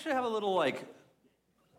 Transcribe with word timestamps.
actually 0.00 0.14
have 0.14 0.24
a 0.24 0.28
little 0.28 0.54
like, 0.54 0.82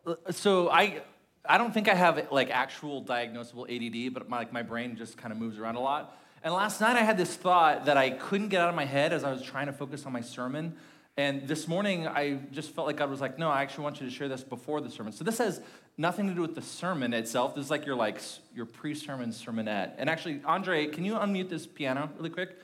uh, 0.05 0.13
so 0.29 0.69
I, 0.69 1.01
I 1.43 1.57
don't 1.57 1.73
think 1.73 1.89
I 1.89 1.95
have 1.95 2.27
like 2.29 2.51
actual 2.51 3.03
diagnosable 3.03 3.65
ADD, 3.65 4.13
but 4.13 4.29
my, 4.29 4.37
like 4.37 4.53
my 4.53 4.61
brain 4.61 4.95
just 4.95 5.17
kind 5.17 5.31
of 5.31 5.39
moves 5.39 5.57
around 5.57 5.73
a 5.73 5.79
lot. 5.79 6.15
And 6.43 6.53
last 6.53 6.81
night 6.81 6.95
I 6.97 7.01
had 7.01 7.17
this 7.17 7.35
thought 7.35 7.85
that 7.85 7.97
I 7.97 8.11
couldn't 8.11 8.49
get 8.49 8.61
out 8.61 8.69
of 8.69 8.75
my 8.75 8.85
head 8.85 9.11
as 9.11 9.23
I 9.23 9.31
was 9.31 9.41
trying 9.41 9.65
to 9.65 9.73
focus 9.73 10.05
on 10.05 10.13
my 10.13 10.21
sermon. 10.21 10.75
And 11.17 11.47
this 11.47 11.67
morning 11.67 12.07
I 12.07 12.37
just 12.51 12.75
felt 12.75 12.85
like 12.85 12.97
God 12.97 13.09
was 13.09 13.21
like, 13.21 13.39
no, 13.39 13.49
I 13.49 13.63
actually 13.63 13.85
want 13.85 13.99
you 14.01 14.07
to 14.07 14.13
share 14.13 14.29
this 14.29 14.43
before 14.43 14.81
the 14.81 14.91
sermon. 14.91 15.13
So 15.13 15.23
this 15.23 15.39
has 15.39 15.59
nothing 15.97 16.27
to 16.27 16.35
do 16.35 16.41
with 16.41 16.53
the 16.53 16.61
sermon 16.61 17.15
itself. 17.15 17.55
This 17.55 17.65
is 17.65 17.71
like 17.71 17.87
your 17.87 17.95
like 17.95 18.21
your 18.53 18.67
pre-sermon 18.67 19.31
sermonette. 19.31 19.93
And 19.97 20.11
actually, 20.11 20.41
Andre, 20.45 20.85
can 20.85 21.05
you 21.05 21.15
unmute 21.15 21.49
this 21.49 21.65
piano 21.65 22.11
really 22.17 22.29
quick? 22.29 22.55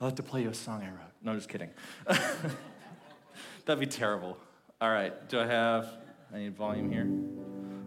I'll 0.00 0.06
have 0.06 0.14
to 0.14 0.22
play 0.22 0.42
you 0.42 0.50
a 0.50 0.54
song 0.54 0.84
I 0.84 0.90
wrote. 0.90 1.10
No, 1.20 1.34
just 1.34 1.48
kidding. 1.48 1.70
That'd 3.68 3.80
be 3.80 3.86
terrible. 3.86 4.38
All 4.80 4.88
right, 4.88 5.28
do 5.28 5.38
I 5.38 5.44
have, 5.44 5.92
I 6.32 6.38
need 6.38 6.56
volume 6.56 6.90
here. 6.90 7.06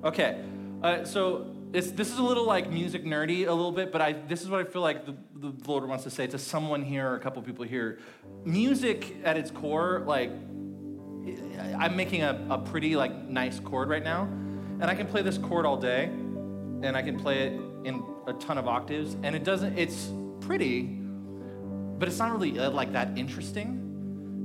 Okay, 0.08 0.40
uh, 0.84 1.05
so 1.05 1.55
this 1.72 1.90
is 1.90 2.20
a 2.20 2.24
little 2.24 2.46
like 2.46 2.70
music 2.70 3.04
nerdy 3.04 3.48
a 3.48 3.52
little 3.52 3.72
bit, 3.72 3.91
but 3.91 4.00
I, 4.00 4.12
this 4.12 4.44
is 4.44 4.50
what 4.52 4.60
I 4.60 4.70
feel 4.70 4.84
like 4.84 5.08
the, 5.08 5.16
the 5.34 5.52
Lord 5.66 5.90
wants 5.90 6.04
to 6.04 6.12
say 6.12 6.28
to 6.28 6.38
someone 6.38 6.84
here 6.84 7.10
or 7.10 7.16
a 7.16 7.20
couple 7.20 7.41
people 7.41 7.66
here. 7.66 7.98
Music 8.46 9.16
at 9.24 9.38
its 9.38 9.50
core, 9.50 10.04
like, 10.05 10.30
I'm 10.30 11.96
making 11.96 12.22
a, 12.22 12.46
a 12.52 12.60
pretty 12.60 12.96
like 12.96 13.16
nice 13.27 13.60
chord 13.60 13.90
right 13.90 14.04
now, 14.04 14.26
and 14.26 14.84
I 14.84 14.94
can 14.94 15.08
play 15.08 15.24
this 15.24 15.40
chord 15.40 15.66
all 15.66 15.77
day, 15.77 16.04
and 16.04 16.96
I 16.96 17.02
can 17.02 17.20
play 17.20 17.48
it 17.48 17.54
in 17.86 18.04
a 18.27 18.34
ton 18.34 18.60
of 18.60 18.68
octaves, 18.68 19.18
and 19.24 19.36
it 19.36 19.44
doesn't, 19.44 19.80
it's 19.80 20.12
pretty, 20.41 20.84
but 20.84 22.08
it's 22.08 22.20
not 22.20 22.34
really 22.34 22.60
uh, 22.60 22.70
like 22.70 22.94
that 22.94 23.18
interesting. 23.18 23.80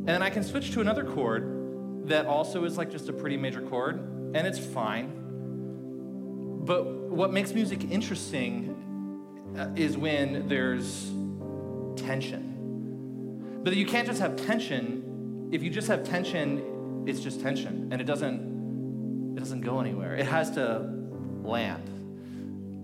And 0.06 0.14
then 0.14 0.22
I 0.22 0.30
can 0.30 0.44
switch 0.44 0.70
to 0.70 0.80
another 0.80 1.02
chord 1.02 2.04
that 2.08 2.26
also 2.26 2.64
is 2.64 2.78
like 2.78 2.92
just 2.92 3.08
a 3.08 3.12
pretty 3.12 3.36
major 3.36 3.60
chord, 3.60 3.96
and 4.34 4.46
it's 4.46 4.58
fine. 4.60 5.10
But 6.64 6.84
what 7.10 7.32
makes 7.32 7.52
music 7.52 7.90
interesting 7.90 8.72
uh, 9.58 9.70
is 9.74 9.96
when 9.96 10.46
there's 10.46 11.10
tension. 11.96 13.60
But 13.64 13.74
you 13.74 13.84
can't 13.84 14.06
just 14.06 14.20
have 14.20 14.36
tension. 14.36 15.48
If 15.50 15.64
you 15.64 15.70
just 15.70 15.88
have 15.88 16.04
tension, 16.04 17.04
it's 17.08 17.18
just 17.18 17.40
tension, 17.40 17.88
and 17.90 18.00
it 18.00 18.04
doesn't 18.04 19.34
it 19.36 19.40
doesn't 19.40 19.62
go 19.62 19.80
anywhere. 19.80 20.14
It 20.14 20.26
has 20.26 20.52
to 20.52 20.88
land. 21.42 21.88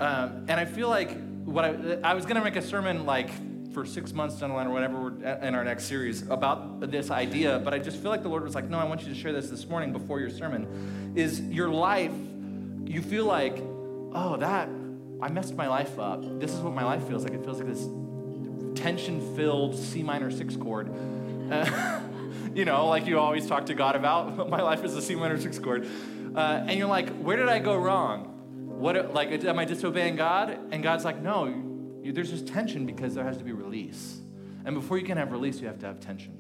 Um, 0.00 0.46
and 0.48 0.52
I 0.58 0.64
feel 0.64 0.88
like 0.88 1.16
what 1.44 1.64
I, 1.64 1.98
I 2.02 2.14
was 2.14 2.26
gonna 2.26 2.42
make 2.42 2.56
a 2.56 2.62
sermon 2.62 3.06
like 3.06 3.30
for 3.72 3.84
six 3.84 4.12
months 4.12 4.36
down 4.36 4.50
the 4.50 4.56
line 4.56 4.66
or 4.66 4.70
whatever 4.70 5.08
in 5.42 5.54
our 5.54 5.64
next 5.64 5.84
series 5.84 6.28
about 6.28 6.90
this 6.90 7.10
idea, 7.10 7.58
but 7.58 7.72
I 7.74 7.78
just 7.78 8.00
feel 8.00 8.10
like 8.10 8.22
the 8.22 8.28
Lord 8.28 8.44
was 8.44 8.54
like, 8.54 8.68
no, 8.68 8.78
I 8.78 8.84
want 8.84 9.02
you 9.02 9.08
to 9.08 9.14
share 9.14 9.32
this 9.32 9.48
this 9.48 9.66
morning 9.66 9.92
before 9.92 10.20
your 10.20 10.30
sermon. 10.30 11.12
Is 11.14 11.40
your 11.40 11.68
life, 11.68 12.12
you 12.84 13.02
feel 13.02 13.24
like, 13.24 13.56
oh, 14.12 14.36
that, 14.38 14.68
I 15.20 15.28
messed 15.28 15.54
my 15.54 15.68
life 15.68 15.98
up. 15.98 16.40
This 16.40 16.52
is 16.52 16.60
what 16.60 16.74
my 16.74 16.84
life 16.84 17.06
feels 17.06 17.24
like. 17.24 17.32
It 17.32 17.44
feels 17.44 17.58
like 17.58 17.68
this 17.68 17.86
tension 18.80 19.36
filled 19.36 19.76
C 19.76 20.02
minor 20.02 20.30
six 20.30 20.56
chord. 20.56 20.90
You 22.54 22.66
know, 22.66 22.88
like 22.88 23.06
you 23.06 23.18
always 23.18 23.46
talk 23.46 23.66
to 23.66 23.74
God 23.74 23.96
about, 23.96 24.48
my 24.50 24.60
life 24.60 24.84
is 24.84 24.94
a 24.94 25.02
C 25.02 25.14
minor 25.14 25.40
six 25.40 25.58
chord. 25.58 25.88
Uh, 26.34 26.64
and 26.66 26.78
you're 26.78 26.88
like, 26.88 27.08
where 27.20 27.36
did 27.36 27.48
I 27.48 27.58
go 27.58 27.76
wrong? 27.76 28.24
What, 28.78 29.14
like, 29.14 29.30
am 29.44 29.58
I 29.58 29.64
disobeying 29.64 30.16
God? 30.16 30.58
And 30.70 30.82
God's 30.82 31.04
like, 31.04 31.22
no, 31.22 31.46
you, 32.02 32.12
there's 32.12 32.30
just 32.30 32.46
tension 32.46 32.86
because 32.86 33.14
there 33.14 33.24
has 33.24 33.36
to 33.38 33.44
be 33.44 33.52
release. 33.52 34.20
And 34.64 34.74
before 34.74 34.98
you 34.98 35.04
can 35.04 35.16
have 35.18 35.32
release, 35.32 35.60
you 35.60 35.66
have 35.66 35.78
to 35.80 35.86
have 35.86 36.00
tension. 36.00 36.38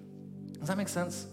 Does 0.58 0.68
that 0.68 0.76
make 0.76 0.88
sense? 0.88 1.26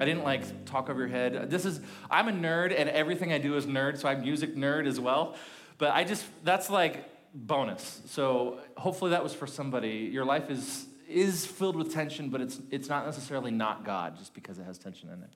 I 0.00 0.04
didn't 0.04 0.24
like 0.24 0.64
talk 0.64 0.90
over 0.90 1.00
your 1.00 1.08
head. 1.08 1.50
This 1.50 1.64
is, 1.64 1.80
I'm 2.10 2.28
a 2.28 2.32
nerd 2.32 2.74
and 2.76 2.88
everything 2.88 3.32
I 3.32 3.38
do 3.38 3.56
is 3.56 3.66
nerd, 3.66 3.98
so 3.98 4.08
I'm 4.08 4.22
music 4.22 4.56
nerd 4.56 4.86
as 4.86 4.98
well. 4.98 5.36
But 5.78 5.92
I 5.92 6.04
just, 6.04 6.24
that's 6.42 6.68
like 6.68 7.08
bonus. 7.34 8.02
So 8.06 8.58
hopefully 8.76 9.12
that 9.12 9.22
was 9.22 9.32
for 9.32 9.46
somebody. 9.46 10.10
Your 10.12 10.24
life 10.24 10.50
is, 10.50 10.86
is 11.08 11.46
filled 11.46 11.76
with 11.76 11.92
tension, 11.92 12.28
but 12.30 12.40
it's, 12.40 12.58
it's 12.70 12.88
not 12.88 13.06
necessarily 13.06 13.52
not 13.52 13.84
God 13.84 14.16
just 14.16 14.34
because 14.34 14.58
it 14.58 14.64
has 14.64 14.78
tension 14.78 15.08
in 15.08 15.22
it. 15.22 15.30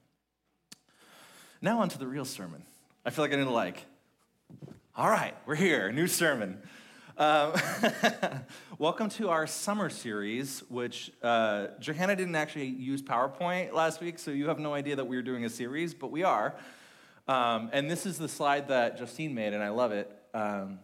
Now 1.61 1.81
on 1.81 1.89
to 1.91 1.99
the 1.99 2.07
real 2.07 2.25
sermon. 2.25 2.63
I 3.05 3.11
feel 3.11 3.25
like 3.25 3.33
I 3.33 3.37
to 3.37 3.51
like, 3.51 3.85
all 4.97 5.09
right, 5.09 5.35
we're 5.47 5.55
here, 5.55 5.93
new 5.93 6.09
sermon. 6.09 6.59
Um, 7.19 7.53
welcome 8.79 9.09
to 9.09 9.29
our 9.29 9.49
summer 9.49 9.91
series, 9.91 10.63
which 10.69 11.11
uh, 11.21 11.67
Johanna 11.81 12.15
didn't 12.15 12.37
actually 12.37 12.67
use 12.67 13.03
PowerPoint 13.03 13.73
last 13.73 14.01
week, 14.01 14.21
so 14.21 14.31
you 14.31 14.47
have 14.47 14.61
no 14.61 14.73
idea 14.73 14.95
that 14.95 15.05
we 15.05 15.17
are 15.17 15.23
doing 15.23 15.45
a 15.45 15.51
series, 15.51 15.95
but 15.95 16.13
we 16.13 16.23
are. 16.23 16.55
Um, 17.27 17.71
and 17.73 17.91
this 17.91 18.07
is 18.07 18.19
the 18.19 18.29
slide 18.29 18.69
that 18.69 18.99
Justine 18.99 19.35
made, 19.35 19.53
and 19.53 19.65
I 19.65 19.71
love 19.71 19.91
it. 19.91 20.09
Um, 20.33 20.79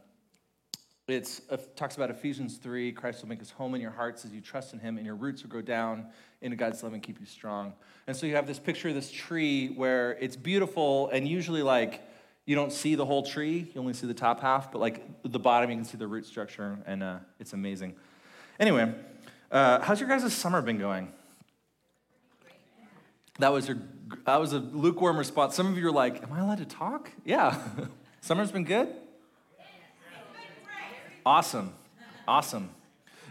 it 1.06 1.40
uh, 1.50 1.56
talks 1.76 1.94
about 1.94 2.10
Ephesians 2.10 2.56
3 2.56 2.90
Christ 2.90 3.22
will 3.22 3.28
make 3.28 3.38
his 3.38 3.52
home 3.52 3.76
in 3.76 3.80
your 3.80 3.92
hearts 3.92 4.24
as 4.24 4.32
you 4.32 4.40
trust 4.40 4.72
in 4.72 4.80
him, 4.80 4.96
and 4.96 5.06
your 5.06 5.14
roots 5.14 5.44
will 5.44 5.50
go 5.50 5.62
down 5.62 6.08
into 6.42 6.56
God's 6.56 6.82
love 6.82 6.94
and 6.94 7.02
keep 7.02 7.20
you 7.20 7.26
strong. 7.26 7.74
And 8.08 8.16
so 8.16 8.26
you 8.26 8.34
have 8.34 8.48
this 8.48 8.58
picture 8.58 8.88
of 8.88 8.96
this 8.96 9.08
tree 9.08 9.68
where 9.68 10.18
it's 10.18 10.34
beautiful, 10.34 11.10
and 11.10 11.28
usually, 11.28 11.62
like, 11.62 12.02
you 12.46 12.54
don't 12.54 12.72
see 12.72 12.94
the 12.94 13.04
whole 13.04 13.22
tree, 13.22 13.70
you 13.74 13.80
only 13.80 13.94
see 13.94 14.06
the 14.06 14.14
top 14.14 14.40
half, 14.40 14.70
but 14.70 14.78
like 14.78 15.02
the 15.22 15.38
bottom, 15.38 15.70
you 15.70 15.76
can 15.76 15.84
see 15.84 15.96
the 15.96 16.06
root 16.06 16.26
structure, 16.26 16.78
and 16.86 17.02
uh, 17.02 17.18
it's 17.40 17.52
amazing. 17.52 17.94
Anyway, 18.60 18.92
uh, 19.50 19.80
how's 19.80 20.00
your 20.00 20.08
guys' 20.08 20.32
summer 20.32 20.60
been 20.60 20.78
going? 20.78 21.12
That 23.38 23.52
was, 23.52 23.68
a, 23.68 23.76
that 24.26 24.36
was 24.36 24.52
a 24.52 24.58
lukewarm 24.58 25.16
response. 25.16 25.56
Some 25.56 25.66
of 25.66 25.76
you 25.76 25.88
are 25.88 25.92
like, 25.92 26.22
Am 26.22 26.32
I 26.32 26.40
allowed 26.40 26.58
to 26.58 26.64
talk? 26.64 27.10
Yeah. 27.24 27.60
Summer's 28.20 28.52
been 28.52 28.64
good? 28.64 28.88
Awesome. 31.26 31.72
Awesome. 32.28 32.70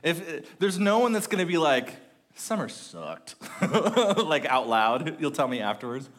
If 0.01 0.57
there's 0.59 0.77
no 0.77 0.99
one 0.99 1.13
that's 1.13 1.27
going 1.27 1.39
to 1.39 1.49
be 1.49 1.57
like, 1.57 1.93
Summer 2.35 2.67
sucked, 2.67 3.35
like 3.61 4.45
out 4.45 4.67
loud, 4.67 5.21
you'll 5.21 5.31
tell 5.31 5.47
me 5.47 5.59
afterwards. 5.59 6.09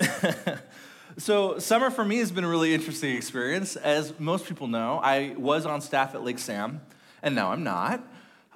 So, 1.18 1.58
summer 1.58 1.90
for 1.90 2.04
me 2.04 2.18
has 2.18 2.30
been 2.30 2.44
a 2.44 2.48
really 2.48 2.72
interesting 2.72 3.16
experience. 3.16 3.74
As 3.74 4.16
most 4.20 4.46
people 4.46 4.68
know, 4.68 5.00
I 5.02 5.34
was 5.36 5.66
on 5.66 5.80
staff 5.80 6.14
at 6.14 6.22
Lake 6.22 6.38
Sam, 6.38 6.80
and 7.24 7.34
now 7.34 7.50
I'm 7.50 7.64
not. 7.64 8.06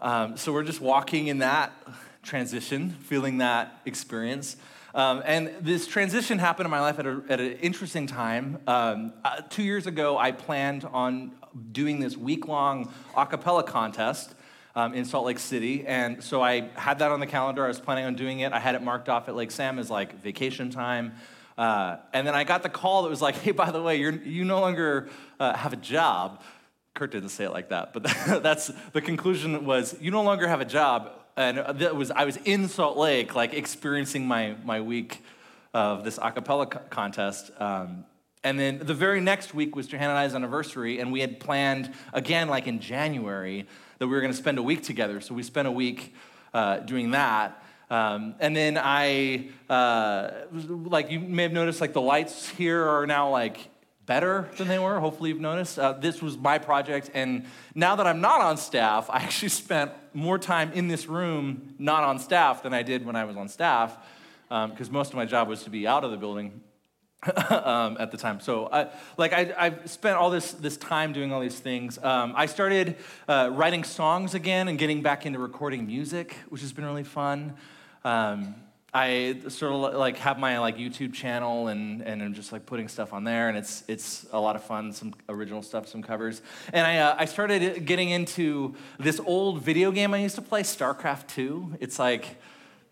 Um, 0.01 0.37
so, 0.37 0.53
we're 0.53 0.63
just 0.63 0.81
walking 0.81 1.27
in 1.27 1.39
that 1.39 1.73
transition, 2.23 2.91
feeling 2.91 3.39
that 3.39 3.81
experience. 3.85 4.57
Um, 4.95 5.25
and 5.27 5.53
this 5.61 5.89
transition 5.89 6.39
happened 6.39 6.67
in 6.67 6.71
my 6.71 6.79
life 6.79 7.01
at, 7.01 7.07
a, 7.07 7.21
at 7.29 7.41
an 7.41 7.55
interesting 7.55 8.07
time. 8.07 8.61
Um, 8.69 9.13
uh, 9.25 9.41
two 9.51 9.65
years 9.65 9.89
ago, 9.89 10.17
I 10.17 10.31
planned 10.31 10.85
on 10.85 11.33
doing 11.73 11.99
this 11.99 12.17
week 12.17 12.47
long 12.47 12.93
a 13.17 13.27
cappella 13.27 13.65
contest. 13.65 14.37
Um, 14.75 14.95
in 14.95 15.05
Salt 15.05 15.27
Lake 15.27 15.39
City. 15.39 15.87
And 15.87 16.25
so 16.25 16.41
I 16.41 16.71
had 16.77 17.01
that 17.01 17.13
on 17.13 17.21
the 17.21 17.27
calendar. 17.27 17.63
I 17.63 17.69
was 17.69 17.79
planning 17.79 18.07
on 18.07 18.15
doing 18.15 18.41
it. 18.41 18.55
I 18.55 18.59
had 18.59 18.75
it 18.75 18.81
marked 18.81 19.11
off 19.11 19.29
at 19.29 19.37
Lake 19.37 19.51
Sam 19.51 19.79
as 19.79 19.91
like 19.91 20.19
vacation 20.23 20.71
time. 20.71 21.13
Uh, 21.57 21.97
and 22.13 22.27
then 22.27 22.35
I 22.35 22.45
got 22.45 22.63
the 22.63 22.69
call 22.69 23.03
that 23.03 23.09
was 23.09 23.23
like, 23.23 23.37
hey, 23.37 23.53
by 23.53 23.71
the 23.71 23.83
way, 23.83 23.97
you're, 23.97 24.13
you 24.13 24.45
no 24.45 24.61
longer 24.61 25.09
uh, 25.39 25.55
have 25.55 25.73
a 25.73 25.77
job. 25.77 26.43
Kurt 26.95 27.13
didn't 27.13 27.31
say 27.31 27.45
it 27.45 27.53
like 27.53 27.71
that, 27.71 27.93
but 27.93 28.03
that's 28.43 28.71
the 28.93 29.01
conclusion 29.01 29.65
was 29.65 29.97
you 30.01 30.11
no 30.11 30.23
longer 30.23 30.49
have 30.49 30.61
a 30.61 30.67
job. 30.67 31.11
And 31.37 31.59
that 31.59 31.97
was 31.97 32.11
I 32.11 32.27
was 32.27 32.37
in 32.45 32.69
Salt 32.69 32.99
Lake, 32.99 33.35
like 33.35 33.55
experiencing 33.55 34.27
my 34.27 34.55
my 34.65 34.83
week 34.83 35.23
of 35.73 36.05
this 36.05 36.19
acapella 36.19 36.71
co- 36.71 36.81
contest. 36.91 37.51
Um, 37.59 38.05
and 38.45 38.59
then 38.59 38.79
the 38.79 38.95
very 38.95 39.21
next 39.21 39.55
week 39.55 39.77
was 39.77 39.87
Johanna 39.87 40.11
and 40.11 40.19
I's 40.19 40.35
anniversary, 40.35 40.99
and 40.99 41.13
we 41.13 41.21
had 41.21 41.39
planned 41.39 41.95
again, 42.13 42.49
like 42.49 42.67
in 42.67 42.81
January, 42.81 43.67
that 43.99 44.07
we 44.09 44.13
were 44.13 44.21
going 44.21 44.33
to 44.33 44.37
spend 44.37 44.59
a 44.59 44.63
week 44.63 44.83
together. 44.83 45.21
So 45.21 45.35
we 45.35 45.43
spent 45.43 45.69
a 45.69 45.73
week 45.73 46.15
uh, 46.53 46.79
doing 46.79 47.13
that. 47.13 47.62
Um, 47.93 48.37
and 48.41 48.57
then 48.57 48.79
I, 48.79 49.51
uh, 49.69 50.31
like 50.51 51.11
you 51.11 51.21
may 51.21 51.43
have 51.43 51.53
noticed, 51.53 51.83
like 51.83 51.93
the 51.93 52.01
lights 52.01 52.49
here 52.49 52.83
are 52.89 53.07
now 53.07 53.29
like 53.29 53.69
better 54.07 54.49
than 54.57 54.67
they 54.67 54.79
were. 54.79 54.99
Hopefully, 54.99 55.29
you've 55.29 55.43
noticed. 55.43 55.79
Uh, 55.79 55.93
this 55.93 56.23
was 56.23 56.39
my 56.39 56.57
project, 56.57 57.11
and 57.13 57.45
now 57.75 57.95
that 57.97 58.07
I'm 58.07 58.23
not 58.23 58.41
on 58.41 58.57
staff, 58.57 59.11
I 59.11 59.19
actually 59.19 59.51
spent 59.51 59.93
more 60.15 60.39
time 60.39 60.73
in 60.73 60.89
this 60.89 61.07
room 61.07 61.75
not 61.79 62.03
on 62.03 62.19
staff 62.19 62.63
than 62.63 62.73
I 62.73 62.83
did 62.83 63.05
when 63.05 63.15
I 63.15 63.27
was 63.27 63.37
on 63.37 63.49
staff, 63.51 63.99
because 64.49 64.89
um, 64.89 64.93
most 64.93 65.11
of 65.11 65.17
my 65.17 65.27
job 65.27 65.47
was 65.47 65.63
to 65.65 65.71
be 65.71 65.87
out 65.87 66.03
of 66.03 66.13
the 66.13 66.17
building. 66.17 66.63
um, 67.51 67.99
at 68.01 68.11
the 68.11 68.17
time, 68.17 68.41
so 68.41 68.69
I, 68.73 68.89
like 69.17 69.33
I, 69.33 69.55
I 69.57 69.87
spent 69.87 70.17
all 70.17 70.29
this 70.29 70.51
this 70.55 70.77
time 70.77 71.13
doing 71.13 71.33
all 71.33 71.41
these 71.41 71.61
things. 71.61 71.97
Um, 72.03 72.33
I 72.35 72.47
started 72.47 72.97
uh, 73.29 73.49
writing 73.53 73.85
songs 73.85 74.35
again 74.35 74.67
and 74.67 74.77
getting 74.77 75.03
back 75.03 75.25
into 75.25 75.39
recording 75.39 75.87
music, 75.87 76.35
which 76.49 76.63
has 76.63 76.73
been 76.73 76.85
really 76.85 77.05
fun. 77.05 77.55
Um, 78.05 78.55
I 78.95 79.41
sort 79.49 79.73
of 79.73 79.95
like 79.95 80.19
have 80.19 80.39
my 80.39 80.59
like 80.59 80.77
YouTube 80.77 81.15
channel 81.15 81.69
and 81.69 82.03
and 82.03 82.23
I'm 82.23 82.35
just 82.35 82.53
like 82.53 82.67
putting 82.67 82.89
stuff 82.89 83.15
on 83.15 83.25
there 83.25 83.49
and 83.49 83.57
it's 83.57 83.85
it's 83.89 84.27
a 84.33 84.39
lot 84.39 84.55
of 84.55 84.63
fun 84.63 84.93
some 84.93 85.15
original 85.31 85.63
stuff 85.63 85.89
some 85.89 86.03
covers 86.03 86.43
and 86.75 86.87
I 86.87 86.99
uh, 86.99 87.17
I 87.19 87.25
started 87.25 87.87
getting 87.87 88.11
into 88.11 88.75
this 88.99 89.19
old 89.19 89.63
video 89.63 89.93
game 89.93 90.13
I 90.13 90.19
used 90.19 90.35
to 90.35 90.43
play 90.43 90.63
StarCraft 90.63 91.29
2 91.29 91.79
it's 91.81 91.99
like 91.99 92.37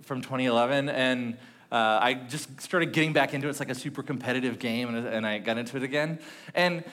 from 0.02 0.22
2011, 0.22 0.88
and 0.88 1.34
uh, 1.70 1.98
I 2.00 2.14
just 2.14 2.60
started 2.60 2.92
getting 2.92 3.12
back 3.12 3.32
into 3.32 3.46
it. 3.46 3.50
It's 3.50 3.60
like 3.60 3.70
a 3.70 3.74
super 3.74 4.02
competitive 4.02 4.58
game, 4.58 4.94
and, 4.94 5.06
and 5.06 5.26
I 5.26 5.38
got 5.38 5.58
into 5.58 5.76
it 5.76 5.82
again. 5.82 6.18
And 6.54 6.84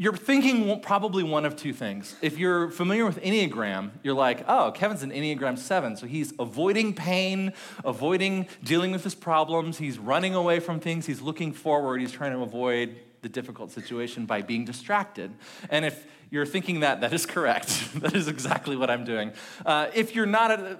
you're 0.00 0.16
thinking 0.16 0.80
probably 0.80 1.22
one 1.22 1.44
of 1.44 1.56
two 1.56 1.74
things. 1.74 2.16
If 2.22 2.38
you're 2.38 2.70
familiar 2.70 3.04
with 3.04 3.20
Enneagram, 3.20 3.90
you're 4.02 4.14
like, 4.14 4.46
oh, 4.48 4.72
Kevin's 4.72 5.02
an 5.02 5.10
Enneagram 5.10 5.58
7, 5.58 5.94
so 5.94 6.06
he's 6.06 6.32
avoiding 6.38 6.94
pain, 6.94 7.52
avoiding 7.84 8.48
dealing 8.64 8.92
with 8.92 9.04
his 9.04 9.14
problems, 9.14 9.76
he's 9.76 9.98
running 9.98 10.34
away 10.34 10.58
from 10.58 10.80
things, 10.80 11.04
he's 11.04 11.20
looking 11.20 11.52
forward, 11.52 12.00
he's 12.00 12.12
trying 12.12 12.32
to 12.32 12.38
avoid 12.38 12.96
the 13.20 13.28
difficult 13.28 13.72
situation 13.72 14.24
by 14.24 14.40
being 14.40 14.64
distracted. 14.64 15.32
And 15.68 15.84
if 15.84 16.06
you're 16.30 16.46
thinking 16.46 16.80
that, 16.80 17.02
that 17.02 17.12
is 17.12 17.26
correct. 17.26 17.92
that 18.00 18.14
is 18.14 18.26
exactly 18.26 18.76
what 18.76 18.88
I'm 18.88 19.04
doing. 19.04 19.32
Uh, 19.66 19.88
if 19.92 20.14
you're 20.14 20.24
not 20.24 20.50
uh, 20.50 20.76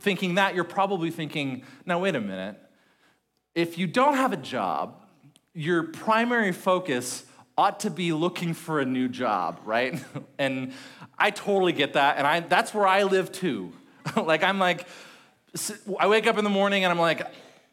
thinking 0.00 0.34
that, 0.34 0.56
you're 0.56 0.64
probably 0.64 1.12
thinking, 1.12 1.62
now, 1.84 2.00
wait 2.00 2.16
a 2.16 2.20
minute. 2.20 2.60
If 3.54 3.78
you 3.78 3.86
don't 3.86 4.16
have 4.16 4.32
a 4.32 4.36
job, 4.36 5.04
your 5.54 5.84
primary 5.84 6.50
focus 6.50 7.26
ought 7.58 7.80
to 7.80 7.90
be 7.90 8.12
looking 8.12 8.54
for 8.54 8.80
a 8.80 8.84
new 8.84 9.08
job, 9.08 9.60
right? 9.64 10.02
and 10.38 10.72
I 11.18 11.30
totally 11.30 11.72
get 11.72 11.94
that. 11.94 12.18
And 12.18 12.26
I, 12.26 12.40
that's 12.40 12.74
where 12.74 12.86
I 12.86 13.04
live 13.04 13.32
too. 13.32 13.72
like, 14.16 14.42
I'm 14.42 14.58
like, 14.58 14.86
I 15.98 16.06
wake 16.06 16.26
up 16.26 16.36
in 16.36 16.44
the 16.44 16.50
morning 16.50 16.84
and 16.84 16.92
I'm 16.92 16.98
like, 16.98 17.26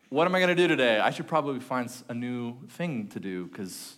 what 0.09 0.25
am 0.25 0.35
I 0.35 0.39
gonna 0.39 0.55
do 0.55 0.67
today? 0.67 0.99
I 0.99 1.09
should 1.09 1.27
probably 1.27 1.59
find 1.59 1.91
a 2.07 2.13
new 2.13 2.55
thing 2.69 3.07
to 3.09 3.19
do 3.19 3.47
because, 3.47 3.95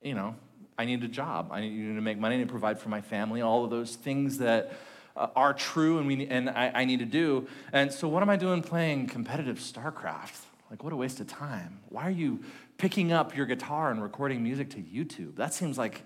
you 0.00 0.14
know, 0.14 0.34
I 0.78 0.84
need 0.84 1.02
a 1.02 1.08
job. 1.08 1.50
I 1.50 1.60
need 1.60 1.94
to 1.94 2.00
make 2.00 2.18
money 2.18 2.38
to 2.38 2.46
provide 2.46 2.78
for 2.78 2.88
my 2.88 3.00
family, 3.00 3.42
all 3.42 3.64
of 3.64 3.70
those 3.70 3.96
things 3.96 4.38
that 4.38 4.72
uh, 5.16 5.26
are 5.34 5.52
true 5.52 5.98
and, 5.98 6.06
we, 6.06 6.26
and 6.28 6.48
I, 6.48 6.70
I 6.72 6.84
need 6.84 7.00
to 7.00 7.04
do. 7.04 7.48
And 7.72 7.92
so, 7.92 8.06
what 8.08 8.22
am 8.22 8.30
I 8.30 8.36
doing 8.36 8.62
playing 8.62 9.08
competitive 9.08 9.58
StarCraft? 9.58 10.40
Like, 10.70 10.84
what 10.84 10.92
a 10.92 10.96
waste 10.96 11.18
of 11.20 11.26
time. 11.26 11.80
Why 11.88 12.04
are 12.04 12.10
you 12.10 12.40
picking 12.78 13.12
up 13.12 13.36
your 13.36 13.44
guitar 13.46 13.90
and 13.90 14.02
recording 14.02 14.42
music 14.42 14.70
to 14.70 14.78
YouTube? 14.78 15.36
That 15.36 15.52
seems 15.52 15.76
like 15.76 16.02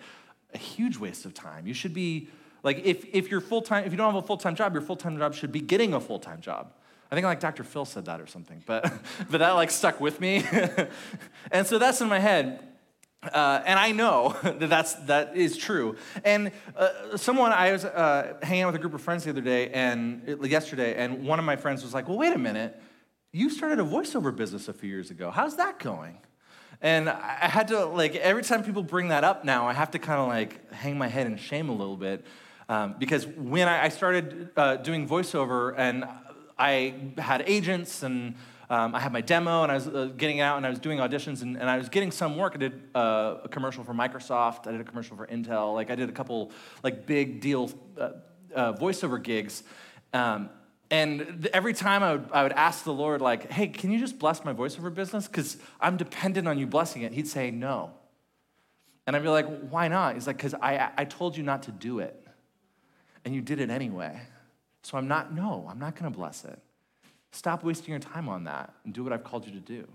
a 0.52 0.58
huge 0.58 0.98
waste 0.98 1.24
of 1.24 1.34
time. 1.34 1.66
You 1.66 1.74
should 1.74 1.94
be, 1.94 2.28
like, 2.62 2.84
if, 2.84 3.04
if 3.12 3.30
you're 3.30 3.40
full 3.40 3.62
time, 3.62 3.84
if 3.84 3.92
you 3.92 3.96
don't 3.96 4.12
have 4.12 4.22
a 4.22 4.26
full 4.26 4.36
time 4.36 4.56
job, 4.56 4.72
your 4.72 4.82
full 4.82 4.96
time 4.96 5.16
job 5.16 5.34
should 5.34 5.52
be 5.52 5.60
getting 5.60 5.94
a 5.94 6.00
full 6.00 6.19
time 6.19 6.40
job. 6.40 6.72
I 7.10 7.14
think 7.14 7.26
like 7.26 7.40
Dr. 7.40 7.62
Phil 7.62 7.84
said 7.84 8.06
that 8.06 8.20
or 8.20 8.26
something, 8.26 8.62
but, 8.66 8.90
but 9.30 9.38
that 9.38 9.52
like 9.52 9.70
stuck 9.70 10.00
with 10.00 10.20
me. 10.20 10.44
and 11.52 11.66
so 11.66 11.78
that's 11.78 12.00
in 12.00 12.08
my 12.08 12.19
head. 12.19 12.66
Uh, 13.22 13.62
and 13.64 13.78
I 13.78 13.92
know 13.92 14.34
that 14.42 14.69
that's, 14.69 14.94
that 14.94 15.36
is 15.36 15.56
true. 15.56 15.96
And 16.24 16.50
uh, 16.74 17.16
someone, 17.16 17.52
I 17.52 17.70
was 17.70 17.84
uh, 17.84 18.34
hanging 18.42 18.62
out 18.62 18.72
with 18.72 18.76
a 18.76 18.78
group 18.78 18.94
of 18.94 19.02
friends 19.02 19.24
the 19.24 19.30
other 19.30 19.42
day 19.42 19.69
and 19.70 20.38
yesterday, 20.42 20.96
and 20.96 21.24
one 21.24 21.38
of 21.38 21.44
my 21.44 21.54
friends 21.54 21.82
was 21.84 21.94
like, 21.94 22.08
well, 22.08 22.19
wait 22.19 22.34
a 22.34 22.38
minute 22.38 22.80
you 23.32 23.48
started 23.48 23.80
a 23.80 23.84
voiceover 23.84 24.34
business 24.34 24.69
a 24.69 24.72
few 24.72 24.90
years 24.90 25.10
ago. 25.10 25.30
How's 25.30 25.56
that 25.56 25.78
going? 25.78 26.19
And 26.82 27.08
I 27.08 27.49
had 27.49 27.69
to, 27.69 27.84
like, 27.87 28.17
every 28.17 28.43
time 28.43 28.64
people 28.64 28.82
bring 28.82 29.08
that 29.08 29.23
up 29.23 29.44
now, 29.44 29.69
I 29.69 29.73
have 29.73 29.93
to 29.93 30.00
kind 30.00 30.20
of 30.20 30.26
like 30.26 30.73
hang 30.73 30.99
my 30.99 31.06
head 31.06 31.29
in 31.29 31.37
shame 31.37 31.69
a 31.69 31.73
little 31.73 31.96
bit. 31.96 32.25
Um, 32.69 32.96
because 32.99 33.26
when 33.26 33.69
I, 33.69 33.88
started 33.88 34.50
uh, 34.56 34.76
doing 34.76 35.08
voiceover 35.08 35.75
and 35.76 36.05
I 36.58 36.94
had 37.19 37.44
agents 37.46 38.02
and 38.02 38.34
um, 38.70 38.94
I 38.94 39.00
had 39.00 39.12
my 39.12 39.20
demo 39.20 39.62
and 39.62 39.70
I 39.70 39.75
was 39.76 39.87
uh, 39.87 40.11
getting 40.17 40.40
out 40.40 40.56
and 40.56 40.67
I 40.67 40.70
was 40.70 40.79
doing 40.79 40.99
auditions 40.99 41.43
and, 41.43 41.56
and 41.56 41.69
I 41.69 41.76
was 41.76 41.88
getting 41.88 42.11
some 42.11 42.37
work. 42.37 42.52
I 42.55 42.58
did 42.58 42.81
uh, 42.94 43.37
a 43.44 43.49
commercial 43.49 43.84
for 43.84 43.93
Microsoft. 43.93 44.67
I 44.67 44.73
did 44.73 44.81
a 44.81 44.84
commercial 44.84 45.17
for 45.17 45.26
Intel. 45.26 45.75
Like 45.75 45.90
I 45.90 45.94
did 45.94 46.08
a 46.08 46.12
couple 46.12 46.50
like 46.82 47.06
big 47.06 47.40
deal 47.40 47.70
uh, 47.99 48.11
uh, 48.55 48.73
voiceover 48.73 49.23
gigs. 49.23 49.62
Um, 50.14 50.49
and 50.92 51.48
every 51.54 51.72
time 51.72 52.02
I 52.02 52.12
would, 52.12 52.28
I 52.32 52.42
would 52.42 52.52
ask 52.52 52.84
the 52.84 52.92
Lord, 52.92 53.22
like, 53.22 53.50
hey, 53.50 53.68
can 53.68 53.90
you 53.90 53.98
just 53.98 54.18
bless 54.18 54.44
my 54.44 54.52
voiceover 54.52 54.94
business? 54.94 55.26
Because 55.26 55.56
I'm 55.80 55.96
dependent 55.96 56.46
on 56.46 56.58
you 56.58 56.66
blessing 56.66 57.00
it. 57.00 57.12
He'd 57.12 57.26
say, 57.26 57.50
no. 57.50 57.92
And 59.06 59.16
I'd 59.16 59.22
be 59.22 59.30
like, 59.30 59.46
why 59.70 59.88
not? 59.88 60.16
He's 60.16 60.26
like, 60.26 60.36
because 60.36 60.52
I, 60.52 60.90
I 60.98 61.06
told 61.06 61.34
you 61.34 61.44
not 61.44 61.62
to 61.62 61.70
do 61.70 62.00
it. 62.00 62.22
And 63.24 63.34
you 63.34 63.40
did 63.40 63.58
it 63.58 63.70
anyway. 63.70 64.20
So 64.82 64.98
I'm 64.98 65.08
not, 65.08 65.34
no, 65.34 65.66
I'm 65.66 65.78
not 65.78 65.94
going 65.94 66.12
to 66.12 66.16
bless 66.16 66.44
it. 66.44 66.58
Stop 67.30 67.64
wasting 67.64 67.90
your 67.92 67.98
time 67.98 68.28
on 68.28 68.44
that 68.44 68.74
and 68.84 68.92
do 68.92 69.02
what 69.02 69.14
I've 69.14 69.24
called 69.24 69.46
you 69.46 69.52
to 69.52 69.60
do. 69.60 69.88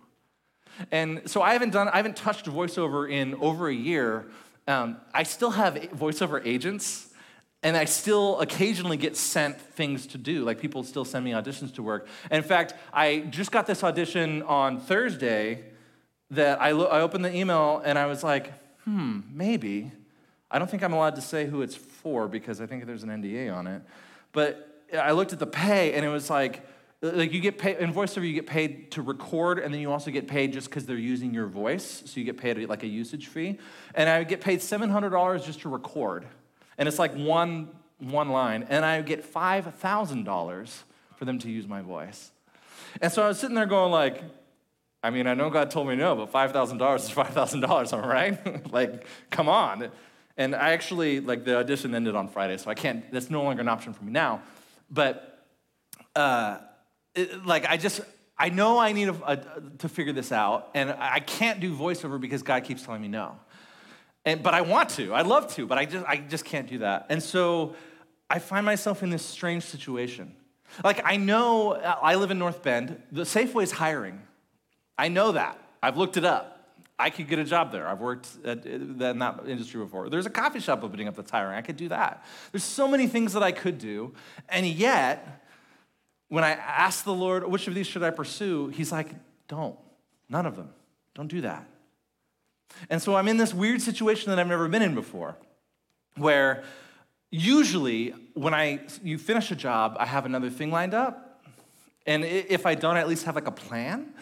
And 0.91 1.29
so 1.29 1.43
I 1.43 1.53
haven't 1.53 1.73
done, 1.73 1.89
I 1.89 1.97
haven't 1.97 2.15
touched 2.15 2.47
voiceover 2.47 3.07
in 3.07 3.35
over 3.35 3.67
a 3.67 3.73
year. 3.73 4.25
Um, 4.67 4.97
I 5.13 5.21
still 5.21 5.51
have 5.51 5.75
voiceover 5.75 6.43
agents 6.43 7.06
and 7.63 7.75
I 7.75 7.85
still 7.85 8.39
occasionally 8.39 8.97
get 8.97 9.17
sent 9.17 9.59
things 9.59 10.07
to 10.07 10.17
do. 10.17 10.43
Like 10.43 10.59
people 10.59 10.83
still 10.83 11.05
send 11.05 11.25
me 11.25 11.31
auditions 11.31 11.73
to 11.75 11.83
work. 11.83 12.07
And 12.29 12.43
in 12.43 12.47
fact, 12.47 12.73
I 12.93 13.19
just 13.29 13.51
got 13.51 13.65
this 13.65 13.83
audition 13.83 14.43
on 14.43 14.79
Thursday 14.79 15.65
that 16.31 16.61
I, 16.61 16.71
lo- 16.71 16.87
I 16.87 17.01
opened 17.01 17.25
the 17.25 17.35
email 17.35 17.81
and 17.83 17.97
I 17.97 18.05
was 18.05 18.23
like, 18.23 18.53
hmm, 18.83 19.21
maybe. 19.31 19.91
I 20.51 20.59
don't 20.59 20.69
think 20.69 20.83
I'm 20.83 20.93
allowed 20.93 21.15
to 21.15 21.21
say 21.21 21.45
who 21.45 21.61
it's 21.61 21.75
for 21.75 22.27
because 22.27 22.61
I 22.61 22.67
think 22.67 22.85
there's 22.85 23.03
an 23.03 23.09
NDA 23.09 23.53
on 23.53 23.67
it. 23.67 23.81
But 24.33 24.85
I 24.97 25.11
looked 25.11 25.33
at 25.33 25.39
the 25.39 25.47
pay 25.47 25.93
and 25.93 26.05
it 26.05 26.09
was 26.09 26.29
like, 26.29 26.65
like 27.01 27.33
you 27.33 27.41
get 27.41 27.57
paid 27.57 27.77
in 27.77 27.93
voiceover 27.93 28.27
you 28.27 28.33
get 28.33 28.47
paid 28.47 28.89
to 28.91 29.03
record 29.03 29.59
and 29.59 29.71
then 29.71 29.79
you 29.81 29.91
also 29.91 30.09
get 30.09 30.27
paid 30.27 30.51
just 30.51 30.67
because 30.67 30.85
they're 30.87 30.97
using 30.97 31.31
your 31.31 31.45
voice 31.45 32.01
so 32.05 32.19
you 32.19 32.25
get 32.25 32.37
paid 32.37 32.57
like 32.67 32.81
a 32.81 32.87
usage 32.87 33.27
fee 33.27 33.59
and 33.93 34.09
i 34.09 34.23
get 34.23 34.41
paid 34.41 34.61
$700 34.61 35.45
just 35.45 35.59
to 35.59 35.69
record 35.69 36.25
and 36.77 36.87
it's 36.87 36.99
like 36.99 37.13
one, 37.15 37.69
one 37.99 38.29
line, 38.29 38.65
and 38.69 38.85
I 38.85 39.01
get 39.01 39.31
$5,000 39.31 40.83
for 41.15 41.25
them 41.25 41.39
to 41.39 41.49
use 41.49 41.67
my 41.67 41.81
voice. 41.81 42.31
And 43.01 43.11
so 43.11 43.23
I 43.23 43.27
was 43.27 43.39
sitting 43.39 43.55
there 43.55 43.65
going 43.65 43.91
like, 43.91 44.23
I 45.03 45.09
mean, 45.09 45.27
I 45.27 45.33
know 45.33 45.49
God 45.49 45.71
told 45.71 45.87
me 45.87 45.95
no, 45.95 46.15
but 46.15 46.31
$5,000 46.31 46.95
is 46.95 47.09
$5,000, 47.09 47.93
am 47.93 48.09
right? 48.09 48.71
like, 48.73 49.05
come 49.29 49.47
on. 49.47 49.89
And 50.37 50.55
I 50.55 50.71
actually, 50.71 51.19
like, 51.19 51.45
the 51.45 51.57
audition 51.57 51.95
ended 51.95 52.15
on 52.15 52.27
Friday, 52.27 52.57
so 52.57 52.69
I 52.69 52.75
can't, 52.75 53.11
that's 53.11 53.29
no 53.29 53.43
longer 53.43 53.61
an 53.61 53.67
option 53.67 53.93
for 53.93 54.03
me 54.03 54.11
now. 54.11 54.41
But, 54.89 55.45
uh, 56.15 56.59
it, 57.15 57.45
like, 57.45 57.65
I 57.65 57.77
just, 57.77 58.01
I 58.37 58.49
know 58.49 58.77
I 58.77 58.91
need 58.91 59.09
a, 59.09 59.31
a, 59.31 59.61
to 59.79 59.89
figure 59.89 60.13
this 60.13 60.31
out, 60.31 60.69
and 60.75 60.91
I 60.91 61.19
can't 61.19 61.59
do 61.59 61.75
voiceover 61.75 62.19
because 62.19 62.43
God 62.43 62.63
keeps 62.63 62.83
telling 62.83 63.01
me 63.01 63.07
no. 63.07 63.35
And, 64.27 64.43
but 64.43 64.53
I 64.53 64.59
want 64.59 64.89
to, 64.89 65.15
I'd 65.15 65.25
love 65.25 65.53
to, 65.55 65.65
but 65.65 65.77
I 65.77 65.85
just, 65.85 66.05
I 66.05 66.17
just 66.17 66.43
can't 66.43 66.67
do 66.67 66.79
that. 66.79 67.05
And 67.07 67.23
so 67.23 67.75
I 68.29 68.39
find 68.39 68.65
myself 68.65 69.01
in 69.01 69.09
this 69.09 69.25
strange 69.25 69.63
situation. 69.63 70.35
Like, 70.83 71.01
I 71.05 71.15
know 71.15 71.75
I 71.75 72.15
live 72.15 72.29
in 72.29 72.37
North 72.37 72.61
Bend, 72.61 73.01
the 73.09 73.21
Safeway 73.21 73.63
is 73.63 73.71
hiring. 73.71 74.21
I 74.97 75.07
know 75.07 75.31
that. 75.31 75.57
I've 75.81 75.95
looked 75.95 76.17
it 76.17 76.25
up. 76.25 76.75
I 76.99 77.09
could 77.09 77.29
get 77.29 77.39
a 77.39 77.45
job 77.45 77.71
there. 77.71 77.87
I've 77.87 78.01
worked 78.01 78.27
in 78.43 78.97
that 78.97 79.43
industry 79.47 79.81
before. 79.81 80.09
There's 80.09 80.25
a 80.25 80.29
coffee 80.29 80.59
shop 80.59 80.83
opening 80.83 81.07
up 81.07 81.15
that's 81.15 81.31
hiring. 81.31 81.55
I 81.55 81.61
could 81.61 81.77
do 81.77 81.87
that. 81.87 82.25
There's 82.51 82.65
so 82.65 82.85
many 82.85 83.07
things 83.07 83.31
that 83.31 83.43
I 83.43 83.53
could 83.53 83.77
do. 83.77 84.13
And 84.49 84.65
yet, 84.65 85.47
when 86.27 86.43
I 86.43 86.49
ask 86.49 87.05
the 87.05 87.13
Lord, 87.13 87.49
which 87.49 87.69
of 87.69 87.75
these 87.75 87.87
should 87.87 88.03
I 88.03 88.09
pursue? 88.09 88.67
He's 88.67 88.91
like, 88.91 89.07
don't. 89.47 89.77
None 90.27 90.45
of 90.45 90.57
them. 90.57 90.71
Don't 91.15 91.29
do 91.29 91.39
that. 91.41 91.65
And 92.89 93.01
so 93.01 93.15
I'm 93.15 93.27
in 93.27 93.37
this 93.37 93.53
weird 93.53 93.81
situation 93.81 94.29
that 94.29 94.39
I've 94.39 94.47
never 94.47 94.67
been 94.67 94.81
in 94.81 94.95
before, 94.95 95.35
where 96.15 96.63
usually 97.31 98.13
when 98.33 98.53
I 98.53 98.81
you 99.03 99.17
finish 99.17 99.51
a 99.51 99.55
job, 99.55 99.97
I 99.99 100.05
have 100.05 100.25
another 100.25 100.49
thing 100.49 100.71
lined 100.71 100.93
up. 100.93 101.43
And 102.05 102.23
if 102.23 102.65
I 102.65 102.75
don't, 102.75 102.95
I 102.95 103.01
at 103.01 103.07
least 103.07 103.25
have 103.25 103.35
like 103.35 103.47
a 103.47 103.51
plan. 103.51 104.13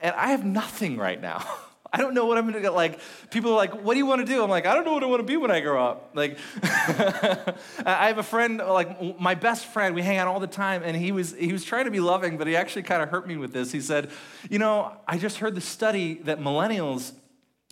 And 0.00 0.14
I 0.16 0.30
have 0.30 0.44
nothing 0.44 0.96
right 0.96 1.20
now. 1.20 1.44
I 1.92 1.98
don't 1.98 2.12
know 2.12 2.26
what 2.26 2.36
I'm 2.36 2.44
gonna 2.46 2.60
get. 2.60 2.74
Like, 2.74 3.00
people 3.30 3.52
are 3.52 3.56
like, 3.56 3.72
what 3.82 3.94
do 3.94 3.98
you 3.98 4.06
wanna 4.06 4.26
do? 4.26 4.42
I'm 4.42 4.50
like, 4.50 4.66
I 4.66 4.74
don't 4.74 4.84
know 4.84 4.92
what 4.92 5.02
I 5.02 5.06
wanna 5.06 5.22
be 5.22 5.36
when 5.36 5.50
I 5.50 5.60
grow 5.60 5.82
up. 5.82 6.10
Like, 6.14 6.38
I 6.62 7.54
have 8.08 8.18
a 8.18 8.22
friend, 8.22 8.58
like, 8.58 9.18
my 9.18 9.34
best 9.34 9.66
friend, 9.66 9.94
we 9.94 10.02
hang 10.02 10.18
out 10.18 10.28
all 10.28 10.40
the 10.40 10.46
time, 10.46 10.82
and 10.84 10.94
he 10.94 11.12
was, 11.12 11.34
he 11.34 11.50
was 11.50 11.64
trying 11.64 11.86
to 11.86 11.90
be 11.90 12.00
loving, 12.00 12.36
but 12.36 12.46
he 12.46 12.56
actually 12.56 12.82
kind 12.82 13.02
of 13.02 13.08
hurt 13.08 13.26
me 13.26 13.38
with 13.38 13.54
this. 13.54 13.72
He 13.72 13.80
said, 13.80 14.10
You 14.50 14.58
know, 14.58 14.92
I 15.06 15.16
just 15.16 15.38
heard 15.38 15.54
the 15.54 15.62
study 15.62 16.14
that 16.24 16.40
millennials 16.40 17.12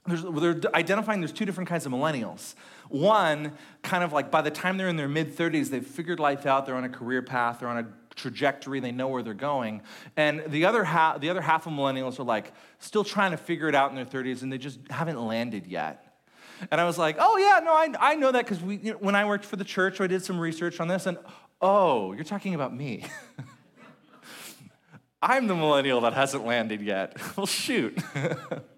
they're 0.07 0.61
identifying 0.75 1.21
there's 1.21 1.33
two 1.33 1.45
different 1.45 1.69
kinds 1.69 1.87
of 1.87 1.93
millennials. 1.93 2.55
One, 2.89 3.53
kind 3.83 4.05
of 4.05 4.13
like 4.13 4.31
by 4.31 4.43
the 4.43 4.51
time 4.51 4.77
they're 4.77 4.89
in 4.89 4.97
their 4.97 5.09
mid 5.09 5.37
30s, 5.37 5.71
they've 5.71 5.87
figured 5.87 6.21
life 6.21 6.47
out, 6.47 6.67
they're 6.67 6.77
on 6.77 6.85
a 6.85 6.89
career 6.89 7.23
path, 7.23 7.61
they're 7.61 7.69
on 7.69 7.79
a 7.79 7.87
trajectory, 8.15 8.81
they 8.81 8.93
know 8.93 9.09
where 9.09 9.23
they're 9.23 9.35
going. 9.35 9.83
And 10.17 10.43
the 10.47 10.65
other 10.65 10.85
half, 10.85 11.21
the 11.21 11.31
other 11.31 11.41
half 11.41 11.67
of 11.67 11.73
millennials 11.73 12.19
are 12.19 12.25
like 12.25 12.53
still 12.79 13.05
trying 13.05 13.33
to 13.33 13.37
figure 13.37 13.69
it 13.69 13.75
out 13.75 13.91
in 13.91 13.97
their 13.97 14.05
30s 14.05 14.43
and 14.43 14.53
they 14.53 14.59
just 14.59 14.81
haven't 14.91 15.21
landed 15.21 15.67
yet. 15.67 16.03
And 16.71 16.81
I 16.81 16.85
was 16.85 16.97
like, 16.99 17.17
oh 17.19 17.37
yeah, 17.37 17.61
no, 17.63 17.73
I, 17.73 18.13
I 18.13 18.15
know 18.15 18.33
that 18.33 18.47
because 18.47 18.63
you 18.63 18.93
know, 18.93 18.99
when 18.99 19.15
I 19.15 19.25
worked 19.25 19.45
for 19.45 19.57
the 19.57 19.65
church, 19.65 20.01
I 20.01 20.07
did 20.07 20.25
some 20.25 20.39
research 20.39 20.81
on 20.81 20.89
this, 20.89 21.05
and 21.07 21.19
oh, 21.61 22.13
you're 22.13 22.25
talking 22.25 22.55
about 22.55 22.75
me. 22.75 23.05
I'm 25.23 25.47
the 25.47 25.55
millennial 25.55 26.01
that 26.03 26.13
hasn't 26.13 26.47
landed 26.47 26.81
yet. 26.81 27.17
well, 27.37 27.47
shoot. 27.47 27.99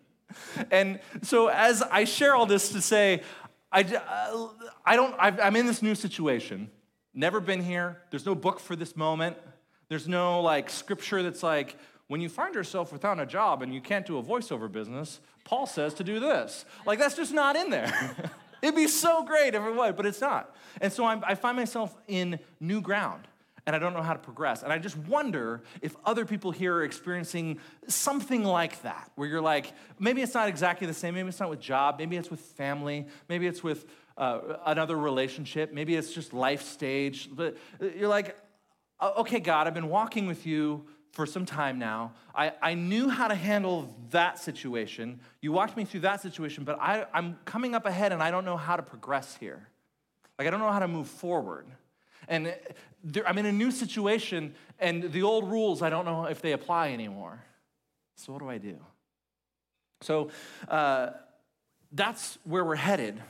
and 0.71 1.01
so 1.23 1.49
as 1.49 1.83
I 1.83 2.05
share 2.05 2.35
all 2.35 2.47
this 2.47 2.71
to 2.71 2.81
say, 2.81 3.23
I, 3.71 3.83
uh, 3.83 4.49
I 4.85 4.97
don't, 4.97 5.15
I'm 5.19 5.57
in 5.57 5.67
this 5.67 5.83
new 5.83 5.95
situation, 5.95 6.71
never 7.15 7.41
been 7.41 7.63
here, 7.63 7.99
there's 8.11 8.27
no 8.27 8.35
book 8.35 8.61
for 8.61 8.77
this 8.77 8.97
moment, 8.97 9.37
There's 9.89 10.09
no 10.09 10.41
like 10.41 10.71
scripture 10.71 11.23
that's 11.23 11.43
like, 11.43 11.77
when 12.09 12.21
you 12.23 12.29
find 12.29 12.55
yourself 12.55 12.93
without 12.93 13.21
a 13.21 13.27
job 13.27 13.63
and 13.63 13.73
you 13.73 13.81
can't 13.81 14.07
do 14.07 14.19
a 14.19 14.23
voiceover 14.23 14.71
business, 14.71 15.21
Paul 15.45 15.67
says 15.67 15.95
to 15.95 16.05
do 16.05 16.21
this. 16.21 16.65
Like, 16.87 16.99
that's 16.99 17.15
just 17.15 17.33
not 17.33 17.55
in 17.55 17.71
there. 17.71 17.93
It'd 18.63 18.75
be 18.75 18.89
so 18.89 19.23
great 19.25 19.55
if 19.55 19.63
it 19.63 19.75
was, 19.75 19.95
but 19.97 20.07
it's 20.07 20.21
not. 20.21 20.55
And 20.81 20.93
so 20.93 21.05
I'm, 21.05 21.23
I 21.27 21.35
find 21.35 21.57
myself 21.57 21.95
in 22.09 22.39
new 22.61 22.81
ground 22.81 23.29
and 23.69 23.77
I 23.77 23.79
don't 23.79 23.93
know 23.93 24.01
how 24.01 24.15
to 24.15 24.19
progress. 24.19 24.63
And 24.63 24.73
I 24.73 24.79
just 24.79 24.97
wonder 24.97 25.61
if 25.83 25.95
other 26.07 26.25
people 26.25 26.53
here 26.53 26.77
are 26.77 26.85
experiencing 26.85 27.59
something 27.87 28.43
like 28.43 28.81
that, 28.81 29.13
where 29.15 29.29
you're 29.29 29.43
like, 29.43 29.75
maybe 29.99 30.23
it's 30.23 30.33
not 30.33 30.49
exactly 30.49 30.87
the 30.87 30.95
same, 30.95 31.13
maybe 31.13 31.29
it's 31.29 31.39
not 31.39 31.51
with 31.51 31.61
job, 31.61 31.97
maybe 31.99 32.17
it's 32.17 32.31
with 32.31 32.41
family, 32.41 33.07
maybe 33.29 33.47
it's 33.47 33.63
with 33.63 33.85
uh, 34.17 34.57
another 34.65 34.97
relationship, 34.97 35.71
maybe 35.75 35.97
it's 35.97 36.15
just 36.15 36.33
life 36.33 36.63
stage. 36.63 37.29
But 37.31 37.59
you're 37.95 38.09
like, 38.09 38.39
okay, 39.03 39.39
God, 39.39 39.67
I've 39.67 39.75
been 39.75 39.91
walking 39.91 40.27
with 40.27 40.47
you 40.47 40.87
for 41.13 41.27
some 41.27 41.45
time 41.45 41.79
now. 41.79 42.15
I, 42.35 42.53
I 42.63 42.73
knew 42.73 43.11
how 43.11 43.29
to 43.29 43.35
handle 43.35 43.95
that 44.13 44.39
situation. 44.39 45.21
You 45.43 45.53
walked 45.53 45.77
me 45.77 45.85
through 45.85 46.01
that 46.01 46.23
situation, 46.23 46.65
but 46.65 46.81
I, 46.81 47.05
I'm 47.13 47.39
coming 47.45 47.75
up 47.75 47.85
ahead 47.85 48.15
and 48.15 48.23
I 48.23 48.31
don't 48.31 48.47
know 48.47 48.57
how 48.57 48.77
to 48.77 48.83
progress 48.83 49.37
here. 49.39 49.69
Like, 50.39 50.49
I 50.49 50.51
don't 50.51 50.61
know 50.61 50.73
how 50.73 50.79
to 50.79 50.89
move 50.89 51.09
forward. 51.09 51.67
And 52.29 52.55
there, 53.03 53.27
I'm 53.27 53.39
in 53.39 53.47
a 53.47 53.53
new 53.53 53.71
situation, 53.71 54.55
and 54.79 55.13
the 55.13 55.23
old 55.23 55.51
rules, 55.51 55.83
I 55.83 55.91
don't 55.91 56.05
know 56.05 56.25
if 56.25 56.43
they 56.43 56.53
apply 56.53 56.93
anymore. 56.93 57.45
So, 58.17 58.33
what 58.33 58.41
do 58.41 58.49
I 58.49 58.59
do? 58.59 58.77
So, 60.01 60.31
uh, 60.69 61.11
that's 61.93 62.39
where 62.45 62.65
we're 62.65 62.77
headed, 62.77 63.23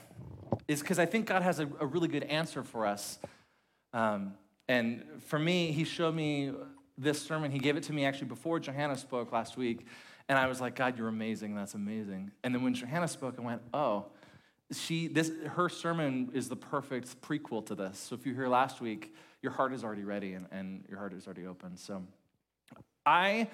is 0.66 0.80
because 0.80 0.98
I 0.98 1.06
think 1.06 1.26
God 1.26 1.42
has 1.42 1.60
a, 1.60 1.68
a, 1.80 1.86
really 1.86 2.08
good 2.08 2.24
answer 2.24 2.62
for 2.62 2.86
us. 2.86 3.18
Um, 3.92 4.34
and 4.68 5.04
for 5.26 5.38
me, 5.38 5.72
He 5.72 5.84
showed 5.84 6.14
me 6.14 6.52
this 6.96 7.20
sermon. 7.20 7.50
He 7.50 7.58
gave 7.58 7.76
it 7.76 7.84
to 7.84 7.92
me 7.92 8.04
actually 8.04 8.28
before 8.28 8.58
Johanna 8.58 8.96
spoke 8.96 9.32
last 9.32 9.56
week. 9.56 9.86
And 10.28 10.38
I 10.38 10.46
was 10.46 10.60
like, 10.60 10.74
God, 10.74 10.98
you're 10.98 11.08
amazing. 11.08 11.54
That's 11.54 11.74
amazing. 11.74 12.32
And 12.44 12.54
then 12.54 12.62
when 12.62 12.74
Johanna 12.74 13.08
spoke, 13.08 13.36
I 13.38 13.40
went, 13.40 13.62
oh, 13.72 14.06
she 14.72 15.08
this 15.08 15.32
her 15.46 15.68
sermon 15.68 16.30
is 16.34 16.48
the 16.48 16.56
perfect 16.56 17.20
prequel 17.22 17.64
to 17.64 17.74
this 17.74 17.98
so 17.98 18.14
if 18.14 18.26
you're 18.26 18.34
here 18.34 18.48
last 18.48 18.80
week 18.80 19.14
your 19.42 19.52
heart 19.52 19.72
is 19.72 19.84
already 19.84 20.04
ready 20.04 20.34
and, 20.34 20.46
and 20.50 20.84
your 20.88 20.98
heart 20.98 21.12
is 21.12 21.26
already 21.26 21.46
open 21.46 21.76
so 21.76 22.02
i 23.06 23.48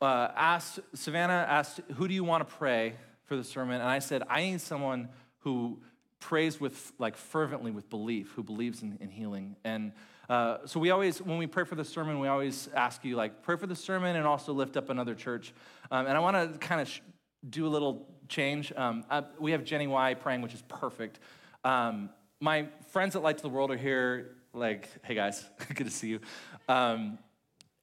uh, 0.00 0.28
asked 0.36 0.80
savannah 0.94 1.46
asked 1.48 1.80
who 1.96 2.08
do 2.08 2.14
you 2.14 2.24
want 2.24 2.46
to 2.46 2.54
pray 2.54 2.94
for 3.24 3.36
the 3.36 3.44
sermon 3.44 3.80
and 3.80 3.88
i 3.88 3.98
said 3.98 4.22
i 4.28 4.42
need 4.42 4.60
someone 4.60 5.08
who 5.38 5.78
prays 6.18 6.60
with 6.60 6.92
like 6.98 7.16
fervently 7.16 7.70
with 7.70 7.88
belief 7.88 8.32
who 8.32 8.42
believes 8.42 8.82
in, 8.82 8.96
in 9.00 9.08
healing 9.08 9.56
and 9.64 9.92
uh, 10.28 10.58
so 10.64 10.78
we 10.78 10.90
always 10.90 11.20
when 11.20 11.38
we 11.38 11.46
pray 11.46 11.64
for 11.64 11.74
the 11.74 11.84
sermon 11.84 12.20
we 12.20 12.28
always 12.28 12.68
ask 12.74 13.04
you 13.04 13.16
like 13.16 13.42
pray 13.42 13.56
for 13.56 13.66
the 13.66 13.74
sermon 13.74 14.14
and 14.14 14.26
also 14.26 14.52
lift 14.52 14.76
up 14.76 14.88
another 14.88 15.14
church 15.14 15.52
um, 15.90 16.06
and 16.06 16.16
i 16.16 16.20
want 16.20 16.36
to 16.36 16.58
kind 16.58 16.80
of 16.80 16.88
sh- 16.88 17.00
do 17.48 17.66
a 17.66 17.68
little 17.68 18.06
change. 18.28 18.72
Um, 18.76 19.04
uh, 19.10 19.22
we 19.38 19.52
have 19.52 19.64
Jenny 19.64 19.86
Y 19.86 20.14
praying, 20.14 20.42
which 20.42 20.54
is 20.54 20.62
perfect. 20.68 21.18
Um, 21.64 22.10
my 22.40 22.68
friends 22.88 23.16
at 23.16 23.22
Light 23.22 23.36
to 23.38 23.42
the 23.42 23.48
World 23.48 23.70
are 23.70 23.76
here. 23.76 24.36
Like, 24.52 24.88
hey 25.04 25.14
guys, 25.14 25.44
good 25.74 25.84
to 25.84 25.90
see 25.90 26.08
you. 26.08 26.20
Um, 26.68 27.18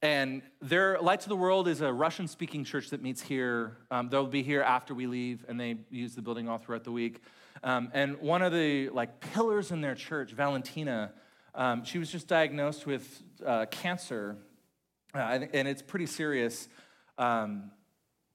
and 0.02 0.42
their 0.60 0.98
Light 1.00 1.22
of 1.22 1.28
the 1.30 1.36
World 1.36 1.66
is 1.66 1.80
a 1.80 1.90
Russian 1.90 2.28
speaking 2.28 2.62
church 2.62 2.90
that 2.90 3.02
meets 3.02 3.22
here. 3.22 3.78
Um, 3.90 4.10
they'll 4.10 4.26
be 4.26 4.42
here 4.42 4.60
after 4.60 4.94
we 4.94 5.06
leave, 5.06 5.46
and 5.48 5.58
they 5.58 5.78
use 5.90 6.14
the 6.14 6.20
building 6.20 6.46
all 6.46 6.58
throughout 6.58 6.84
the 6.84 6.92
week. 6.92 7.22
Um, 7.64 7.90
and 7.94 8.18
one 8.18 8.42
of 8.42 8.52
the 8.52 8.90
like 8.90 9.18
pillars 9.20 9.72
in 9.72 9.80
their 9.80 9.94
church, 9.94 10.32
Valentina, 10.32 11.12
um, 11.54 11.84
she 11.84 11.98
was 11.98 12.12
just 12.12 12.28
diagnosed 12.28 12.86
with 12.86 13.22
uh, 13.44 13.64
cancer, 13.70 14.36
uh, 15.14 15.40
and 15.52 15.66
it's 15.66 15.82
pretty 15.82 16.06
serious. 16.06 16.68
Um, 17.16 17.70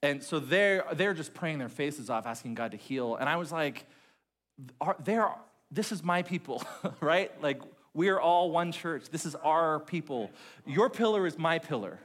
and 0.02 0.24
so 0.24 0.40
they're, 0.40 0.84
they're 0.94 1.14
just 1.14 1.36
praying 1.36 1.60
their 1.60 1.70
faces 1.70 2.10
off, 2.10 2.26
asking 2.26 2.56
God 2.56 2.72
to 2.72 2.78
heal. 2.78 3.16
And 3.16 3.30
I 3.30 3.38
was 3.38 3.52
like, 3.52 3.86
are, 4.82 4.98
they're, 5.04 5.30
this 5.72 5.92
is 5.92 6.04
my 6.04 6.24
people, 6.24 6.64
right? 7.00 7.32
Like, 7.42 7.62
we 7.94 8.10
are 8.10 8.20
all 8.20 8.52
one 8.52 8.72
church. 8.72 9.10
This 9.10 9.26
is 9.26 9.36
our 9.36 9.80
people. 9.80 10.32
Your 10.66 10.90
pillar 10.90 11.28
is 11.28 11.38
my 11.38 11.60
pillar. 11.60 12.00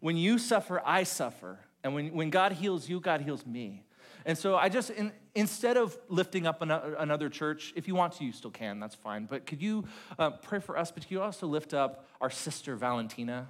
When 0.00 0.16
you 0.16 0.38
suffer, 0.38 0.82
I 0.84 1.04
suffer. 1.04 1.58
And 1.84 1.94
when, 1.94 2.12
when 2.12 2.30
God 2.30 2.52
heals 2.52 2.88
you, 2.88 3.00
God 3.00 3.22
heals 3.22 3.46
me. 3.46 3.84
And 4.24 4.36
so 4.36 4.56
I 4.56 4.68
just, 4.68 4.90
in, 4.90 5.12
instead 5.34 5.76
of 5.76 5.96
lifting 6.08 6.46
up 6.46 6.62
another, 6.62 7.28
church, 7.28 7.72
if 7.76 7.88
you 7.88 7.94
want 7.94 8.12
to, 8.14 8.24
you 8.24 8.32
still 8.32 8.50
can, 8.50 8.78
that's 8.78 8.94
fine. 8.94 9.26
But 9.26 9.46
could 9.46 9.60
you 9.60 9.84
uh, 10.18 10.30
pray 10.30 10.60
for 10.60 10.76
us? 10.76 10.92
But 10.92 11.04
could 11.04 11.10
you 11.10 11.22
also 11.22 11.46
lift 11.46 11.74
up 11.74 12.06
our 12.20 12.30
sister 12.30 12.76
Valentina? 12.76 13.48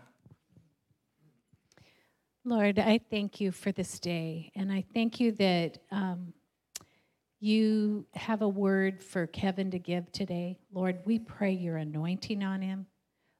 Lord, 2.44 2.78
I 2.78 3.00
thank 3.10 3.40
you 3.40 3.52
for 3.52 3.70
this 3.70 4.00
day, 4.00 4.50
and 4.56 4.72
I 4.72 4.84
thank 4.92 5.20
you 5.20 5.30
that 5.32 5.78
um, 5.92 6.32
you 7.42 8.06
have 8.14 8.40
a 8.40 8.48
word 8.48 9.02
for 9.02 9.26
Kevin 9.26 9.72
to 9.72 9.78
give 9.80 10.12
today. 10.12 10.60
Lord, 10.72 11.00
we 11.04 11.18
pray 11.18 11.50
your 11.50 11.76
anointing 11.76 12.40
on 12.40 12.62
him. 12.62 12.86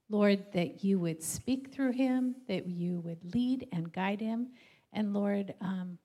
Lord, 0.09 0.43
that 0.51 0.83
you 0.83 0.99
would 0.99 1.23
speak 1.23 1.73
through 1.73 1.93
him, 1.93 2.35
that 2.49 2.67
you 2.67 2.99
would 2.99 3.33
lead 3.33 3.65
and 3.71 3.93
guide 3.93 4.19
him. 4.19 4.49
And 4.91 5.13
Lord, 5.13 5.53
um, 5.61 5.97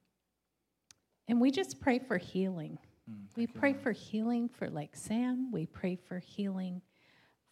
and 1.26 1.40
we 1.40 1.50
just 1.50 1.80
pray 1.80 1.98
for 1.98 2.18
healing. 2.18 2.78
Mm, 3.10 3.24
we 3.36 3.48
pray 3.48 3.72
you. 3.72 3.78
for 3.78 3.90
healing 3.90 4.48
for 4.48 4.70
Lake 4.70 4.94
Sam. 4.94 5.50
We 5.50 5.66
pray 5.66 5.96
for 5.96 6.20
healing 6.20 6.80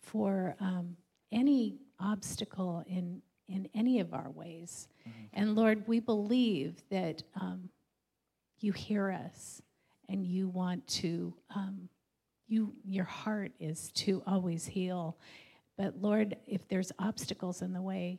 for 0.00 0.55
um, 0.61 0.97
any 1.33 1.81
obstacle 1.99 2.85
in 2.87 3.21
in 3.49 3.69
any 3.75 3.99
of 3.99 4.15
our 4.15 4.31
ways. 4.31 4.87
Mm-hmm. 5.00 5.25
And 5.33 5.57
Lord, 5.57 5.88
we 5.88 5.99
believe 5.99 6.83
that 6.91 7.25
um, 7.35 7.69
you 8.61 8.73
hear 8.73 9.11
us 9.11 9.61
and 10.08 10.25
you 10.25 10.48
want 10.48 10.86
to, 10.88 11.34
um, 11.54 11.88
you, 12.48 12.72
your 12.84 13.04
heart 13.04 13.52
is 13.58 13.90
to 13.92 14.22
always 14.26 14.66
heal. 14.66 15.16
But 15.76 16.00
Lord, 16.00 16.36
if 16.46 16.66
there's 16.68 16.92
obstacles 16.98 17.62
in 17.62 17.72
the 17.72 17.82
way, 17.82 18.18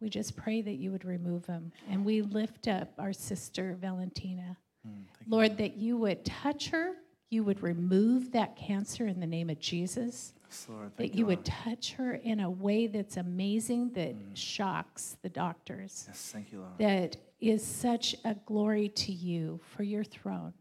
we 0.00 0.08
just 0.08 0.36
pray 0.36 0.62
that 0.62 0.74
you 0.74 0.90
would 0.92 1.04
remove 1.04 1.46
them. 1.46 1.72
And 1.88 2.04
we 2.04 2.22
lift 2.22 2.68
up 2.68 2.92
our 2.98 3.12
sister 3.12 3.76
Valentina. 3.80 4.56
Mm, 4.86 5.04
Lord, 5.26 5.50
you. 5.50 5.56
that 5.56 5.76
you 5.76 5.96
would 5.98 6.24
touch 6.24 6.70
her, 6.70 6.94
you 7.28 7.44
would 7.44 7.62
remove 7.62 8.32
that 8.32 8.56
cancer 8.56 9.06
in 9.06 9.20
the 9.20 9.26
name 9.26 9.50
of 9.50 9.60
Jesus. 9.60 10.32
Yes, 10.48 10.66
Lord, 10.68 10.90
that 10.96 11.14
you, 11.14 11.26
would 11.26 11.44
touch 11.44 11.92
her 11.92 12.14
in 12.14 12.40
a 12.40 12.50
way 12.50 12.86
that's 12.86 13.16
amazing, 13.18 13.92
that 13.92 14.16
mm. 14.16 14.36
shocks 14.36 15.16
the 15.22 15.28
doctors. 15.28 16.06
Yes, 16.08 16.30
thank 16.32 16.50
you, 16.50 16.60
Lord. 16.60 16.72
That 16.78 17.16
is 17.40 17.64
such 17.64 18.16
a 18.24 18.34
glory 18.46 18.88
to 18.88 19.12
you 19.12 19.60
for 19.76 19.82
your 19.82 20.02
throne. 20.02 20.52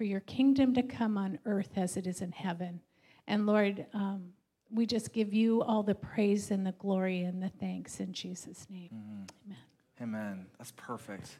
For 0.00 0.04
your 0.04 0.20
kingdom 0.20 0.72
to 0.72 0.82
come 0.82 1.18
on 1.18 1.38
earth 1.44 1.72
as 1.76 1.98
it 1.98 2.06
is 2.06 2.22
in 2.22 2.32
heaven. 2.32 2.80
And 3.26 3.44
Lord, 3.44 3.84
um, 3.92 4.30
we 4.70 4.86
just 4.86 5.12
give 5.12 5.34
you 5.34 5.60
all 5.60 5.82
the 5.82 5.94
praise 5.94 6.50
and 6.50 6.66
the 6.66 6.72
glory 6.72 7.24
and 7.24 7.42
the 7.42 7.50
thanks 7.50 8.00
in 8.00 8.14
Jesus' 8.14 8.66
name. 8.70 8.88
Mm. 8.94 9.28
Amen. 9.44 9.58
Amen. 10.00 10.46
That's 10.56 10.72
perfect. 10.74 11.38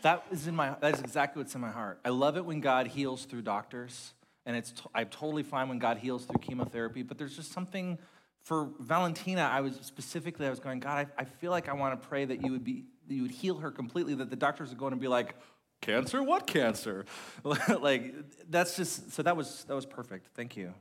That 0.00 0.24
is 0.30 0.46
in 0.46 0.56
my. 0.56 0.76
That 0.80 0.94
is 0.94 1.00
exactly 1.00 1.42
what's 1.42 1.54
in 1.54 1.60
my 1.60 1.68
heart. 1.68 2.00
I 2.02 2.08
love 2.08 2.38
it 2.38 2.44
when 2.46 2.62
God 2.62 2.86
heals 2.86 3.26
through 3.26 3.42
doctors 3.42 4.14
and 4.46 4.56
it's 4.56 4.72
t- 4.72 4.80
I'm 4.94 5.08
totally 5.10 5.42
fine 5.42 5.68
when 5.68 5.78
God 5.78 5.98
heals 5.98 6.24
through 6.24 6.40
chemotherapy, 6.40 7.02
but 7.02 7.18
there's 7.18 7.36
just 7.36 7.52
something 7.52 7.98
for 8.40 8.70
Valentina. 8.78 9.42
I 9.42 9.60
was 9.60 9.78
specifically, 9.82 10.46
I 10.46 10.50
was 10.50 10.58
going, 10.58 10.80
God, 10.80 11.06
I, 11.18 11.20
I 11.20 11.24
feel 11.26 11.50
like 11.50 11.68
I 11.68 11.74
want 11.74 12.00
to 12.00 12.08
pray 12.08 12.24
that 12.24 12.42
you 12.42 12.50
would 12.52 12.64
be, 12.64 12.84
you 13.10 13.20
would 13.20 13.30
heal 13.30 13.58
her 13.58 13.70
completely. 13.70 14.14
That 14.14 14.30
the 14.30 14.36
doctors 14.36 14.72
are 14.72 14.76
going 14.76 14.94
to 14.94 14.98
be 14.98 15.08
like, 15.08 15.34
cancer? 15.80 16.22
What 16.22 16.46
cancer? 16.46 17.04
like 17.80 18.14
that's 18.48 18.76
just 18.76 19.12
so 19.12 19.22
that 19.22 19.36
was 19.36 19.64
that 19.64 19.74
was 19.74 19.86
perfect. 19.86 20.28
Thank 20.34 20.56
you. 20.56 20.74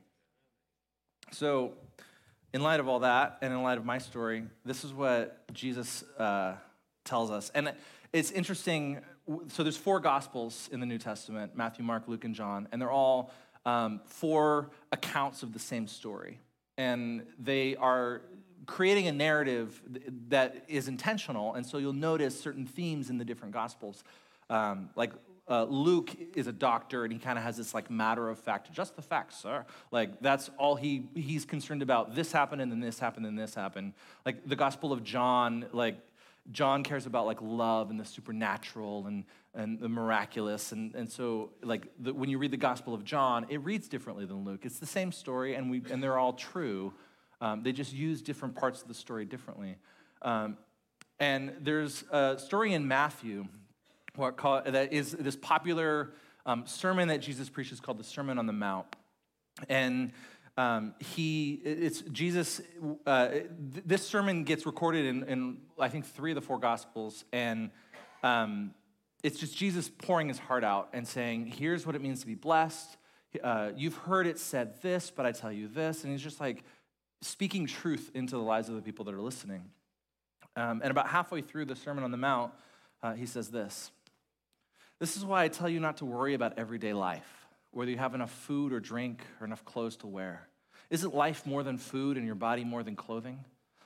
So, 1.31 1.73
in 2.53 2.61
light 2.61 2.79
of 2.79 2.87
all 2.87 2.99
that, 2.99 3.37
and 3.41 3.53
in 3.53 3.61
light 3.61 3.77
of 3.77 3.85
my 3.85 3.99
story, 3.99 4.43
this 4.65 4.83
is 4.83 4.93
what 4.93 5.43
Jesus 5.53 6.03
uh, 6.17 6.55
tells 7.05 7.31
us, 7.31 7.51
and 7.53 7.73
it's 8.13 8.31
interesting. 8.31 8.99
So 9.49 9.61
there's 9.61 9.77
four 9.77 9.99
gospels 9.99 10.69
in 10.71 10.79
the 10.79 10.87
New 10.87 10.97
Testament: 10.97 11.55
Matthew, 11.55 11.85
Mark, 11.85 12.07
Luke, 12.07 12.25
and 12.25 12.33
John, 12.33 12.67
and 12.71 12.81
they're 12.81 12.91
all 12.91 13.31
um, 13.65 14.01
four 14.05 14.71
accounts 14.91 15.43
of 15.43 15.53
the 15.53 15.59
same 15.59 15.87
story. 15.87 16.39
And 16.77 17.25
they 17.37 17.75
are 17.75 18.21
creating 18.65 19.07
a 19.07 19.11
narrative 19.11 19.81
that 20.29 20.63
is 20.67 20.87
intentional. 20.87 21.55
And 21.55 21.65
so 21.65 21.77
you'll 21.77 21.93
notice 21.93 22.39
certain 22.39 22.65
themes 22.65 23.09
in 23.09 23.17
the 23.17 23.25
different 23.25 23.53
gospels. 23.53 24.03
Um, 24.49 24.89
like 24.95 25.11
uh, 25.49 25.63
Luke 25.63 26.15
is 26.35 26.47
a 26.47 26.51
doctor 26.51 27.03
and 27.03 27.11
he 27.11 27.17
kind 27.17 27.37
of 27.37 27.43
has 27.43 27.57
this 27.57 27.73
like 27.73 27.89
matter 27.89 28.29
of 28.29 28.37
fact, 28.39 28.71
just 28.71 28.95
the 28.95 29.01
facts, 29.01 29.35
sir. 29.35 29.65
Like 29.91 30.21
that's 30.21 30.49
all 30.57 30.75
he 30.75 31.07
he's 31.15 31.43
concerned 31.43 31.81
about. 31.81 32.15
This 32.15 32.31
happened 32.31 32.61
and 32.61 32.71
then 32.71 32.79
this 32.79 32.99
happened 32.99 33.25
and 33.25 33.37
this 33.37 33.55
happened. 33.55 33.93
Like 34.25 34.47
the 34.47 34.55
Gospel 34.55 34.93
of 34.93 35.03
John, 35.03 35.65
like 35.73 35.97
John 36.51 36.83
cares 36.83 37.07
about 37.07 37.25
like 37.25 37.41
love 37.41 37.89
and 37.89 37.99
the 37.99 38.05
supernatural 38.05 39.07
and, 39.07 39.25
and 39.55 39.79
the 39.79 39.89
miraculous. 39.89 40.71
And, 40.71 40.93
and 40.93 41.11
so 41.11 41.51
like 41.63 41.87
the, 41.99 42.13
when 42.13 42.29
you 42.29 42.37
read 42.37 42.51
the 42.51 42.57
Gospel 42.57 42.93
of 42.93 43.03
John, 43.03 43.47
it 43.49 43.63
reads 43.63 43.87
differently 43.87 44.25
than 44.25 44.45
Luke. 44.45 44.61
It's 44.65 44.79
the 44.79 44.85
same 44.85 45.11
story 45.11 45.55
and, 45.55 45.71
we, 45.71 45.81
and 45.89 46.01
they're 46.01 46.17
all 46.17 46.33
true. 46.33 46.93
Um, 47.41 47.63
they 47.63 47.71
just 47.71 47.93
use 47.93 48.21
different 48.21 48.55
parts 48.55 48.83
of 48.83 48.87
the 48.87 48.93
story 48.93 49.25
differently. 49.25 49.77
Um, 50.21 50.57
and 51.19 51.53
there's 51.59 52.03
a 52.11 52.37
story 52.37 52.73
in 52.73 52.87
Matthew 52.87 53.47
that 54.19 54.93
is 54.93 55.11
this 55.11 55.35
popular 55.35 56.13
um, 56.45 56.65
sermon 56.65 57.09
that 57.09 57.21
Jesus 57.21 57.49
preaches 57.49 57.79
called 57.79 57.97
the 57.97 58.03
Sermon 58.03 58.37
on 58.37 58.45
the 58.45 58.53
Mount. 58.53 58.87
And 59.67 60.11
um, 60.57 60.93
he, 60.99 61.53
it's 61.63 62.01
Jesus, 62.01 62.61
uh, 63.05 63.29
th- 63.29 63.47
this 63.85 64.05
sermon 64.05 64.43
gets 64.43 64.65
recorded 64.65 65.05
in, 65.05 65.23
in, 65.23 65.57
I 65.79 65.89
think, 65.89 66.05
three 66.05 66.31
of 66.31 66.35
the 66.35 66.41
four 66.41 66.59
Gospels. 66.59 67.23
And 67.31 67.71
um, 68.23 68.73
it's 69.23 69.39
just 69.39 69.55
Jesus 69.55 69.89
pouring 69.89 70.27
his 70.27 70.39
heart 70.39 70.63
out 70.63 70.89
and 70.93 71.07
saying, 71.07 71.47
here's 71.47 71.85
what 71.85 71.95
it 71.95 72.01
means 72.01 72.21
to 72.21 72.27
be 72.27 72.35
blessed. 72.35 72.97
Uh, 73.43 73.69
you've 73.75 73.97
heard 73.97 74.27
it 74.27 74.39
said 74.39 74.81
this, 74.81 75.11
but 75.11 75.25
I 75.25 75.31
tell 75.31 75.51
you 75.51 75.67
this. 75.67 76.03
And 76.03 76.11
he's 76.11 76.23
just 76.23 76.39
like 76.39 76.63
speaking 77.21 77.67
truth 77.67 78.11
into 78.13 78.35
the 78.35 78.41
lives 78.41 78.69
of 78.69 78.75
the 78.75 78.81
people 78.81 79.05
that 79.05 79.13
are 79.13 79.21
listening. 79.21 79.65
Um, 80.55 80.81
and 80.81 80.91
about 80.91 81.07
halfway 81.07 81.41
through 81.41 81.65
the 81.65 81.75
Sermon 81.75 82.03
on 82.03 82.11
the 82.11 82.17
Mount, 82.17 82.53
uh, 83.03 83.13
he 83.13 83.25
says 83.25 83.49
this 83.49 83.91
This 84.99 85.15
is 85.15 85.23
why 85.23 85.43
I 85.43 85.47
tell 85.47 85.69
you 85.69 85.79
not 85.79 85.97
to 85.97 86.05
worry 86.05 86.33
about 86.33 86.59
everyday 86.59 86.93
life, 86.93 87.47
whether 87.71 87.89
you 87.89 87.97
have 87.97 88.15
enough 88.15 88.31
food 88.31 88.73
or 88.73 88.79
drink 88.79 89.21
or 89.39 89.45
enough 89.45 89.63
clothes 89.63 89.95
to 89.97 90.07
wear. 90.07 90.47
Isn't 90.89 91.15
life 91.15 91.45
more 91.45 91.63
than 91.63 91.77
food 91.77 92.17
and 92.17 92.25
your 92.25 92.35
body 92.35 92.63
more 92.63 92.83
than 92.83 92.95
clothing? 92.95 93.45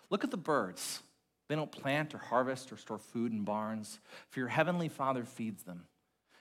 Look 0.09 0.23
at 0.23 0.31
the 0.31 0.37
birds. 0.37 1.01
They 1.49 1.55
don't 1.55 1.71
plant 1.71 2.15
or 2.15 2.17
harvest 2.17 2.71
or 2.71 2.77
store 2.77 2.97
food 2.97 3.31
in 3.31 3.43
barns, 3.43 3.99
for 4.29 4.39
your 4.39 4.49
heavenly 4.49 4.89
Father 4.89 5.23
feeds 5.23 5.63
them. 5.63 5.83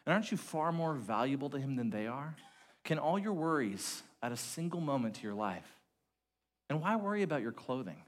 And 0.07 0.15
aren't 0.15 0.31
you 0.31 0.39
far 0.39 0.73
more 0.73 0.95
valuable 0.95 1.51
to 1.51 1.59
Him 1.59 1.77
than 1.77 1.91
they 1.91 2.07
are? 2.07 2.35
Can 2.85 2.99
all 2.99 3.19
your 3.19 3.33
worries 3.33 4.03
add 4.23 4.33
a 4.33 4.37
single 4.37 4.81
moment 4.81 5.17
to 5.17 5.23
your 5.23 5.35
life? 5.35 5.69
And 6.71 6.81
why 6.81 6.97
worry 6.97 7.23
about 7.23 7.43
your 7.43 7.53
clothing? 7.53 8.03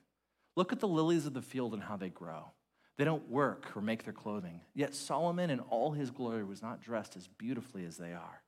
Look 0.56 0.72
at 0.72 0.80
the 0.80 0.88
lilies 0.88 1.26
of 1.26 1.34
the 1.34 1.42
field 1.42 1.74
and 1.74 1.82
how 1.82 1.96
they 1.96 2.08
grow. 2.08 2.46
They 2.96 3.04
don't 3.04 3.28
work 3.28 3.76
or 3.76 3.82
make 3.82 4.04
their 4.04 4.12
clothing. 4.12 4.60
Yet 4.74 4.94
Solomon 4.94 5.50
in 5.50 5.60
all 5.60 5.92
his 5.92 6.10
glory 6.10 6.44
was 6.44 6.62
not 6.62 6.80
dressed 6.80 7.16
as 7.16 7.26
beautifully 7.26 7.84
as 7.84 7.96
they 7.96 8.12
are. 8.12 8.42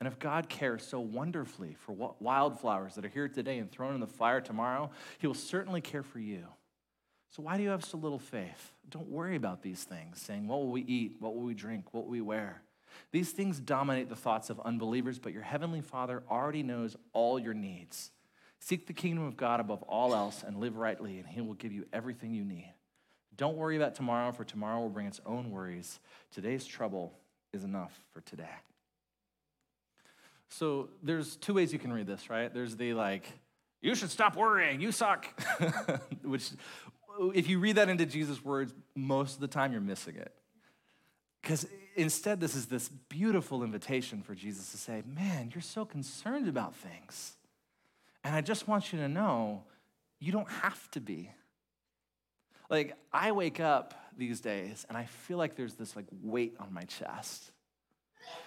And 0.00 0.06
if 0.06 0.18
God 0.18 0.48
cares 0.48 0.86
so 0.86 1.00
wonderfully 1.00 1.74
for 1.80 2.14
wildflowers 2.20 2.94
that 2.94 3.04
are 3.04 3.08
here 3.08 3.28
today 3.28 3.58
and 3.58 3.70
thrown 3.70 3.94
in 3.94 4.00
the 4.00 4.06
fire 4.06 4.40
tomorrow, 4.40 4.90
he 5.18 5.26
will 5.26 5.34
certainly 5.34 5.80
care 5.80 6.04
for 6.04 6.20
you. 6.20 6.44
So 7.30 7.42
why 7.42 7.56
do 7.56 7.62
you 7.62 7.70
have 7.70 7.84
so 7.84 7.98
little 7.98 8.18
faith? 8.18 8.72
Don't 8.88 9.08
worry 9.08 9.36
about 9.36 9.62
these 9.62 9.82
things, 9.82 10.20
saying, 10.20 10.46
What 10.46 10.60
will 10.60 10.70
we 10.70 10.82
eat? 10.82 11.16
What 11.18 11.34
will 11.34 11.42
we 11.42 11.54
drink? 11.54 11.92
What 11.92 12.04
will 12.04 12.12
we 12.12 12.20
wear? 12.20 12.62
These 13.10 13.32
things 13.32 13.60
dominate 13.60 14.08
the 14.08 14.16
thoughts 14.16 14.50
of 14.50 14.60
unbelievers, 14.60 15.18
but 15.18 15.32
your 15.32 15.42
heavenly 15.42 15.80
Father 15.80 16.22
already 16.30 16.62
knows 16.62 16.96
all 17.12 17.38
your 17.38 17.54
needs. 17.54 18.12
Seek 18.60 18.86
the 18.86 18.92
kingdom 18.92 19.24
of 19.24 19.36
God 19.36 19.60
above 19.60 19.82
all 19.82 20.14
else 20.14 20.42
and 20.42 20.58
live 20.58 20.76
rightly, 20.76 21.18
and 21.18 21.28
He 21.28 21.40
will 21.40 21.54
give 21.54 21.72
you 21.72 21.86
everything 21.92 22.32
you 22.34 22.44
need. 22.44 22.72
Don't 23.38 23.56
worry 23.56 23.76
about 23.76 23.94
tomorrow, 23.94 24.32
for 24.32 24.44
tomorrow 24.44 24.80
will 24.80 24.90
bring 24.90 25.06
its 25.06 25.20
own 25.24 25.50
worries. 25.50 26.00
Today's 26.32 26.66
trouble 26.66 27.14
is 27.52 27.64
enough 27.64 27.98
for 28.12 28.20
today. 28.20 28.44
So 30.50 30.90
there's 31.02 31.36
two 31.36 31.54
ways 31.54 31.72
you 31.72 31.78
can 31.78 31.92
read 31.92 32.06
this, 32.06 32.28
right? 32.28 32.52
There's 32.52 32.76
the 32.76 32.94
like, 32.94 33.24
you 33.80 33.94
should 33.94 34.10
stop 34.10 34.36
worrying, 34.36 34.80
you 34.80 34.92
suck, 34.92 35.26
which 36.22 36.50
if 37.34 37.48
you 37.48 37.60
read 37.60 37.76
that 37.76 37.88
into 37.88 38.06
Jesus' 38.06 38.44
words, 38.44 38.74
most 38.94 39.34
of 39.34 39.40
the 39.40 39.48
time 39.48 39.72
you're 39.72 39.80
missing 39.80 40.16
it. 40.16 40.32
Because 41.40 41.66
instead, 41.94 42.40
this 42.40 42.56
is 42.56 42.66
this 42.66 42.88
beautiful 43.08 43.62
invitation 43.62 44.22
for 44.22 44.34
Jesus 44.34 44.70
to 44.72 44.76
say, 44.76 45.02
Man, 45.06 45.50
you're 45.54 45.62
so 45.62 45.84
concerned 45.84 46.48
about 46.48 46.74
things. 46.74 47.36
And 48.24 48.34
I 48.34 48.40
just 48.40 48.66
want 48.66 48.92
you 48.92 48.98
to 48.98 49.08
know 49.08 49.62
you 50.18 50.32
don't 50.32 50.50
have 50.50 50.90
to 50.92 51.00
be. 51.00 51.30
Like, 52.70 52.96
I 53.12 53.32
wake 53.32 53.60
up 53.60 53.94
these 54.16 54.40
days 54.40 54.84
and 54.88 54.98
I 54.98 55.04
feel 55.04 55.38
like 55.38 55.56
there's 55.56 55.74
this 55.74 55.96
like 55.96 56.06
weight 56.22 56.56
on 56.58 56.72
my 56.72 56.82
chest. 56.82 57.52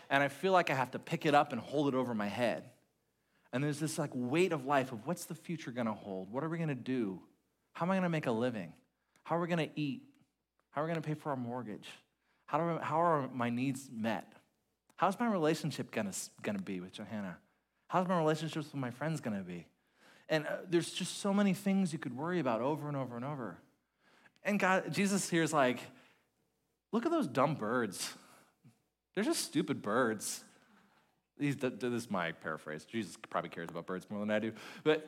And 0.09 0.21
I 0.21 0.27
feel 0.27 0.51
like 0.51 0.69
I 0.69 0.75
have 0.75 0.91
to 0.91 0.99
pick 0.99 1.25
it 1.25 1.33
up 1.33 1.53
and 1.53 1.61
hold 1.61 1.87
it 1.87 1.95
over 1.95 2.13
my 2.13 2.27
head. 2.27 2.69
And 3.53 3.63
there's 3.63 3.79
this 3.79 3.97
like 3.97 4.11
weight 4.13 4.51
of 4.51 4.65
life 4.65 4.91
of 4.91 5.07
what's 5.07 5.25
the 5.25 5.35
future 5.35 5.71
gonna 5.71 5.93
hold? 5.93 6.31
What 6.31 6.43
are 6.43 6.49
we 6.49 6.57
gonna 6.57 6.75
do? 6.75 7.21
How 7.73 7.85
am 7.85 7.91
I 7.91 7.95
gonna 7.95 8.09
make 8.09 8.27
a 8.27 8.31
living? 8.31 8.73
How 9.23 9.37
are 9.37 9.41
we 9.41 9.47
gonna 9.47 9.69
eat? 9.75 10.03
How 10.71 10.81
are 10.81 10.85
we 10.85 10.89
gonna 10.89 11.01
pay 11.01 11.13
for 11.13 11.29
our 11.29 11.37
mortgage? 11.37 11.87
How, 12.45 12.57
do 12.57 12.79
I, 12.79 12.83
how 12.83 13.01
are 13.01 13.29
my 13.33 13.49
needs 13.49 13.89
met? 13.91 14.31
How's 14.97 15.19
my 15.19 15.27
relationship 15.27 15.91
gonna, 15.91 16.11
gonna 16.41 16.61
be 16.61 16.79
with 16.79 16.91
Johanna? 16.91 17.37
How's 17.87 18.07
my 18.07 18.17
relationships 18.17 18.67
with 18.67 18.75
my 18.75 18.91
friends 18.91 19.21
gonna 19.21 19.41
be? 19.41 19.67
And 20.29 20.45
uh, 20.45 20.57
there's 20.69 20.91
just 20.91 21.19
so 21.19 21.33
many 21.33 21.53
things 21.53 21.91
you 21.91 21.99
could 21.99 22.15
worry 22.15 22.39
about 22.39 22.61
over 22.61 22.87
and 22.87 22.95
over 22.95 23.15
and 23.15 23.25
over. 23.25 23.57
And 24.43 24.59
God, 24.59 24.91
Jesus 24.91 25.29
here 25.29 25.43
is 25.43 25.53
like, 25.53 25.79
look 26.91 27.05
at 27.05 27.11
those 27.11 27.27
dumb 27.27 27.55
birds. 27.55 28.13
They're 29.13 29.23
just 29.23 29.43
stupid 29.43 29.81
birds. 29.81 30.43
This 31.37 31.55
is 31.81 32.09
my 32.09 32.31
paraphrase. 32.33 32.85
Jesus 32.85 33.17
probably 33.29 33.49
cares 33.49 33.69
about 33.69 33.85
birds 33.85 34.07
more 34.09 34.19
than 34.19 34.31
I 34.31 34.39
do. 34.39 34.53
But 34.83 35.07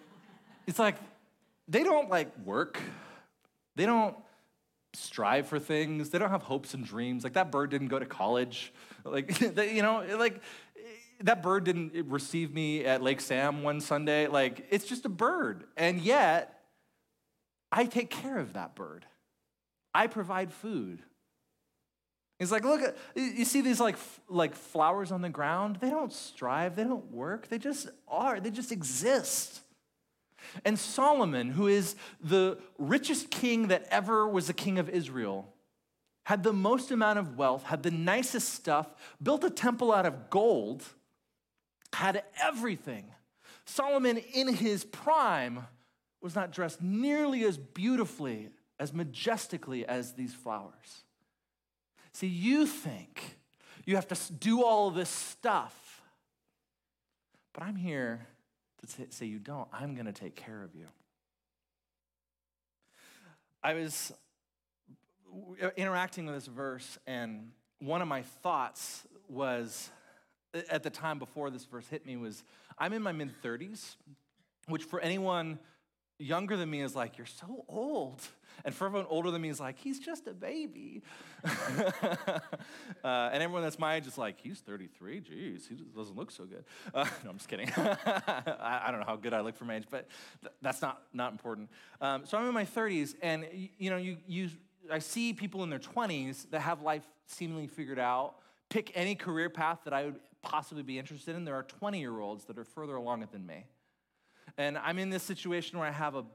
it's 0.67 0.79
like, 0.79 0.95
they 1.67 1.83
don't 1.83 2.09
like 2.09 2.35
work. 2.39 2.79
They 3.75 3.85
don't 3.85 4.15
strive 4.93 5.47
for 5.47 5.59
things. 5.59 6.09
They 6.09 6.19
don't 6.19 6.29
have 6.29 6.43
hopes 6.43 6.73
and 6.73 6.85
dreams. 6.85 7.23
Like 7.23 7.33
that 7.33 7.51
bird 7.51 7.69
didn't 7.69 7.87
go 7.87 7.99
to 7.99 8.05
college. 8.05 8.73
Like, 9.03 9.39
you 9.41 9.81
know, 9.81 10.05
like 10.17 10.41
that 11.21 11.41
bird 11.41 11.63
didn't 11.63 11.93
receive 12.09 12.53
me 12.53 12.85
at 12.85 13.01
Lake 13.01 13.21
Sam 13.21 13.63
one 13.63 13.79
Sunday. 13.79 14.27
Like, 14.27 14.67
it's 14.69 14.85
just 14.85 15.05
a 15.05 15.09
bird. 15.09 15.63
And 15.77 16.01
yet, 16.01 16.59
I 17.71 17.85
take 17.85 18.09
care 18.09 18.37
of 18.37 18.53
that 18.53 18.75
bird. 18.75 19.05
I 19.93 20.07
provide 20.07 20.51
food. 20.51 21.01
He's 22.39 22.51
like, 22.51 22.65
look 22.65 22.95
you 23.15 23.45
see 23.45 23.61
these 23.61 23.79
like, 23.79 23.95
like 24.27 24.55
flowers 24.55 25.11
on 25.11 25.21
the 25.21 25.29
ground? 25.29 25.77
They 25.79 25.89
don't 25.89 26.11
strive, 26.11 26.75
they 26.75 26.83
don't 26.83 27.11
work, 27.11 27.47
they 27.47 27.57
just 27.57 27.89
are, 28.07 28.39
they 28.39 28.51
just 28.51 28.71
exist. 28.71 29.61
And 30.65 30.77
Solomon, 30.77 31.51
who 31.51 31.67
is 31.67 31.95
the 32.21 32.57
richest 32.77 33.31
king 33.31 33.69
that 33.69 33.87
ever 33.89 34.27
was 34.27 34.49
a 34.49 34.53
king 34.53 34.77
of 34.77 34.89
Israel, 34.89 35.53
had 36.25 36.43
the 36.43 36.53
most 36.53 36.91
amount 36.91 37.19
of 37.19 37.37
wealth, 37.37 37.63
had 37.63 37.83
the 37.83 37.91
nicest 37.91 38.49
stuff, 38.49 38.87
built 39.21 39.43
a 39.43 39.49
temple 39.49 39.93
out 39.93 40.05
of 40.05 40.29
gold 40.29 40.83
had 41.95 42.23
everything. 42.41 43.05
Solomon, 43.65 44.17
in 44.17 44.53
his 44.53 44.83
prime, 44.83 45.65
was 46.21 46.35
not 46.35 46.51
dressed 46.51 46.81
nearly 46.81 47.43
as 47.43 47.57
beautifully, 47.57 48.49
as 48.79 48.93
majestically 48.93 49.85
as 49.85 50.13
these 50.13 50.33
flowers. 50.33 51.03
See, 52.11 52.27
you 52.27 52.65
think 52.65 53.37
you 53.85 53.95
have 53.95 54.07
to 54.07 54.33
do 54.33 54.63
all 54.63 54.91
this 54.91 55.09
stuff, 55.09 56.01
but 57.53 57.63
I'm 57.63 57.75
here 57.75 58.27
to 58.81 59.05
say 59.09 59.25
you 59.25 59.39
don't. 59.39 59.67
I'm 59.71 59.93
going 59.95 60.05
to 60.05 60.13
take 60.13 60.35
care 60.35 60.63
of 60.63 60.75
you. 60.75 60.87
I 63.63 63.73
was 63.73 64.11
interacting 65.77 66.25
with 66.25 66.35
this 66.35 66.47
verse, 66.47 66.97
and 67.07 67.51
one 67.79 68.01
of 68.01 68.07
my 68.07 68.21
thoughts 68.21 69.07
was 69.29 69.89
at 70.69 70.83
the 70.83 70.89
time 70.89 71.17
before 71.17 71.49
this 71.49 71.65
verse 71.65 71.87
hit 71.87 72.05
me 72.05 72.17
was 72.17 72.43
I'm 72.77 72.93
in 72.93 73.01
my 73.01 73.11
mid 73.11 73.31
30s, 73.41 73.95
which 74.67 74.83
for 74.83 74.99
anyone 74.99 75.59
younger 76.19 76.57
than 76.57 76.69
me 76.69 76.81
is 76.81 76.95
like, 76.95 77.17
you're 77.17 77.25
so 77.25 77.65
old. 77.67 78.21
And 78.65 78.73
for 78.73 78.85
everyone 78.85 79.07
older 79.09 79.31
than 79.31 79.41
me 79.41 79.49
is 79.49 79.59
like, 79.59 79.77
he's 79.77 79.99
just 79.99 80.27
a 80.27 80.33
baby. 80.33 81.01
uh, 81.43 82.29
and 83.03 83.43
everyone 83.43 83.63
that's 83.63 83.79
my 83.79 83.95
age 83.95 84.07
is 84.07 84.17
like, 84.17 84.39
he's 84.39 84.59
33. 84.59 85.19
Geez, 85.21 85.67
he 85.67 85.75
doesn't 85.75 86.15
look 86.15 86.31
so 86.31 86.45
good. 86.45 86.63
Uh, 86.93 87.05
no, 87.23 87.31
I'm 87.31 87.37
just 87.37 87.49
kidding. 87.49 87.69
I, 87.77 88.81
I, 88.85 88.91
don't 88.91 88.99
know 88.99 89.05
how 89.05 89.15
good 89.15 89.33
I 89.33 89.41
look 89.41 89.55
for 89.55 89.65
my 89.65 89.75
age, 89.75 89.85
but 89.89 90.07
th- 90.41 90.53
that's 90.61 90.81
not, 90.81 91.01
not 91.13 91.31
important. 91.31 91.69
Um, 91.99 92.25
so 92.25 92.37
I'm 92.37 92.47
in 92.47 92.53
my 92.53 92.65
30s, 92.65 93.15
and 93.21 93.45
you 93.77 93.89
know, 93.89 93.97
you, 93.97 94.17
you, 94.27 94.49
I 94.91 94.99
see 94.99 95.33
people 95.33 95.63
in 95.63 95.69
their 95.69 95.79
20s 95.79 96.49
that 96.51 96.61
have 96.61 96.81
life 96.81 97.03
seemingly 97.27 97.67
figured 97.67 97.99
out, 97.99 98.35
pick 98.69 98.91
any 98.95 99.15
career 99.15 99.49
path 99.49 99.79
that 99.83 99.93
I 99.93 100.05
would 100.05 100.19
possibly 100.41 100.83
be 100.83 100.99
interested 100.99 101.35
in. 101.35 101.45
There 101.45 101.55
are 101.55 101.63
20 101.63 101.99
year 101.99 102.19
olds 102.19 102.45
that 102.45 102.57
are 102.57 102.63
further 102.63 102.95
along 102.95 103.23
it 103.23 103.31
than 103.31 103.45
me. 103.45 103.65
And 104.57 104.77
I'm 104.77 104.99
in 104.99 105.09
this 105.09 105.23
situation 105.23 105.79
where 105.79 105.87
I 105.87 105.91
have 105.91 106.15
a 106.15 106.25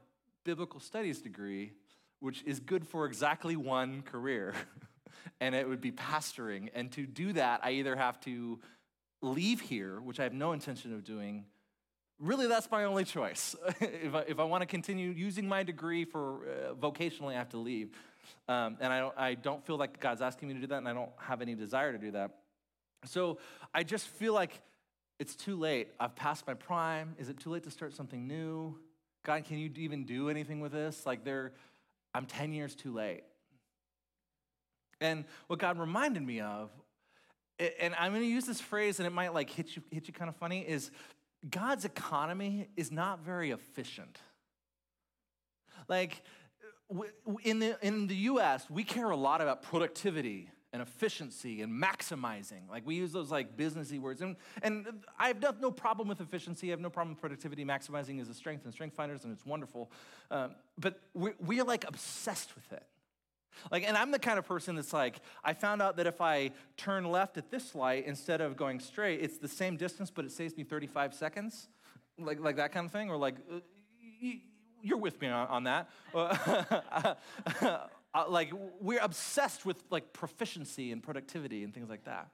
biblical 0.43 0.79
studies 0.79 1.21
degree, 1.21 1.73
which 2.19 2.43
is 2.45 2.59
good 2.59 2.87
for 2.87 3.05
exactly 3.05 3.55
one 3.55 4.01
career, 4.01 4.53
and 5.41 5.55
it 5.55 5.67
would 5.67 5.81
be 5.81 5.91
pastoring. 5.91 6.69
And 6.73 6.91
to 6.93 7.05
do 7.05 7.33
that, 7.33 7.61
I 7.63 7.71
either 7.71 7.95
have 7.95 8.19
to 8.21 8.59
leave 9.21 9.61
here, 9.61 9.99
which 9.99 10.19
I 10.19 10.23
have 10.23 10.33
no 10.33 10.51
intention 10.51 10.93
of 10.93 11.03
doing. 11.03 11.45
Really, 12.19 12.47
that's 12.47 12.69
my 12.69 12.83
only 12.83 13.05
choice. 13.05 13.55
if 13.79 14.13
I, 14.13 14.21
if 14.27 14.39
I 14.39 14.43
want 14.43 14.61
to 14.61 14.65
continue 14.65 15.09
using 15.11 15.47
my 15.47 15.63
degree 15.63 16.03
for 16.05 16.41
uh, 16.43 16.73
vocationally, 16.73 17.33
I 17.33 17.37
have 17.37 17.49
to 17.49 17.57
leave. 17.57 17.91
Um, 18.47 18.77
and 18.79 18.91
I 18.91 18.99
don't, 18.99 19.17
I 19.17 19.33
don't 19.35 19.65
feel 19.65 19.77
like 19.77 19.99
God's 19.99 20.21
asking 20.21 20.49
me 20.49 20.55
to 20.55 20.59
do 20.59 20.67
that, 20.67 20.77
and 20.77 20.87
I 20.87 20.93
don't 20.93 21.11
have 21.17 21.41
any 21.41 21.55
desire 21.55 21.91
to 21.91 21.97
do 21.97 22.11
that. 22.11 22.31
So 23.05 23.37
I 23.73 23.83
just 23.83 24.07
feel 24.07 24.33
like 24.33 24.61
it's 25.19 25.35
too 25.35 25.57
late. 25.57 25.89
I've 25.99 26.15
passed 26.15 26.45
my 26.47 26.53
prime. 26.53 27.15
Is 27.17 27.29
it 27.29 27.39
too 27.39 27.49
late 27.49 27.63
to 27.63 27.71
start 27.71 27.93
something 27.93 28.27
new? 28.27 28.77
God, 29.25 29.43
can 29.45 29.57
you 29.57 29.69
even 29.75 30.05
do 30.05 30.29
anything 30.29 30.61
with 30.61 30.71
this? 30.71 31.05
Like 31.05 31.23
there, 31.23 31.51
I'm 32.13 32.25
10 32.25 32.53
years 32.53 32.75
too 32.75 32.93
late. 32.93 33.23
And 35.01 35.25
what 35.47 35.59
God 35.59 35.79
reminded 35.79 36.23
me 36.23 36.41
of, 36.41 36.71
and 37.79 37.93
I'm 37.97 38.11
going 38.11 38.23
to 38.23 38.27
use 38.27 38.45
this 38.45 38.61
phrase 38.61 38.99
and 38.99 39.07
it 39.07 39.11
might 39.11 39.33
like 39.33 39.49
hit 39.49 39.75
you, 39.75 39.83
hit 39.91 40.07
you 40.07 40.13
kind 40.13 40.29
of 40.29 40.35
funny, 40.35 40.61
is 40.61 40.91
God's 41.49 41.85
economy 41.85 42.67
is 42.75 42.91
not 42.91 43.19
very 43.19 43.51
efficient. 43.51 44.17
Like 45.87 46.21
in 47.43 47.59
the, 47.59 47.77
in 47.81 48.07
the 48.07 48.15
US, 48.15 48.69
we 48.69 48.83
care 48.83 49.09
a 49.09 49.15
lot 49.15 49.41
about 49.41 49.63
productivity 49.63 50.49
and 50.71 50.81
efficiency 50.81 51.61
and 51.61 51.71
maximizing. 51.71 52.69
Like 52.69 52.85
we 52.85 52.95
use 52.95 53.11
those 53.11 53.31
like 53.31 53.57
businessy 53.57 53.99
words. 53.99 54.21
And, 54.21 54.35
and 54.61 54.85
I 55.17 55.27
have 55.27 55.59
no 55.59 55.71
problem 55.71 56.07
with 56.07 56.21
efficiency. 56.21 56.67
I 56.67 56.71
have 56.71 56.79
no 56.79 56.89
problem 56.89 57.15
with 57.15 57.21
productivity. 57.21 57.65
Maximizing 57.65 58.21
is 58.21 58.29
a 58.29 58.33
strength 58.33 58.65
and 58.65 58.73
strength 58.73 58.95
finders, 58.95 59.23
and 59.23 59.33
it's 59.33 59.45
wonderful. 59.45 59.91
Um, 60.29 60.51
but 60.77 60.99
we're, 61.13 61.35
we're 61.39 61.63
like 61.63 61.85
obsessed 61.87 62.55
with 62.55 62.71
it. 62.71 62.83
Like, 63.71 63.83
and 63.85 63.97
I'm 63.97 64.11
the 64.11 64.19
kind 64.19 64.39
of 64.39 64.45
person 64.45 64.75
that's 64.75 64.93
like, 64.93 65.19
I 65.43 65.53
found 65.53 65.81
out 65.81 65.97
that 65.97 66.07
if 66.07 66.21
I 66.21 66.51
turn 66.77 67.05
left 67.05 67.37
at 67.37 67.51
this 67.51 67.75
light 67.75 68.05
instead 68.05 68.39
of 68.39 68.55
going 68.55 68.79
straight, 68.79 69.21
it's 69.21 69.37
the 69.37 69.47
same 69.47 69.75
distance, 69.75 70.11
but 70.11 70.23
it 70.23 70.31
saves 70.31 70.55
me 70.55 70.63
35 70.63 71.13
seconds. 71.13 71.67
Like, 72.17 72.39
like 72.39 72.55
that 72.57 72.71
kind 72.71 72.85
of 72.85 72.91
thing. 72.91 73.09
Or 73.09 73.17
like, 73.17 73.35
uh, 73.51 73.59
you're 74.81 74.97
with 74.97 75.19
me 75.19 75.27
on, 75.27 75.47
on 75.47 75.63
that. 75.63 75.89
Uh, 78.13 78.25
like 78.27 78.51
we're 78.79 78.99
obsessed 79.01 79.65
with 79.65 79.83
like 79.89 80.13
proficiency 80.13 80.91
and 80.91 81.03
productivity 81.03 81.63
and 81.63 81.73
things 81.73 81.89
like 81.89 82.05
that. 82.05 82.29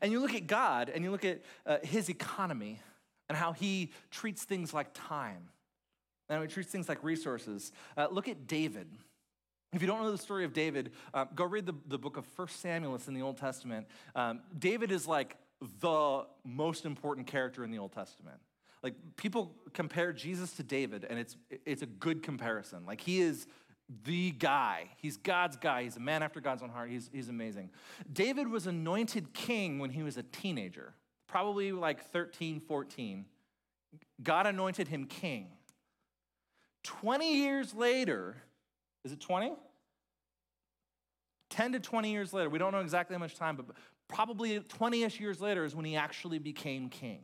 And 0.00 0.12
you 0.12 0.20
look 0.20 0.34
at 0.34 0.46
God 0.46 0.88
and 0.88 1.04
you 1.04 1.10
look 1.10 1.24
at 1.24 1.42
uh, 1.66 1.78
his 1.82 2.08
economy 2.08 2.80
and 3.28 3.36
how 3.36 3.52
he 3.52 3.92
treats 4.10 4.44
things 4.44 4.74
like 4.74 4.88
time 4.94 5.48
and 6.28 6.36
how 6.36 6.42
he 6.42 6.48
treats 6.48 6.70
things 6.70 6.88
like 6.88 7.02
resources. 7.02 7.72
Uh, 7.96 8.08
look 8.10 8.28
at 8.28 8.46
David. 8.46 8.88
If 9.72 9.80
you 9.80 9.86
don't 9.86 10.02
know 10.02 10.10
the 10.10 10.18
story 10.18 10.44
of 10.44 10.52
David, 10.52 10.92
uh, 11.14 11.26
go 11.34 11.44
read 11.44 11.66
the, 11.66 11.74
the 11.86 11.98
book 11.98 12.16
of 12.16 12.26
First 12.26 12.60
Samuel. 12.60 12.94
It's 12.94 13.08
in 13.08 13.14
the 13.14 13.22
Old 13.22 13.38
Testament. 13.38 13.86
Um, 14.14 14.40
David 14.58 14.92
is 14.92 15.06
like 15.06 15.36
the 15.80 16.26
most 16.44 16.84
important 16.84 17.26
character 17.26 17.64
in 17.64 17.70
the 17.70 17.78
Old 17.78 17.92
Testament. 17.92 18.38
Like 18.82 18.94
people 19.16 19.54
compare 19.72 20.12
Jesus 20.12 20.52
to 20.54 20.64
David, 20.64 21.06
and 21.08 21.18
it's 21.18 21.36
it's 21.64 21.82
a 21.82 21.86
good 21.86 22.22
comparison. 22.22 22.84
Like 22.84 23.00
he 23.00 23.20
is 23.20 23.46
the 24.04 24.30
guy. 24.32 24.88
He's 24.96 25.16
God's 25.16 25.56
guy. 25.56 25.82
He's 25.84 25.96
a 25.96 26.00
man 26.00 26.22
after 26.22 26.40
God's 26.40 26.62
own 26.62 26.70
heart. 26.70 26.90
He's, 26.90 27.10
he's 27.12 27.28
amazing. 27.28 27.70
David 28.12 28.48
was 28.48 28.66
anointed 28.66 29.32
king 29.32 29.78
when 29.78 29.90
he 29.90 30.02
was 30.02 30.16
a 30.16 30.22
teenager, 30.22 30.94
probably 31.26 31.72
like 31.72 32.10
13, 32.10 32.60
14. 32.60 33.24
God 34.22 34.46
anointed 34.46 34.88
him 34.88 35.06
king. 35.06 35.48
20 36.84 37.36
years 37.36 37.74
later, 37.74 38.36
is 39.04 39.12
it 39.12 39.20
20? 39.20 39.52
10 41.50 41.72
to 41.72 41.80
20 41.80 42.10
years 42.10 42.32
later, 42.32 42.48
we 42.48 42.58
don't 42.58 42.72
know 42.72 42.80
exactly 42.80 43.14
how 43.14 43.20
much 43.20 43.36
time, 43.36 43.56
but 43.56 43.66
probably 44.08 44.58
20 44.60 45.02
ish 45.02 45.20
years 45.20 45.40
later 45.40 45.64
is 45.64 45.74
when 45.74 45.84
he 45.84 45.96
actually 45.96 46.38
became 46.38 46.88
king. 46.88 47.20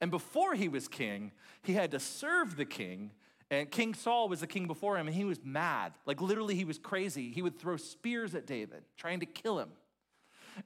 And 0.00 0.10
before 0.10 0.54
he 0.54 0.68
was 0.68 0.88
king, 0.88 1.32
he 1.62 1.74
had 1.74 1.90
to 1.90 2.00
serve 2.00 2.56
the 2.56 2.64
king. 2.64 3.10
And 3.50 3.70
King 3.70 3.94
Saul 3.94 4.28
was 4.28 4.40
the 4.40 4.46
king 4.46 4.66
before 4.66 4.96
him, 4.96 5.06
and 5.08 5.16
he 5.16 5.24
was 5.24 5.40
mad. 5.44 5.92
Like 6.06 6.20
literally, 6.20 6.54
he 6.54 6.64
was 6.64 6.78
crazy. 6.78 7.32
He 7.32 7.42
would 7.42 7.58
throw 7.58 7.76
spears 7.76 8.34
at 8.34 8.46
David, 8.46 8.84
trying 8.96 9.20
to 9.20 9.26
kill 9.26 9.58
him. 9.58 9.70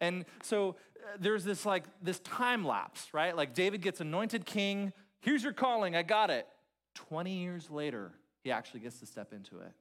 And 0.01 0.25
so 0.43 0.71
uh, 0.71 1.17
there's 1.19 1.45
this 1.45 1.65
like 1.65 1.85
this 2.03 2.19
time 2.21 2.65
lapse, 2.67 3.15
right? 3.15 3.35
Like 3.37 3.55
David 3.55 3.81
gets 3.81 4.01
anointed 4.01 4.45
king. 4.45 4.93
Here's 5.21 5.43
your 5.43 5.53
calling. 5.53 5.97
I 5.97 6.03
got 6.03 6.31
it. 6.31 6.47
20 6.95 7.33
years 7.33 7.71
later, 7.71 8.13
he 8.43 8.53
actually 8.53 8.81
gets 8.81 9.01
to 9.01 9.07
step 9.07 9.33
into 9.33 9.61
it. 9.61 9.73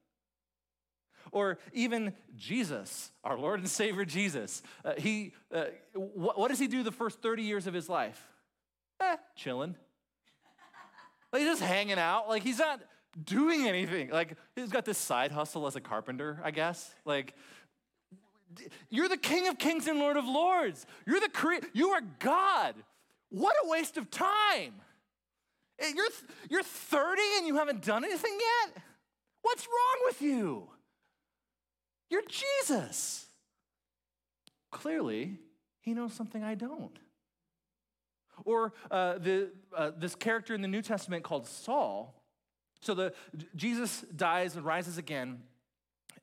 Or 1.31 1.57
even 1.73 2.13
Jesus, 2.35 3.11
our 3.23 3.37
Lord 3.37 3.59
and 3.59 3.69
Savior 3.69 4.05
Jesus, 4.05 4.61
uh, 4.83 4.93
he, 4.97 5.33
uh, 5.53 5.65
wh- 5.93 6.37
what 6.37 6.49
does 6.49 6.59
he 6.59 6.67
do 6.67 6.83
the 6.83 6.91
first 6.91 7.21
30 7.21 7.43
years 7.43 7.67
of 7.67 7.73
his 7.73 7.87
life? 7.87 8.29
eh, 9.03 9.17
chilling. 9.35 9.75
Like 11.31 11.41
he's 11.41 11.51
just 11.51 11.61
hanging 11.63 11.97
out. 11.97 12.29
Like 12.29 12.43
he's 12.43 12.59
not 12.59 12.81
doing 13.21 13.67
anything. 13.67 14.09
Like 14.09 14.35
he's 14.55 14.69
got 14.69 14.85
this 14.85 14.97
side 14.97 15.31
hustle 15.31 15.67
as 15.67 15.75
a 15.75 15.81
carpenter, 15.81 16.39
I 16.43 16.51
guess. 16.51 16.93
Like 17.05 17.35
you're 18.89 19.09
the 19.09 19.17
King 19.17 19.47
of 19.47 19.57
Kings 19.57 19.87
and 19.87 19.99
Lord 19.99 20.17
of 20.17 20.25
Lords. 20.25 20.85
You're 21.05 21.19
the 21.19 21.29
cre- 21.29 21.65
you 21.73 21.89
are 21.89 22.01
God. 22.19 22.75
What 23.29 23.55
a 23.63 23.69
waste 23.69 23.97
of 23.97 24.11
time. 24.11 24.73
Eh, 25.79 25.91
you're, 25.95 26.07
you're 26.49 26.63
30 26.63 27.21
and 27.37 27.47
you 27.47 27.55
haven't 27.55 27.83
done 27.83 28.03
anything 28.03 28.37
yet? 28.39 28.83
What's 29.41 29.65
wrong 29.65 30.05
with 30.05 30.21
you? 30.21 30.69
You're 32.09 32.23
Jesus. 32.27 33.25
Clearly, 34.71 35.39
he 35.81 35.93
knows 35.93 36.13
something 36.13 36.43
I 36.43 36.55
don't. 36.55 36.97
Or 38.45 38.73
uh, 38.89 39.17
the, 39.17 39.49
uh, 39.75 39.91
this 39.97 40.15
character 40.15 40.53
in 40.53 40.61
the 40.61 40.67
New 40.67 40.81
Testament 40.81 41.23
called 41.23 41.47
Saul. 41.47 42.22
So 42.83 42.93
the, 42.93 43.13
Jesus 43.55 44.01
dies 44.15 44.55
and 44.55 44.65
rises 44.65 44.97
again, 44.97 45.41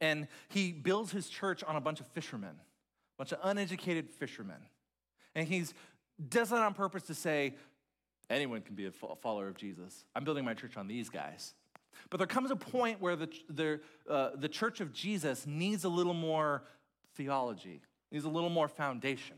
and 0.01 0.29
he 0.49 0.73
builds 0.73 1.11
his 1.11 1.29
church 1.29 1.64
on 1.64 1.77
a 1.77 1.81
bunch 1.81 2.01
of 2.01 2.07
fishermen, 2.09 2.51
a 2.51 3.18
bunch 3.18 3.33
of 3.33 3.38
uneducated 3.42 4.11
fishermen. 4.11 4.57
And 5.35 5.49
he 5.49 5.64
does 6.29 6.51
that 6.51 6.61
on 6.61 6.75
purpose 6.75 7.05
to 7.05 7.14
say, 7.14 7.55
anyone 8.29 8.61
can 8.61 8.75
be 8.75 8.87
a 8.87 8.90
follower 8.90 9.49
of 9.49 9.57
Jesus. 9.57 10.05
I'm 10.14 10.25
building 10.25 10.44
my 10.44 10.55
church 10.55 10.77
on 10.77 10.87
these 10.87 11.09
guys. 11.09 11.55
But 12.11 12.18
there 12.18 12.27
comes 12.27 12.51
a 12.51 12.57
point 12.57 13.01
where 13.01 13.16
the, 13.16 13.29
the, 13.49 13.81
uh, 14.09 14.31
the 14.35 14.49
church 14.49 14.81
of 14.81 14.92
Jesus 14.92 15.46
needs 15.46 15.85
a 15.85 15.88
little 15.88 16.14
more 16.14 16.62
theology, 17.14 17.81
needs 18.12 18.25
a 18.25 18.29
little 18.29 18.51
more 18.51 18.68
foundation. 18.68 19.37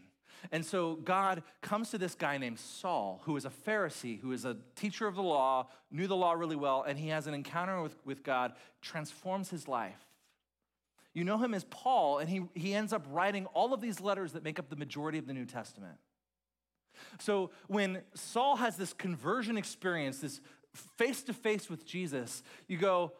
And 0.50 0.64
so 0.64 0.96
God 0.96 1.42
comes 1.60 1.90
to 1.90 1.98
this 1.98 2.14
guy 2.14 2.38
named 2.38 2.58
Saul, 2.58 3.20
who 3.24 3.36
is 3.36 3.44
a 3.44 3.50
Pharisee, 3.50 4.20
who 4.20 4.32
is 4.32 4.44
a 4.44 4.56
teacher 4.74 5.06
of 5.06 5.14
the 5.14 5.22
law, 5.22 5.68
knew 5.90 6.06
the 6.06 6.16
law 6.16 6.32
really 6.32 6.56
well, 6.56 6.82
and 6.82 6.98
he 6.98 7.08
has 7.08 7.26
an 7.26 7.34
encounter 7.34 7.80
with, 7.80 7.96
with 8.04 8.22
God, 8.24 8.52
transforms 8.80 9.50
his 9.50 9.68
life. 9.68 10.04
You 11.14 11.24
know 11.24 11.38
him 11.38 11.54
as 11.54 11.64
Paul, 11.64 12.18
and 12.18 12.28
he, 12.28 12.42
he 12.54 12.74
ends 12.74 12.92
up 12.92 13.06
writing 13.10 13.46
all 13.46 13.74
of 13.74 13.80
these 13.80 14.00
letters 14.00 14.32
that 14.32 14.42
make 14.42 14.58
up 14.58 14.68
the 14.68 14.76
majority 14.76 15.18
of 15.18 15.26
the 15.26 15.34
New 15.34 15.44
Testament. 15.44 15.98
So 17.20 17.50
when 17.68 18.02
Saul 18.14 18.56
has 18.56 18.76
this 18.76 18.92
conversion 18.92 19.56
experience, 19.56 20.18
this 20.18 20.40
face 20.96 21.22
to 21.24 21.32
face 21.32 21.68
with 21.68 21.84
Jesus, 21.84 22.42
you 22.66 22.78
go, 22.78 23.12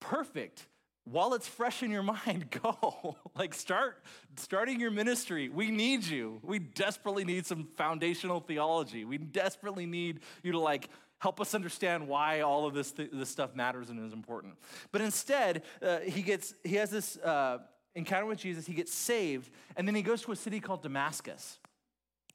perfect 0.00 0.66
while 1.10 1.34
it's 1.34 1.48
fresh 1.48 1.82
in 1.82 1.90
your 1.90 2.02
mind, 2.02 2.50
go. 2.62 3.16
like 3.36 3.54
start 3.54 4.02
starting 4.36 4.80
your 4.80 4.90
ministry. 4.90 5.48
We 5.48 5.70
need 5.70 6.04
you. 6.04 6.40
We 6.42 6.58
desperately 6.58 7.24
need 7.24 7.46
some 7.46 7.68
foundational 7.76 8.40
theology. 8.40 9.04
We 9.04 9.18
desperately 9.18 9.86
need 9.86 10.20
you 10.42 10.52
to 10.52 10.58
like 10.58 10.88
help 11.18 11.40
us 11.40 11.54
understand 11.54 12.06
why 12.06 12.40
all 12.40 12.66
of 12.66 12.74
this, 12.74 12.92
th- 12.92 13.10
this 13.12 13.28
stuff 13.28 13.54
matters 13.54 13.90
and 13.90 14.04
is 14.06 14.12
important. 14.12 14.54
But 14.92 15.00
instead, 15.00 15.62
uh, 15.82 15.98
he 16.00 16.22
gets 16.22 16.54
he 16.64 16.76
has 16.76 16.90
this 16.90 17.16
uh, 17.18 17.58
encounter 17.94 18.26
with 18.26 18.38
Jesus. 18.38 18.66
He 18.66 18.74
gets 18.74 18.94
saved, 18.94 19.50
and 19.76 19.86
then 19.86 19.94
he 19.94 20.02
goes 20.02 20.22
to 20.22 20.32
a 20.32 20.36
city 20.36 20.60
called 20.60 20.82
Damascus, 20.82 21.58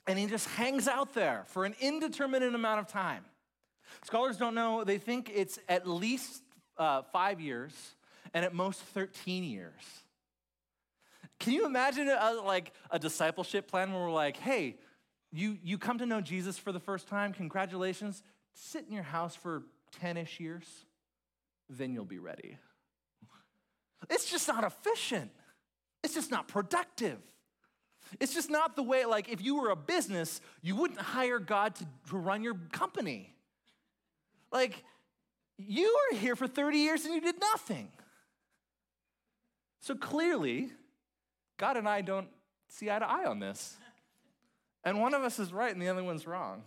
and 0.08 0.20
he 0.20 0.26
just 0.26 0.48
hangs 0.50 0.88
out 0.88 1.14
there 1.14 1.46
for 1.48 1.66
an 1.66 1.76
indeterminate 1.80 2.54
amount 2.54 2.80
of 2.80 2.88
time. 2.88 3.26
Scholars 4.04 4.38
don't 4.38 4.56
know. 4.56 4.84
They 4.84 4.98
think 4.98 5.32
it's 5.34 5.60
at 5.70 5.88
least 5.88 6.42
uh, 6.78 7.04
five 7.12 7.40
years 7.40 7.74
and 8.34 8.44
at 8.46 8.54
most 8.54 8.82
13 8.82 9.44
years. 9.44 9.82
Can 11.40 11.54
you 11.54 11.66
imagine 11.66 12.08
a, 12.08 12.34
like 12.46 12.72
a 12.90 13.00
discipleship 13.00 13.68
plan 13.68 13.92
where 13.92 14.02
we're 14.02 14.12
like, 14.12 14.38
hey, 14.38 14.78
you, 15.32 15.58
you 15.64 15.78
come 15.78 15.98
to 15.98 16.06
know 16.06 16.22
Jesus 16.22 16.58
for 16.58 16.72
the 16.72 16.80
first 16.80 17.08
time, 17.08 17.34
congratulations, 17.34 18.24
sit 18.54 18.86
in 18.88 18.94
your 18.94 19.04
house 19.04 19.36
for 19.36 19.64
10 20.00 20.18
ish 20.18 20.40
years, 20.40 20.66
then 21.70 21.94
you'll 21.94 22.06
be 22.06 22.20
ready. 22.20 22.58
It's 24.10 24.30
just 24.30 24.48
not 24.48 24.64
efficient. 24.64 25.32
It's 26.04 26.14
just 26.14 26.30
not 26.30 26.48
productive. 26.48 27.18
It's 28.20 28.34
just 28.34 28.50
not 28.50 28.76
the 28.76 28.84
way, 28.84 29.06
like, 29.06 29.30
if 29.30 29.42
you 29.42 29.56
were 29.56 29.70
a 29.70 29.76
business, 29.76 30.42
you 30.62 30.76
wouldn't 30.76 31.00
hire 31.00 31.40
God 31.40 31.76
to, 31.76 31.86
to 32.10 32.18
run 32.18 32.44
your 32.44 32.56
company. 32.72 33.34
Like, 34.52 34.84
you 35.58 35.98
were 36.12 36.18
here 36.18 36.36
for 36.36 36.48
30 36.48 36.78
years 36.78 37.06
and 37.06 37.14
you 37.14 37.22
did 37.22 37.40
nothing. 37.40 37.90
So 39.84 39.96
clearly, 39.96 40.70
God 41.58 41.76
and 41.76 41.90
I 41.90 42.00
don't 42.00 42.30
see 42.70 42.90
eye 42.90 43.00
to 43.00 43.06
eye 43.06 43.26
on 43.26 43.40
this. 43.40 43.76
And 44.86 45.02
one 45.02 45.14
of 45.14 45.24
us 45.24 45.40
is 45.40 45.52
right 45.52 45.74
and 45.74 45.82
the 45.82 45.90
other 45.90 46.02
one's 46.02 46.26
wrong. 46.26 46.64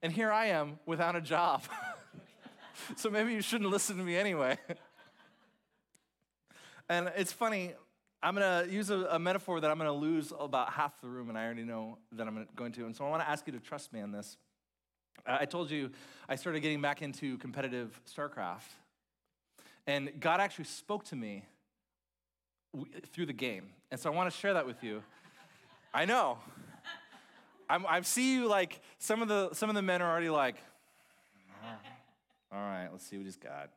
And 0.00 0.12
here 0.12 0.30
I 0.30 0.46
am 0.46 0.78
without 0.86 1.16
a 1.16 1.20
job. 1.20 1.64
so 2.96 3.10
maybe 3.10 3.32
you 3.32 3.42
shouldn't 3.42 3.68
listen 3.68 3.96
to 3.96 4.04
me 4.04 4.14
anyway. 4.14 4.58
and 6.88 7.10
it's 7.16 7.32
funny, 7.32 7.72
I'm 8.22 8.36
to 8.36 8.64
use 8.70 8.90
a, 8.90 9.08
a, 9.10 9.18
metaphor 9.18 9.60
that 9.60 9.68
I'm 9.68 9.80
to 9.80 9.90
lose 9.90 10.32
about 10.38 10.72
half 10.72 11.00
the 11.00 11.08
room, 11.08 11.30
and 11.30 11.36
I 11.36 11.44
already 11.44 11.64
know 11.64 11.98
that 12.12 12.28
I'm 12.28 12.46
going 12.54 12.70
to. 12.74 12.86
And 12.86 12.94
so 12.94 13.04
I 13.04 13.10
want 13.10 13.22
to 13.22 13.28
ask 13.28 13.44
you 13.48 13.52
to 13.54 13.58
trust 13.58 13.92
me 13.92 14.00
on 14.00 14.12
this. 14.12 14.36
I 15.26 15.46
told 15.46 15.68
you 15.68 15.90
I 16.28 16.36
started 16.36 16.60
getting 16.60 16.80
back 16.80 17.02
into 17.02 17.38
competitive 17.38 18.00
StarCraft. 18.08 18.70
And 19.88 20.12
God 20.20 20.38
actually 20.38 20.66
spoke 20.66 21.06
to 21.06 21.16
me 21.16 21.44
through 23.12 23.26
the 23.26 23.32
game. 23.32 23.64
And 23.90 24.00
so 24.00 24.10
I 24.10 24.14
want 24.14 24.32
to 24.32 24.36
share 24.36 24.54
that 24.54 24.66
with 24.66 24.82
you. 24.82 25.02
I 25.92 26.04
know. 26.04 26.38
I 27.68 28.02
see 28.02 28.34
you 28.34 28.48
like 28.48 28.80
some 28.98 29.22
of 29.22 29.28
the 29.28 29.54
some 29.54 29.70
of 29.70 29.74
the 29.74 29.80
men 29.82 30.02
are 30.02 30.10
already 30.10 30.28
like, 30.28 30.56
uh, 31.64 32.54
all 32.54 32.60
right, 32.60 32.88
let's 32.92 33.06
see 33.06 33.16
what 33.16 33.24
he's 33.24 33.36
got. 33.36 33.70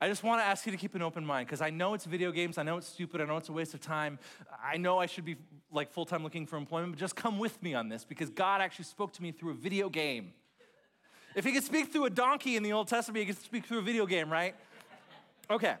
I 0.00 0.08
just 0.08 0.22
want 0.22 0.42
to 0.42 0.44
ask 0.44 0.66
you 0.66 0.72
to 0.72 0.76
keep 0.76 0.94
an 0.94 1.00
open 1.00 1.24
mind 1.24 1.46
because 1.46 1.62
I 1.62 1.70
know 1.70 1.94
it's 1.94 2.04
video 2.04 2.32
games. 2.32 2.58
I 2.58 2.62
know 2.62 2.76
it's 2.76 2.88
stupid. 2.88 3.22
I 3.22 3.24
know 3.24 3.38
it's 3.38 3.48
a 3.48 3.52
waste 3.52 3.72
of 3.72 3.80
time. 3.80 4.18
I 4.62 4.76
know 4.76 4.98
I 4.98 5.06
should 5.06 5.24
be 5.24 5.36
like 5.72 5.90
full 5.90 6.04
time 6.04 6.22
looking 6.22 6.46
for 6.46 6.56
employment, 6.56 6.92
but 6.92 6.98
just 6.98 7.16
come 7.16 7.38
with 7.38 7.62
me 7.62 7.72
on 7.72 7.88
this 7.88 8.04
because 8.04 8.28
God 8.28 8.60
actually 8.60 8.84
spoke 8.84 9.12
to 9.14 9.22
me 9.22 9.32
through 9.32 9.52
a 9.52 9.54
video 9.54 9.88
game. 9.88 10.34
If 11.34 11.46
he 11.46 11.52
could 11.52 11.64
speak 11.64 11.90
through 11.90 12.04
a 12.04 12.10
donkey 12.10 12.56
in 12.56 12.62
the 12.62 12.72
Old 12.72 12.88
Testament, 12.88 13.26
he 13.26 13.32
could 13.32 13.42
speak 13.42 13.64
through 13.64 13.78
a 13.78 13.82
video 13.82 14.04
game, 14.04 14.30
right? 14.30 14.54
Okay. 15.50 15.76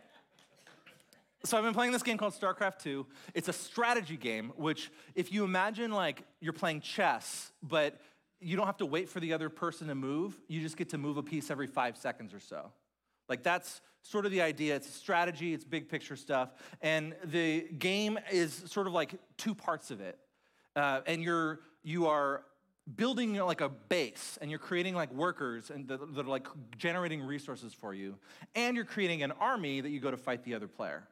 So 1.44 1.58
I've 1.58 1.64
been 1.64 1.74
playing 1.74 1.92
this 1.92 2.02
game 2.02 2.16
called 2.16 2.32
StarCraft 2.32 2.78
2. 2.78 3.06
It's 3.34 3.48
a 3.48 3.52
strategy 3.52 4.16
game, 4.16 4.50
which 4.56 4.90
if 5.14 5.30
you 5.30 5.44
imagine 5.44 5.92
like 5.92 6.22
you're 6.40 6.54
playing 6.54 6.80
chess, 6.80 7.52
but 7.62 8.00
you 8.40 8.56
don't 8.56 8.64
have 8.64 8.78
to 8.78 8.86
wait 8.86 9.10
for 9.10 9.20
the 9.20 9.34
other 9.34 9.50
person 9.50 9.88
to 9.88 9.94
move, 9.94 10.40
you 10.48 10.62
just 10.62 10.78
get 10.78 10.88
to 10.90 10.98
move 10.98 11.18
a 11.18 11.22
piece 11.22 11.50
every 11.50 11.66
five 11.66 11.98
seconds 11.98 12.32
or 12.32 12.40
so. 12.40 12.72
Like 13.28 13.42
that's 13.42 13.82
sort 14.00 14.24
of 14.24 14.32
the 14.32 14.40
idea. 14.40 14.74
It's 14.76 14.88
strategy, 14.88 15.52
it's 15.52 15.64
big 15.64 15.90
picture 15.90 16.16
stuff. 16.16 16.54
And 16.80 17.14
the 17.24 17.68
game 17.78 18.18
is 18.32 18.62
sort 18.66 18.86
of 18.86 18.94
like 18.94 19.14
two 19.36 19.54
parts 19.54 19.90
of 19.90 20.00
it. 20.00 20.18
Uh, 20.74 21.02
and 21.06 21.22
you're, 21.22 21.60
you 21.82 22.06
are 22.06 22.44
building 22.96 23.34
like 23.34 23.60
a 23.60 23.68
base 23.68 24.38
and 24.40 24.50
you're 24.50 24.58
creating 24.58 24.94
like 24.94 25.12
workers 25.12 25.70
and 25.70 25.88
that 25.88 26.00
are 26.00 26.22
like 26.22 26.46
generating 26.78 27.22
resources 27.22 27.74
for 27.74 27.92
you. 27.92 28.16
And 28.54 28.76
you're 28.76 28.86
creating 28.86 29.22
an 29.22 29.32
army 29.32 29.82
that 29.82 29.90
you 29.90 30.00
go 30.00 30.10
to 30.10 30.16
fight 30.16 30.42
the 30.44 30.54
other 30.54 30.68
player. 30.68 31.06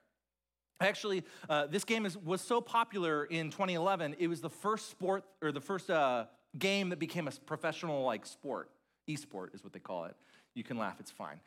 Actually, 0.83 1.25
uh, 1.49 1.67
this 1.67 1.85
game 1.85 2.05
is, 2.07 2.17
was 2.19 2.41
so 2.41 2.61
popular 2.61 3.25
in 3.25 3.51
2011, 3.51 4.17
it 4.19 4.27
was 4.27 4.41
the 4.41 4.51
first 4.51 4.91
sport 4.91 5.25
or 5.41 5.53
the 5.53 5.61
first 5.61 5.91
uh, 5.91 6.27
game 6.59 6.91
that 6.91 6.99
became 6.99 7.29
a 7.29 7.33
professional 7.47 8.05
like 8.05 8.27
sport. 8.27 8.71
Esport 9.09 9.55
is 9.55 9.65
what 9.65 9.73
they 9.73 9.81
call 9.81 10.05
it. 10.05 10.17
You 10.55 10.65
can 10.65 10.77
laugh, 10.77 10.97
it's 11.01 11.11
fine. 11.11 11.41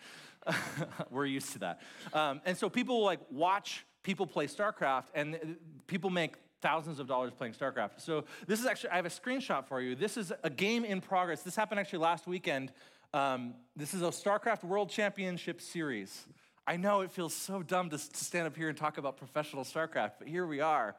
We're 1.11 1.25
used 1.25 1.53
to 1.53 1.59
that. 1.59 1.81
Um, 2.13 2.41
and 2.45 2.57
so 2.57 2.69
people 2.69 3.03
like 3.03 3.19
watch 3.29 3.85
people 4.03 4.27
play 4.27 4.47
StarCraft, 4.47 5.05
and 5.13 5.35
uh, 5.35 5.39
people 5.87 6.09
make 6.09 6.35
thousands 6.61 6.99
of 6.99 7.07
dollars 7.07 7.33
playing 7.37 7.53
StarCraft. 7.53 7.91
So 7.97 8.23
this 8.47 8.59
is 8.59 8.65
actually, 8.65 8.91
I 8.91 8.95
have 8.95 9.05
a 9.05 9.09
screenshot 9.09 9.65
for 9.67 9.81
you. 9.81 9.95
This 9.95 10.15
is 10.15 10.31
a 10.43 10.49
game 10.49 10.85
in 10.85 11.01
progress. 11.01 11.41
This 11.43 11.55
happened 11.55 11.79
actually 11.79 11.99
last 11.99 12.27
weekend. 12.27 12.71
Um, 13.13 13.55
this 13.75 13.93
is 13.93 14.01
a 14.01 14.05
StarCraft 14.05 14.63
World 14.63 14.89
Championship 14.89 15.61
Series. 15.61 16.25
I 16.67 16.77
know 16.77 17.01
it 17.01 17.11
feels 17.11 17.33
so 17.33 17.61
dumb 17.61 17.89
to, 17.91 17.97
to 17.97 18.23
stand 18.23 18.47
up 18.47 18.55
here 18.55 18.69
and 18.69 18.77
talk 18.77 18.97
about 18.97 19.17
professional 19.17 19.63
StarCraft, 19.63 20.13
but 20.19 20.27
here 20.27 20.47
we 20.47 20.61
are. 20.61 20.95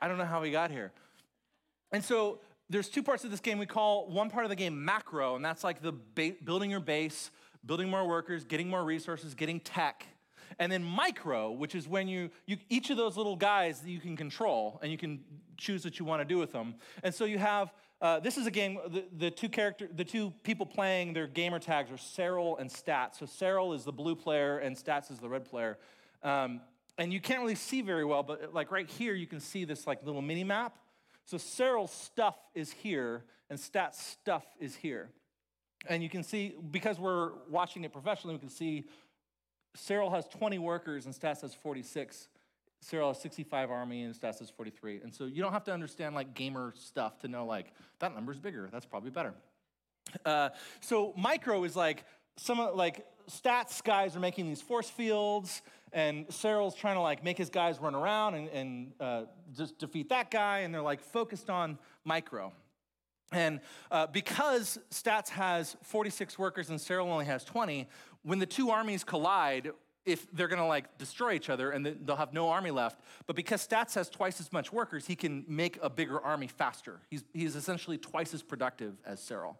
I 0.00 0.08
don't 0.08 0.16
know 0.16 0.24
how 0.24 0.40
we 0.40 0.50
got 0.50 0.70
here. 0.70 0.92
And 1.92 2.02
so 2.02 2.40
there's 2.70 2.88
two 2.88 3.02
parts 3.02 3.24
of 3.24 3.30
this 3.30 3.40
game. 3.40 3.58
We 3.58 3.66
call 3.66 4.08
one 4.08 4.30
part 4.30 4.44
of 4.44 4.48
the 4.48 4.56
game 4.56 4.82
macro, 4.82 5.36
and 5.36 5.44
that's 5.44 5.62
like 5.62 5.82
the 5.82 5.92
ba- 6.14 6.36
building 6.42 6.70
your 6.70 6.80
base, 6.80 7.30
building 7.66 7.90
more 7.90 8.08
workers, 8.08 8.44
getting 8.44 8.68
more 8.68 8.82
resources, 8.82 9.34
getting 9.34 9.60
tech. 9.60 10.06
And 10.58 10.72
then 10.72 10.82
micro, 10.82 11.50
which 11.50 11.74
is 11.74 11.86
when 11.86 12.08
you, 12.08 12.30
you 12.46 12.56
each 12.68 12.90
of 12.90 12.96
those 12.96 13.16
little 13.16 13.36
guys 13.36 13.80
that 13.80 13.90
you 13.90 14.00
can 14.00 14.16
control 14.16 14.78
and 14.82 14.90
you 14.90 14.98
can 14.98 15.20
choose 15.56 15.84
what 15.84 15.98
you 15.98 16.04
want 16.04 16.20
to 16.20 16.24
do 16.24 16.38
with 16.38 16.52
them. 16.52 16.74
And 17.02 17.14
so 17.14 17.24
you 17.24 17.38
have 17.38 17.72
uh, 18.00 18.18
this 18.20 18.36
is 18.36 18.46
a 18.46 18.50
game. 18.50 18.78
The, 18.88 19.04
the, 19.16 19.30
two 19.30 19.48
character, 19.48 19.88
the 19.94 20.04
two 20.04 20.32
people 20.42 20.64
playing 20.64 21.12
their 21.12 21.26
gamer 21.26 21.58
tags 21.58 21.90
are 21.90 21.94
Serral 21.94 22.58
and 22.58 22.70
Stats. 22.70 23.18
So 23.18 23.26
Serral 23.26 23.74
is 23.74 23.84
the 23.84 23.92
blue 23.92 24.16
player 24.16 24.58
and 24.58 24.76
Stats 24.76 25.10
is 25.10 25.18
the 25.18 25.28
red 25.28 25.44
player. 25.44 25.78
Um, 26.22 26.60
and 26.98 27.12
you 27.12 27.20
can't 27.20 27.40
really 27.40 27.54
see 27.54 27.82
very 27.82 28.04
well, 28.04 28.22
but 28.22 28.52
like 28.54 28.70
right 28.70 28.88
here, 28.88 29.14
you 29.14 29.26
can 29.26 29.40
see 29.40 29.64
this 29.64 29.86
like 29.86 30.04
little 30.04 30.22
mini 30.22 30.44
map. 30.44 30.76
So 31.24 31.36
Serral's 31.36 31.92
stuff 31.92 32.36
is 32.54 32.72
here, 32.72 33.24
and 33.48 33.58
Stats' 33.58 33.94
stuff 33.94 34.44
is 34.58 34.74
here. 34.74 35.10
And 35.86 36.02
you 36.02 36.08
can 36.08 36.22
see 36.22 36.54
because 36.70 36.98
we're 36.98 37.32
watching 37.48 37.84
it 37.84 37.92
professionally, 37.92 38.34
we 38.34 38.40
can 38.40 38.48
see 38.48 38.84
Serral 39.76 40.10
has 40.10 40.26
20 40.28 40.58
workers 40.58 41.06
and 41.06 41.14
Stats 41.14 41.42
has 41.42 41.54
46. 41.54 42.28
Has 42.90 43.20
65 43.20 43.70
army 43.70 44.02
and 44.02 44.14
Stats 44.14 44.38
has 44.38 44.50
43. 44.50 45.00
And 45.02 45.14
so 45.14 45.26
you 45.26 45.42
don't 45.42 45.52
have 45.52 45.64
to 45.64 45.72
understand 45.72 46.14
like 46.14 46.34
gamer 46.34 46.72
stuff 46.76 47.18
to 47.20 47.28
know 47.28 47.44
like 47.44 47.72
that 47.98 48.14
number's 48.14 48.40
bigger. 48.40 48.68
That's 48.72 48.86
probably 48.86 49.10
better. 49.10 49.34
Uh, 50.24 50.50
so 50.80 51.12
micro 51.16 51.62
is 51.64 51.76
like 51.76 52.04
some 52.36 52.58
like 52.74 53.06
stats 53.30 53.82
guys 53.82 54.16
are 54.16 54.20
making 54.20 54.46
these 54.46 54.62
force 54.62 54.88
fields, 54.88 55.62
and 55.92 56.26
Serral's 56.28 56.74
trying 56.74 56.96
to 56.96 57.00
like 57.00 57.22
make 57.22 57.38
his 57.38 57.50
guys 57.50 57.78
run 57.78 57.94
around 57.94 58.34
and, 58.34 58.48
and 58.48 58.92
uh, 58.98 59.22
just 59.54 59.78
defeat 59.78 60.08
that 60.08 60.30
guy, 60.30 60.60
and 60.60 60.74
they're 60.74 60.82
like 60.82 61.00
focused 61.00 61.50
on 61.50 61.78
micro. 62.04 62.52
And 63.32 63.60
uh, 63.90 64.08
because 64.08 64.78
Stats 64.90 65.28
has 65.28 65.76
46 65.82 66.38
workers 66.38 66.70
and 66.70 66.78
Serral 66.80 67.06
only 67.06 67.26
has 67.26 67.44
20, 67.44 67.86
when 68.22 68.40
the 68.40 68.46
two 68.46 68.70
armies 68.70 69.04
collide, 69.04 69.70
if 70.06 70.30
they're 70.32 70.48
gonna 70.48 70.66
like 70.66 70.98
destroy 70.98 71.32
each 71.32 71.50
other 71.50 71.70
and 71.70 71.84
they'll 71.84 72.16
have 72.16 72.32
no 72.32 72.48
army 72.48 72.70
left. 72.70 73.00
But 73.26 73.36
because 73.36 73.66
Stats 73.66 73.94
has 73.94 74.08
twice 74.08 74.40
as 74.40 74.52
much 74.52 74.72
workers, 74.72 75.06
he 75.06 75.16
can 75.16 75.44
make 75.46 75.78
a 75.82 75.90
bigger 75.90 76.20
army 76.20 76.46
faster. 76.46 77.00
He's, 77.10 77.24
he's 77.32 77.56
essentially 77.56 77.98
twice 77.98 78.34
as 78.34 78.42
productive 78.42 78.94
as 79.04 79.20
Serral. 79.20 79.56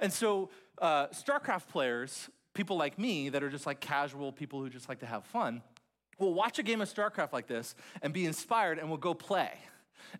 And 0.00 0.12
so, 0.12 0.50
uh, 0.78 1.08
StarCraft 1.08 1.68
players, 1.68 2.28
people 2.54 2.76
like 2.76 2.98
me 2.98 3.28
that 3.28 3.42
are 3.42 3.50
just 3.50 3.66
like 3.66 3.80
casual 3.80 4.32
people 4.32 4.60
who 4.60 4.68
just 4.68 4.88
like 4.88 5.00
to 5.00 5.06
have 5.06 5.24
fun, 5.24 5.62
will 6.18 6.34
watch 6.34 6.58
a 6.58 6.62
game 6.62 6.80
of 6.80 6.92
StarCraft 6.92 7.32
like 7.32 7.46
this 7.46 7.74
and 8.00 8.12
be 8.12 8.26
inspired 8.26 8.78
and 8.78 8.88
will 8.88 8.96
go 8.96 9.14
play. 9.14 9.50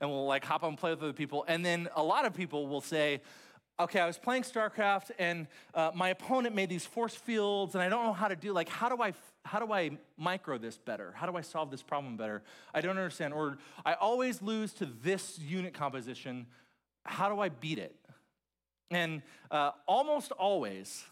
And 0.01 0.09
we'll 0.11 0.27
like 0.27 0.45
hop 0.45 0.63
on 0.63 0.71
and 0.71 0.79
play 0.79 0.91
with 0.91 1.03
other 1.03 1.13
people. 1.13 1.45
And 1.49 1.65
then 1.65 1.89
a 1.95 2.03
lot 2.03 2.25
of 2.25 2.35
people 2.35 2.67
will 2.67 2.81
say, 2.81 3.21
okay, 3.81 4.01
I 4.01 4.07
was 4.07 4.19
playing 4.19 4.43
StarCraft 4.43 5.11
and 5.19 5.47
uh, 5.75 5.91
my 5.95 6.11
opponent 6.11 6.55
made 6.55 6.69
these 6.69 6.87
force 6.87 7.15
fields 7.15 7.75
and 7.75 7.83
I 7.83 7.89
don't 7.89 8.05
know 8.05 8.13
how 8.13 8.29
to 8.29 8.37
do, 8.37 8.53
like, 8.53 8.69
how 8.69 8.89
do 8.89 9.03
I, 9.03 9.13
how 9.45 9.59
do 9.59 9.73
I 9.73 9.93
micro 10.17 10.59
this 10.59 10.79
better? 10.79 11.13
How 11.17 11.27
do 11.27 11.37
I 11.37 11.41
solve 11.41 11.71
this 11.71 11.83
problem 11.83 12.17
better? 12.17 12.43
I 12.75 12.81
don't 12.81 12.97
understand. 12.97 13.35
Or 13.35 13.59
I 13.85 13.95
always 13.95 14.43
lose 14.43 14.73
to 14.75 14.87
this 14.87 15.39
unit 15.39 15.75
composition. 15.75 16.47
How 17.05 17.29
do 17.29 17.41
I 17.41 17.49
beat 17.49 17.79
it? 17.79 17.97
And 18.91 19.23
uh, 19.51 19.73
almost 19.87 20.33
always, 20.33 21.05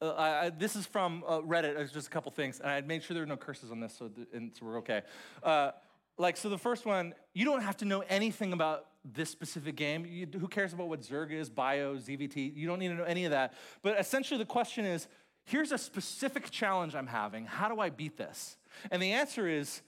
uh, 0.00 0.14
I, 0.14 0.50
this 0.50 0.74
is 0.74 0.86
from 0.86 1.22
uh, 1.26 1.40
Reddit, 1.40 1.78
it's 1.78 1.92
just 1.92 2.08
a 2.08 2.10
couple 2.10 2.32
things, 2.32 2.60
and 2.60 2.70
I 2.70 2.80
made 2.80 3.02
sure 3.02 3.14
there 3.14 3.22
are 3.22 3.26
no 3.26 3.36
curses 3.36 3.70
on 3.70 3.80
this, 3.80 3.94
so, 3.98 4.10
and, 4.32 4.52
so 4.58 4.66
we're 4.66 4.78
okay. 4.78 5.02
Uh, 5.42 5.72
like, 6.16 6.36
so 6.36 6.48
the 6.48 6.58
first 6.58 6.86
one, 6.86 7.14
you 7.34 7.44
don't 7.44 7.62
have 7.62 7.76
to 7.78 7.84
know 7.84 8.02
anything 8.08 8.52
about 8.52 8.86
this 9.04 9.30
specific 9.30 9.76
game. 9.76 10.06
You, 10.06 10.26
who 10.38 10.48
cares 10.48 10.72
about 10.72 10.88
what 10.88 11.02
Zerg 11.02 11.30
is, 11.30 11.50
Bio, 11.50 11.96
ZVT? 11.96 12.56
You 12.56 12.66
don't 12.66 12.78
need 12.78 12.88
to 12.88 12.94
know 12.94 13.04
any 13.04 13.24
of 13.24 13.32
that. 13.32 13.54
But 13.82 13.98
essentially, 13.98 14.38
the 14.38 14.46
question 14.46 14.84
is 14.84 15.06
here's 15.44 15.72
a 15.72 15.78
specific 15.78 16.50
challenge 16.50 16.94
I'm 16.94 17.06
having. 17.06 17.46
How 17.46 17.68
do 17.68 17.80
I 17.80 17.90
beat 17.90 18.16
this? 18.16 18.56
And 18.90 19.02
the 19.02 19.12
answer 19.12 19.46
is 19.46 19.82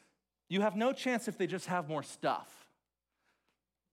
you 0.48 0.60
have 0.60 0.76
no 0.76 0.92
chance 0.92 1.28
if 1.28 1.38
they 1.38 1.46
just 1.46 1.66
have 1.66 1.88
more 1.88 2.02
stuff. 2.02 2.48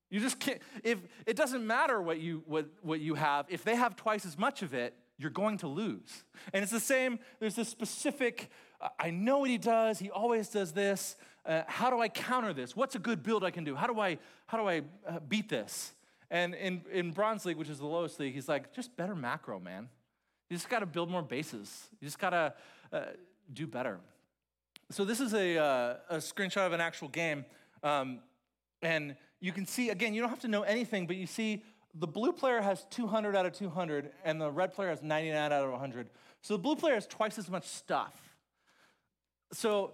You 0.10 0.20
just 0.20 0.40
can't, 0.40 0.62
if 0.84 1.00
it 1.26 1.36
doesn't 1.36 1.66
matter 1.66 2.00
what 2.00 2.20
you, 2.20 2.44
what, 2.46 2.68
what 2.82 3.00
you 3.00 3.16
have, 3.16 3.48
if 3.50 3.64
they 3.64 3.76
have 3.76 3.96
twice 3.96 4.26
as 4.26 4.38
much 4.38 4.62
of 4.62 4.74
it, 4.74 4.94
you're 5.18 5.32
going 5.32 5.58
to 5.60 5.68
lose. 5.68 6.24
And 6.54 6.62
it's 6.62 6.72
the 6.72 6.80
same, 6.80 7.18
there's 7.40 7.56
this 7.56 7.70
specific, 7.70 8.52
I 9.00 9.10
know 9.10 9.40
what 9.40 9.50
he 9.50 9.58
does, 9.58 10.00
he 10.00 10.12
always 10.12 10.50
does 10.50 10.74
this. 10.74 11.16
Uh, 11.46 11.64
how 11.68 11.90
do 11.90 12.00
I 12.00 12.08
counter 12.08 12.54
this? 12.54 12.76
What's 12.76 12.96
a 12.96 13.00
good 13.00 13.22
build 13.24 13.44
I 13.44 13.52
can 13.52 13.64
do? 13.64 13.76
How 13.76 13.88
do 13.88 14.00
I, 14.00 14.18
how 14.48 14.58
do 14.58 14.68
I 14.68 14.82
uh, 15.08 15.20
beat 15.28 15.50
this? 15.50 15.94
And 16.32 16.56
in, 16.56 16.82
in 16.92 17.12
Bronze 17.12 17.46
League, 17.46 17.58
which 17.58 17.70
is 17.70 17.80
the 17.80 17.86
lowest 17.86 18.20
league, 18.20 18.34
he's 18.34 18.48
like, 18.48 18.74
just 18.74 18.96
better 18.96 19.16
macro, 19.16 19.60
man. 19.60 19.90
You 20.50 20.58
just 20.58 20.70
got 20.70 20.80
to 20.80 20.86
build 20.86 21.10
more 21.10 21.22
bases. 21.22 21.90
You 22.00 22.08
just 22.08 22.20
got 22.20 22.30
to 22.32 22.54
uh, 22.92 23.02
do 23.52 23.68
better. 23.68 24.00
So 24.90 25.06
this 25.06 25.20
is 25.20 25.34
a, 25.34 25.58
uh, 25.58 25.96
a 26.10 26.18
screenshot 26.18 26.66
of 26.66 26.74
an 26.74 26.82
actual 26.82 27.08
game. 27.10 27.46
Um, 27.84 28.20
and 28.82 29.16
you 29.40 29.52
can 29.52 29.66
see, 29.66 29.90
again, 29.90 30.14
you 30.14 30.22
don't 30.22 30.30
have 30.30 30.40
to 30.40 30.48
know 30.48 30.64
anything, 30.64 31.08
but 31.08 31.18
you 31.18 31.28
see 31.28 31.64
the 31.96 32.08
blue 32.08 32.32
player 32.32 32.62
has 32.62 32.86
200 32.90 33.36
out 33.36 33.46
of 33.46 33.54
200, 33.54 34.12
and 34.24 34.40
the 34.40 34.50
red 34.50 34.74
player 34.74 34.90
has 34.90 35.04
99 35.04 35.52
out 35.52 35.52
of 35.52 35.72
100. 35.72 36.10
So 36.42 36.56
the 36.56 36.60
blue 36.60 36.76
player 36.76 36.96
has 36.96 37.06
twice 37.06 37.38
as 37.38 37.50
much 37.50 37.68
stuff. 37.68 38.14
So 39.52 39.94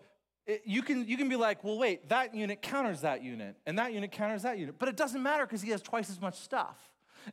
you, 0.64 0.82
can, 0.82 1.08
you 1.08 1.18
can 1.18 1.30
be 1.30 1.36
like, 1.36 1.64
well, 1.64 1.78
wait, 1.78 2.10
that 2.10 2.34
unit 2.34 2.62
counters 2.62 3.02
that 3.02 3.24
unit, 3.24 3.56
and 3.66 3.78
that 3.78 3.94
unit 3.94 4.12
counters 4.12 4.44
that 4.44 4.58
unit. 4.58 4.76
But 4.80 4.90
it 4.90 4.98
doesn't 4.98 5.22
matter 5.22 5.46
because 5.46 5.62
he 5.62 5.72
has 5.72 5.82
twice 5.82 6.10
as 6.10 6.20
much 6.22 6.36
stuff. 6.40 6.78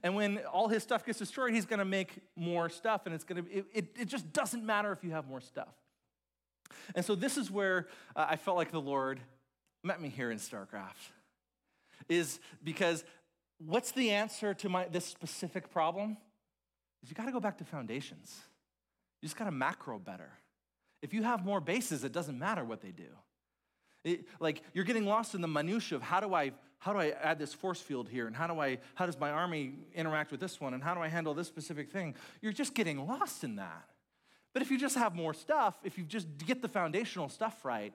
And 0.02 0.14
when 0.14 0.38
all 0.52 0.68
his 0.68 0.82
stuff 0.82 1.04
gets 1.04 1.18
destroyed, 1.18 1.54
he's 1.54 1.66
going 1.66 1.78
to 1.78 1.84
make 1.84 2.18
more 2.34 2.68
stuff, 2.68 3.06
and 3.06 3.14
it's 3.14 3.24
going 3.24 3.44
to. 3.44 3.50
It, 3.50 3.66
it, 3.72 3.86
it, 4.00 4.04
just 4.06 4.32
doesn't 4.32 4.64
matter 4.64 4.92
if 4.92 5.02
you 5.04 5.12
have 5.12 5.28
more 5.28 5.40
stuff. 5.40 5.72
And 6.94 7.04
so 7.04 7.14
this 7.14 7.36
is 7.36 7.50
where 7.50 7.86
uh, 8.14 8.26
I 8.28 8.36
felt 8.36 8.56
like 8.56 8.72
the 8.72 8.80
Lord 8.80 9.20
met 9.82 10.00
me 10.00 10.08
here 10.08 10.30
in 10.30 10.38
StarCraft, 10.38 11.12
is 12.08 12.40
because 12.62 13.04
what's 13.64 13.92
the 13.92 14.10
answer 14.10 14.54
to 14.54 14.68
my, 14.68 14.86
this 14.86 15.06
specific 15.06 15.70
problem? 15.70 16.16
Is 17.02 17.10
you 17.10 17.14
got 17.14 17.26
to 17.26 17.32
go 17.32 17.40
back 17.40 17.58
to 17.58 17.64
foundations. 17.64 18.40
You 19.22 19.28
just 19.28 19.38
got 19.38 19.44
to 19.44 19.52
macro 19.52 19.98
better. 19.98 20.30
If 21.02 21.14
you 21.14 21.22
have 21.22 21.44
more 21.44 21.60
bases, 21.60 22.04
it 22.04 22.12
doesn't 22.12 22.38
matter 22.38 22.64
what 22.64 22.80
they 22.80 22.90
do. 22.90 23.08
It, 24.04 24.26
like 24.40 24.62
you're 24.72 24.84
getting 24.84 25.04
lost 25.04 25.34
in 25.34 25.40
the 25.40 25.48
minutia 25.48 25.96
of 25.96 26.02
how 26.02 26.20
do 26.20 26.34
I 26.34 26.52
how 26.78 26.92
do 26.92 26.98
I 26.98 27.10
add 27.10 27.38
this 27.38 27.54
force 27.54 27.80
field 27.80 28.08
here 28.08 28.26
and 28.26 28.36
how 28.36 28.46
do 28.46 28.60
I 28.60 28.78
how 28.94 29.06
does 29.06 29.18
my 29.18 29.30
army 29.30 29.74
interact 29.94 30.30
with 30.30 30.40
this 30.40 30.60
one 30.60 30.74
and 30.74 30.82
how 30.82 30.94
do 30.94 31.00
I 31.00 31.08
handle 31.08 31.34
this 31.34 31.48
specific 31.48 31.90
thing? 31.90 32.14
You're 32.40 32.52
just 32.52 32.74
getting 32.74 33.06
lost 33.06 33.44
in 33.44 33.56
that. 33.56 33.88
But 34.52 34.62
if 34.62 34.70
you 34.70 34.78
just 34.78 34.96
have 34.96 35.14
more 35.14 35.34
stuff, 35.34 35.74
if 35.82 35.98
you 35.98 36.04
just 36.04 36.26
get 36.38 36.62
the 36.62 36.68
foundational 36.68 37.28
stuff 37.28 37.64
right, 37.64 37.92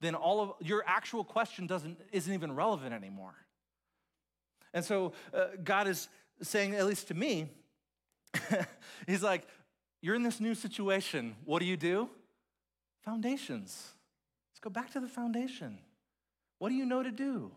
then 0.00 0.14
all 0.14 0.40
of 0.40 0.52
your 0.60 0.82
actual 0.86 1.24
question 1.24 1.66
doesn't 1.66 1.98
isn't 2.10 2.32
even 2.32 2.54
relevant 2.54 2.92
anymore. 2.92 3.34
And 4.74 4.84
so 4.84 5.12
uh, 5.32 5.48
God 5.62 5.86
is 5.86 6.08
saying, 6.40 6.74
at 6.74 6.86
least 6.86 7.08
to 7.08 7.14
me, 7.14 7.50
He's 9.06 9.22
like, 9.22 9.46
you're 10.00 10.14
in 10.14 10.22
this 10.22 10.40
new 10.40 10.54
situation. 10.54 11.36
What 11.44 11.60
do 11.60 11.66
you 11.66 11.76
do? 11.76 12.08
Foundations. 13.04 13.92
Let's 14.50 14.60
go 14.60 14.70
back 14.70 14.92
to 14.92 15.00
the 15.00 15.08
foundation. 15.08 15.78
What 16.58 16.68
do 16.68 16.74
you 16.74 16.86
know 16.86 17.02
to 17.02 17.10
do? 17.10 17.50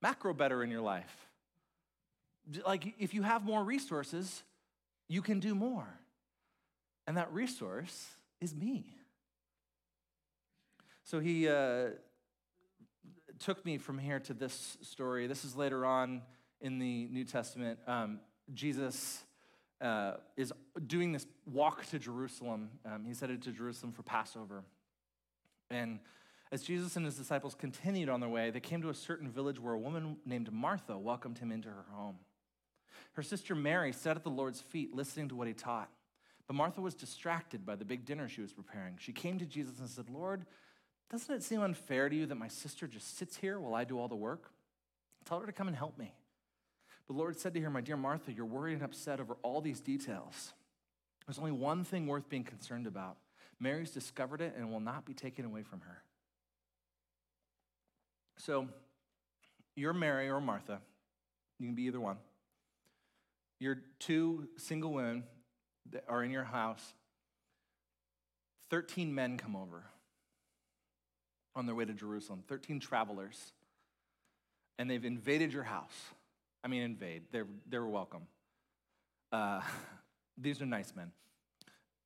Macro 0.00 0.32
better 0.32 0.62
in 0.62 0.70
your 0.70 0.80
life. 0.80 1.26
Like, 2.64 2.94
if 2.98 3.12
you 3.12 3.22
have 3.22 3.44
more 3.44 3.64
resources, 3.64 4.44
you 5.08 5.22
can 5.22 5.40
do 5.40 5.54
more. 5.54 5.88
And 7.06 7.16
that 7.16 7.32
resource 7.32 8.06
is 8.40 8.54
me. 8.54 8.86
So 11.04 11.20
he 11.20 11.48
uh, 11.48 11.90
took 13.38 13.64
me 13.64 13.78
from 13.78 13.98
here 13.98 14.20
to 14.20 14.34
this 14.34 14.76
story. 14.82 15.26
This 15.26 15.44
is 15.44 15.56
later 15.56 15.84
on 15.84 16.22
in 16.60 16.78
the 16.78 17.08
New 17.10 17.24
Testament. 17.24 17.78
Um, 17.86 18.20
Jesus 18.54 19.24
uh, 19.80 20.14
is 20.36 20.52
doing 20.86 21.12
this 21.12 21.26
walk 21.46 21.86
to 21.86 21.98
Jerusalem. 21.98 22.70
Um, 22.84 23.04
he's 23.04 23.20
headed 23.20 23.42
to 23.42 23.52
Jerusalem 23.52 23.92
for 23.92 24.02
Passover. 24.02 24.64
And 25.70 26.00
as 26.52 26.62
Jesus 26.62 26.96
and 26.96 27.04
his 27.04 27.16
disciples 27.16 27.54
continued 27.54 28.08
on 28.08 28.20
their 28.20 28.28
way, 28.28 28.50
they 28.50 28.60
came 28.60 28.82
to 28.82 28.90
a 28.90 28.94
certain 28.94 29.28
village 29.28 29.58
where 29.58 29.74
a 29.74 29.78
woman 29.78 30.16
named 30.24 30.52
Martha 30.52 30.96
welcomed 30.96 31.38
him 31.38 31.50
into 31.50 31.68
her 31.68 31.86
home. 31.90 32.16
Her 33.14 33.22
sister 33.22 33.54
Mary 33.54 33.92
sat 33.92 34.16
at 34.16 34.22
the 34.22 34.30
Lord's 34.30 34.60
feet 34.60 34.94
listening 34.94 35.28
to 35.28 35.34
what 35.34 35.48
he 35.48 35.54
taught. 35.54 35.90
But 36.46 36.54
Martha 36.54 36.80
was 36.80 36.94
distracted 36.94 37.66
by 37.66 37.74
the 37.74 37.84
big 37.84 38.04
dinner 38.04 38.28
she 38.28 38.40
was 38.40 38.52
preparing. 38.52 38.96
She 39.00 39.12
came 39.12 39.38
to 39.38 39.46
Jesus 39.46 39.80
and 39.80 39.88
said, 39.88 40.08
Lord, 40.08 40.46
doesn't 41.10 41.34
it 41.34 41.42
seem 41.42 41.62
unfair 41.62 42.08
to 42.08 42.14
you 42.14 42.26
that 42.26 42.36
my 42.36 42.48
sister 42.48 42.86
just 42.86 43.18
sits 43.18 43.36
here 43.36 43.58
while 43.58 43.74
I 43.74 43.84
do 43.84 43.98
all 43.98 44.08
the 44.08 44.14
work? 44.14 44.50
Tell 45.24 45.40
her 45.40 45.46
to 45.46 45.52
come 45.52 45.66
and 45.66 45.76
help 45.76 45.98
me. 45.98 46.14
The 47.08 47.12
Lord 47.12 47.38
said 47.38 47.54
to 47.54 47.60
her, 47.60 47.70
My 47.70 47.80
dear 47.80 47.96
Martha, 47.96 48.32
you're 48.32 48.44
worried 48.44 48.74
and 48.74 48.82
upset 48.82 49.20
over 49.20 49.36
all 49.42 49.60
these 49.60 49.80
details. 49.80 50.52
There's 51.26 51.38
only 51.38 51.52
one 51.52 51.84
thing 51.84 52.06
worth 52.06 52.28
being 52.28 52.44
concerned 52.44 52.86
about. 52.86 53.16
Mary's 53.60 53.90
discovered 53.90 54.40
it 54.40 54.54
and 54.56 54.70
will 54.70 54.80
not 54.80 55.04
be 55.04 55.14
taken 55.14 55.44
away 55.44 55.62
from 55.62 55.80
her. 55.80 56.02
So, 58.38 58.68
you're 59.74 59.94
Mary 59.94 60.28
or 60.28 60.40
Martha. 60.40 60.80
You 61.58 61.66
can 61.66 61.74
be 61.74 61.84
either 61.84 62.00
one. 62.00 62.18
You're 63.58 63.78
two 63.98 64.48
single 64.58 64.92
women 64.92 65.24
that 65.92 66.04
are 66.08 66.22
in 66.22 66.30
your 66.30 66.44
house. 66.44 66.82
13 68.70 69.14
men 69.14 69.38
come 69.38 69.56
over 69.56 69.84
on 71.54 71.64
their 71.66 71.74
way 71.74 71.84
to 71.84 71.94
Jerusalem, 71.94 72.42
13 72.48 72.80
travelers, 72.80 73.52
and 74.78 74.90
they've 74.90 75.04
invaded 75.04 75.52
your 75.52 75.62
house. 75.62 75.94
I 76.62 76.68
mean, 76.68 76.82
invade. 76.82 77.22
They're, 77.30 77.46
they're 77.68 77.86
welcome. 77.86 78.22
Uh, 79.32 79.60
these 80.38 80.60
are 80.60 80.66
nice 80.66 80.94
men. 80.94 81.12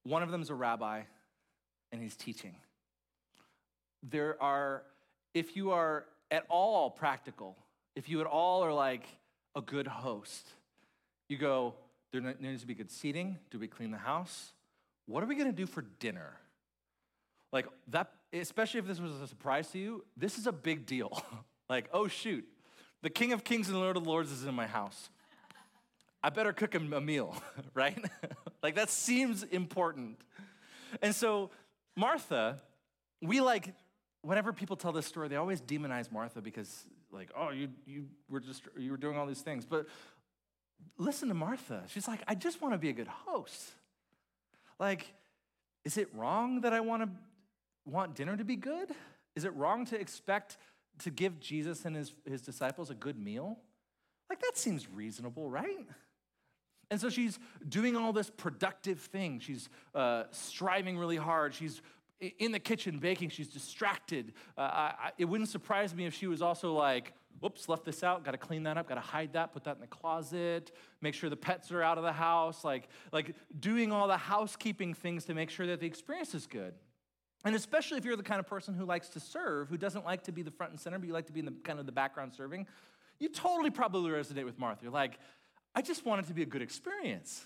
One 0.05 0.23
of 0.23 0.31
them 0.31 0.43
is 0.43 0.51
a 0.51 0.55
rabbi, 0.55 1.03
and 1.93 2.03
he's 2.03 2.17
teaching. 2.17 2.55
There 4.03 4.41
are, 4.43 4.83
if 5.35 5.57
you 5.57 5.73
are 5.73 6.07
at 6.31 6.45
all 6.49 6.91
practical, 6.91 7.57
if 7.97 8.09
you 8.09 8.21
at 8.21 8.27
all 8.27 8.65
are 8.65 8.73
like 8.73 9.07
a 9.55 9.61
good 9.61 9.87
host, 9.87 10.49
you 11.29 11.37
go, 11.37 11.75
there 12.13 12.21
needs 12.41 12.63
to 12.63 12.67
be 12.67 12.75
good 12.75 12.91
seating. 12.91 13.39
Do 13.51 13.59
we 13.59 13.69
clean 13.69 13.91
the 13.91 13.99
house? 13.99 14.53
What 15.07 15.23
are 15.23 15.27
we 15.27 15.35
gonna 15.35 15.53
do 15.53 15.67
for 15.67 15.83
dinner? 15.99 16.37
Like 17.53 17.67
that, 17.89 18.13
especially 18.33 18.79
if 18.79 18.87
this 18.87 19.01
was 19.01 19.21
a 19.21 19.27
surprise 19.27 19.69
to 19.73 19.79
you, 19.79 20.05
this 20.17 20.39
is 20.39 20.47
a 20.47 20.53
big 20.53 20.87
deal. 20.87 21.23
like, 21.69 21.89
oh 21.93 22.09
shoot, 22.09 22.47
the 23.03 23.11
King 23.11 23.33
of 23.33 23.45
Kings 23.45 23.69
and 23.69 23.79
Lord 23.79 23.97
of 23.97 24.07
Lords 24.07 24.31
is 24.31 24.45
in 24.45 24.55
my 24.55 24.67
house. 24.67 25.11
I 26.23 26.29
better 26.31 26.53
cook 26.53 26.75
him 26.75 26.93
a 26.93 27.01
meal, 27.01 27.35
right? 27.75 27.99
like 28.63 28.75
that 28.75 28.91
seems 28.91 29.43
important. 29.43 30.21
And 31.03 31.15
so, 31.15 31.51
Martha, 31.97 32.61
we 33.23 33.41
like, 33.41 33.75
whenever 34.23 34.53
people 34.53 34.77
tell 34.77 34.93
this 34.93 35.07
story, 35.07 35.29
they 35.29 35.37
always 35.37 35.61
demonize 35.61 36.11
Martha 36.11 36.41
because, 36.41 36.85
like, 37.11 37.31
oh, 37.37 37.51
you, 37.51 37.69
you 37.87 38.07
were 38.29 38.41
just, 38.41 38.63
you 38.79 38.91
were 38.91 38.97
doing 38.97 39.17
all 39.17 39.27
these 39.27 39.43
things. 39.43 39.65
But 39.65 39.87
listen 40.99 41.29
to 41.29 41.35
Martha. 41.35 41.85
She's 41.89 42.09
like, 42.09 42.21
I 42.27 42.35
just 42.35 42.63
want 42.63 42.75
to 42.75 42.79
be 42.79 42.89
a 42.89 42.93
good 42.93 43.09
host. 43.09 43.73
Like, 44.79 45.13
is 45.85 45.97
it 45.97 46.09
wrong 46.15 46.63
that 46.63 46.73
I 46.73 46.81
want 46.81 47.03
to 47.03 47.09
want 47.87 48.15
dinner 48.15 48.37
to 48.37 48.45
be 48.45 48.57
good? 48.57 48.91
Is 49.35 49.45
it 49.45 49.55
wrong 49.55 49.87
to 49.87 50.01
expect 50.01 50.57
to 50.99 51.11
give 51.11 51.41
Jesus 51.41 51.85
and 51.85 51.97
his, 51.97 52.13
his 52.27 52.43
disciples 52.43 52.91
a 52.91 52.95
good 52.95 53.19
meal? 53.19 53.59
Like, 54.29 54.41
that 54.41 54.57
seems 54.57 54.89
reasonable, 54.89 55.51
right? 55.51 55.87
And 56.91 57.01
so 57.01 57.09
she's 57.09 57.39
doing 57.69 57.97
all 57.97 58.13
this 58.13 58.31
productive 58.31 58.99
thing. 58.99 59.39
She's 59.41 59.69
uh, 59.95 60.25
striving 60.31 60.99
really 60.99 61.17
hard. 61.17 61.55
She's 61.55 61.81
in 62.39 62.53
the 62.53 62.59
kitchen 62.59 62.99
baking. 62.99 63.31
She's 63.31 63.49
distracted. 63.49 64.33
Uh, 64.59 64.63
I, 64.63 65.13
it 65.17 65.25
wouldn't 65.25 65.49
surprise 65.49 65.95
me 65.95 66.07
if 66.07 66.15
she 66.15 66.27
was 66.27 66.43
also 66.43 66.75
like, 66.75 67.13
whoops, 67.39 67.69
left 67.69 67.85
this 67.85 68.03
out. 68.03 68.25
Got 68.25 68.33
to 68.33 68.39
clean 68.39 68.65
that 68.65 68.77
up. 68.77 68.89
Got 68.89 68.97
to 68.97 69.01
hide 69.01 69.33
that. 69.35 69.53
Put 69.53 69.65
that 69.65 69.77
in 69.77 69.81
the 69.81 69.87
closet. 69.87 70.73
Make 71.01 71.15
sure 71.15 71.31
the 71.31 71.37
pets 71.37 71.71
are 71.71 71.83
out 71.83 71.97
of 71.97 72.05
the 72.05 72.13
house. 72.13 72.65
Like, 72.65 72.89
like 73.13 73.35
doing 73.59 73.93
all 73.93 74.09
the 74.09 74.17
housekeeping 74.17 74.93
things 74.93 75.25
to 75.27 75.35
make 75.35 75.49
sure 75.49 75.67
that 75.69 75.81
the 75.81 75.87
experience 75.87 76.35
is 76.35 76.47
good. 76.47 76.75
And 77.45 77.55
especially 77.55 77.97
if 77.97 78.05
you're 78.05 78.17
the 78.17 78.23
kind 78.23 78.41
of 78.41 78.47
person 78.47 78.75
who 78.75 78.85
likes 78.85 79.09
to 79.11 79.21
serve, 79.21 79.69
who 79.69 79.79
doesn't 79.79 80.05
like 80.05 80.25
to 80.25 80.33
be 80.33 80.43
the 80.43 80.51
front 80.51 80.73
and 80.73 80.81
center, 80.81 80.99
but 80.99 81.07
you 81.07 81.15
like 81.15 81.27
to 81.27 81.33
be 81.33 81.41
in 81.41 81.47
the 81.47 81.55
kind 81.65 81.79
of 81.79 81.87
the 81.87 81.93
background 81.93 82.35
serving, 82.35 82.67
you 83.19 83.29
totally 83.29 83.71
probably 83.71 84.11
resonate 84.11 84.45
with 84.45 84.59
Martha. 84.59 84.83
You're 84.83 84.93
like, 84.93 85.19
I 85.75 85.83
just 85.83 86.05
want 86.05 86.25
it 86.25 86.29
to 86.29 86.35
be 86.35 86.43
a 86.43 86.47
good 86.47 86.63
experience. 86.63 87.45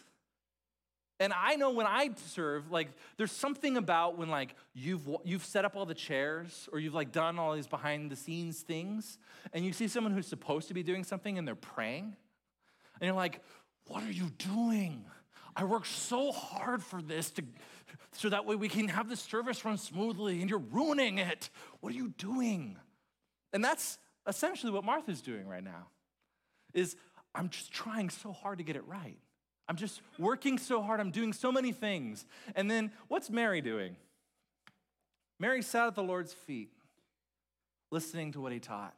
And 1.20 1.32
I 1.32 1.54
know 1.54 1.70
when 1.70 1.86
I 1.86 2.10
serve, 2.26 2.72
like, 2.72 2.88
there's 3.16 3.30
something 3.30 3.76
about 3.76 4.18
when 4.18 4.28
like 4.28 4.56
you've 4.74 5.08
you've 5.24 5.44
set 5.44 5.64
up 5.64 5.76
all 5.76 5.86
the 5.86 5.94
chairs 5.94 6.68
or 6.72 6.80
you've 6.80 6.94
like 6.94 7.12
done 7.12 7.38
all 7.38 7.54
these 7.54 7.68
behind 7.68 8.10
the 8.10 8.16
scenes 8.16 8.62
things, 8.62 9.18
and 9.52 9.64
you 9.64 9.72
see 9.72 9.86
someone 9.86 10.12
who's 10.12 10.26
supposed 10.26 10.68
to 10.68 10.74
be 10.74 10.82
doing 10.82 11.04
something 11.04 11.38
and 11.38 11.46
they're 11.46 11.54
praying, 11.54 12.16
and 13.00 13.06
you're 13.06 13.14
like, 13.14 13.40
what 13.86 14.02
are 14.02 14.10
you 14.10 14.30
doing? 14.38 15.04
I 15.54 15.62
worked 15.62 15.86
so 15.86 16.32
hard 16.32 16.82
for 16.82 17.00
this 17.00 17.30
to, 17.32 17.44
so 18.10 18.28
that 18.30 18.44
way 18.44 18.56
we 18.56 18.68
can 18.68 18.88
have 18.88 19.08
the 19.08 19.16
service 19.16 19.64
run 19.64 19.78
smoothly, 19.78 20.40
and 20.40 20.50
you're 20.50 20.58
ruining 20.58 21.18
it. 21.18 21.48
What 21.78 21.92
are 21.92 21.96
you 21.96 22.12
doing? 22.18 22.76
And 23.52 23.62
that's 23.62 23.98
essentially 24.26 24.72
what 24.72 24.82
Martha's 24.82 25.20
doing 25.20 25.46
right 25.46 25.62
now. 25.62 25.86
Is 26.72 26.96
I'm 27.34 27.48
just 27.48 27.72
trying 27.72 28.10
so 28.10 28.32
hard 28.32 28.58
to 28.58 28.64
get 28.64 28.76
it 28.76 28.86
right. 28.86 29.18
I'm 29.68 29.76
just 29.76 30.02
working 30.18 30.58
so 30.58 30.82
hard. 30.82 31.00
I'm 31.00 31.10
doing 31.10 31.32
so 31.32 31.50
many 31.50 31.72
things. 31.72 32.26
And 32.54 32.70
then 32.70 32.92
what's 33.08 33.30
Mary 33.30 33.60
doing? 33.60 33.96
Mary 35.40 35.62
sat 35.62 35.86
at 35.86 35.94
the 35.94 36.02
Lord's 36.02 36.32
feet, 36.32 36.70
listening 37.90 38.32
to 38.32 38.40
what 38.40 38.52
he 38.52 38.60
taught. 38.60 38.94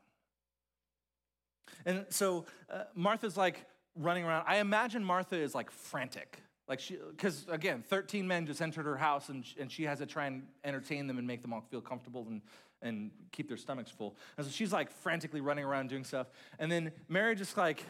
And 1.84 2.04
so 2.10 2.46
uh, 2.70 2.84
Martha's 2.94 3.36
like 3.36 3.64
running 3.94 4.24
around. 4.24 4.44
I 4.46 4.56
imagine 4.56 5.04
Martha 5.04 5.36
is 5.36 5.54
like 5.54 5.70
frantic. 5.70 6.40
Like 6.68 6.80
she, 6.80 6.98
because 7.10 7.46
again, 7.48 7.84
13 7.88 8.26
men 8.26 8.46
just 8.46 8.60
entered 8.60 8.86
her 8.86 8.96
house 8.96 9.28
and, 9.28 9.44
and 9.58 9.70
she 9.70 9.84
has 9.84 9.98
to 9.98 10.06
try 10.06 10.26
and 10.26 10.42
entertain 10.64 11.06
them 11.06 11.18
and 11.18 11.26
make 11.26 11.42
them 11.42 11.52
all 11.52 11.64
feel 11.70 11.80
comfortable 11.80 12.26
and, 12.28 12.42
and 12.82 13.10
keep 13.30 13.48
their 13.48 13.56
stomachs 13.56 13.90
full. 13.90 14.16
And 14.36 14.44
so 14.44 14.50
she's 14.50 14.72
like 14.72 14.90
frantically 14.90 15.40
running 15.40 15.64
around 15.64 15.90
doing 15.90 16.02
stuff. 16.02 16.26
And 16.58 16.70
then 16.70 16.90
Mary 17.08 17.36
just 17.36 17.56
like 17.56 17.84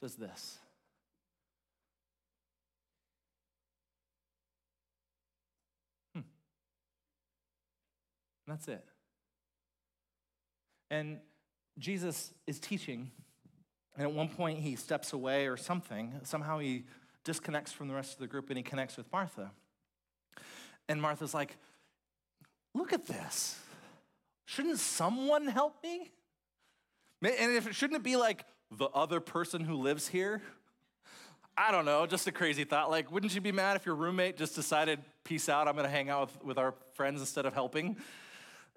does 0.00 0.14
this. 0.16 0.58
Hmm. 6.14 6.20
That's 8.46 8.68
it. 8.68 8.84
And 10.90 11.18
Jesus 11.78 12.32
is 12.46 12.60
teaching, 12.60 13.10
and 13.96 14.06
at 14.06 14.12
one 14.12 14.28
point 14.28 14.60
he 14.60 14.76
steps 14.76 15.12
away 15.12 15.46
or 15.46 15.56
something. 15.56 16.12
Somehow 16.22 16.58
he 16.58 16.84
disconnects 17.24 17.72
from 17.72 17.88
the 17.88 17.94
rest 17.94 18.12
of 18.12 18.18
the 18.18 18.26
group 18.26 18.50
and 18.50 18.56
he 18.56 18.62
connects 18.62 18.96
with 18.96 19.10
Martha. 19.12 19.50
And 20.88 21.00
Martha's 21.00 21.34
like, 21.34 21.56
Look 22.74 22.92
at 22.92 23.06
this. 23.06 23.58
Shouldn't 24.46 24.78
someone 24.78 25.46
help 25.46 25.82
me? 25.82 26.10
And 27.22 27.52
if 27.56 27.68
it 27.68 27.74
shouldn't 27.74 28.00
it 28.00 28.02
be 28.02 28.16
like 28.16 28.44
the 28.70 28.86
other 28.86 29.20
person 29.20 29.62
who 29.62 29.76
lives 29.76 30.08
here? 30.08 30.42
I 31.56 31.70
don't 31.70 31.84
know, 31.84 32.04
just 32.06 32.26
a 32.26 32.32
crazy 32.32 32.64
thought. 32.64 32.90
Like, 32.90 33.12
wouldn't 33.12 33.34
you 33.34 33.40
be 33.40 33.52
mad 33.52 33.76
if 33.76 33.86
your 33.86 33.94
roommate 33.94 34.36
just 34.36 34.56
decided, 34.56 34.98
peace 35.22 35.48
out, 35.48 35.68
I'm 35.68 35.76
gonna 35.76 35.88
hang 35.88 36.10
out 36.10 36.32
with, 36.32 36.44
with 36.44 36.58
our 36.58 36.74
friends 36.94 37.20
instead 37.20 37.46
of 37.46 37.54
helping? 37.54 37.96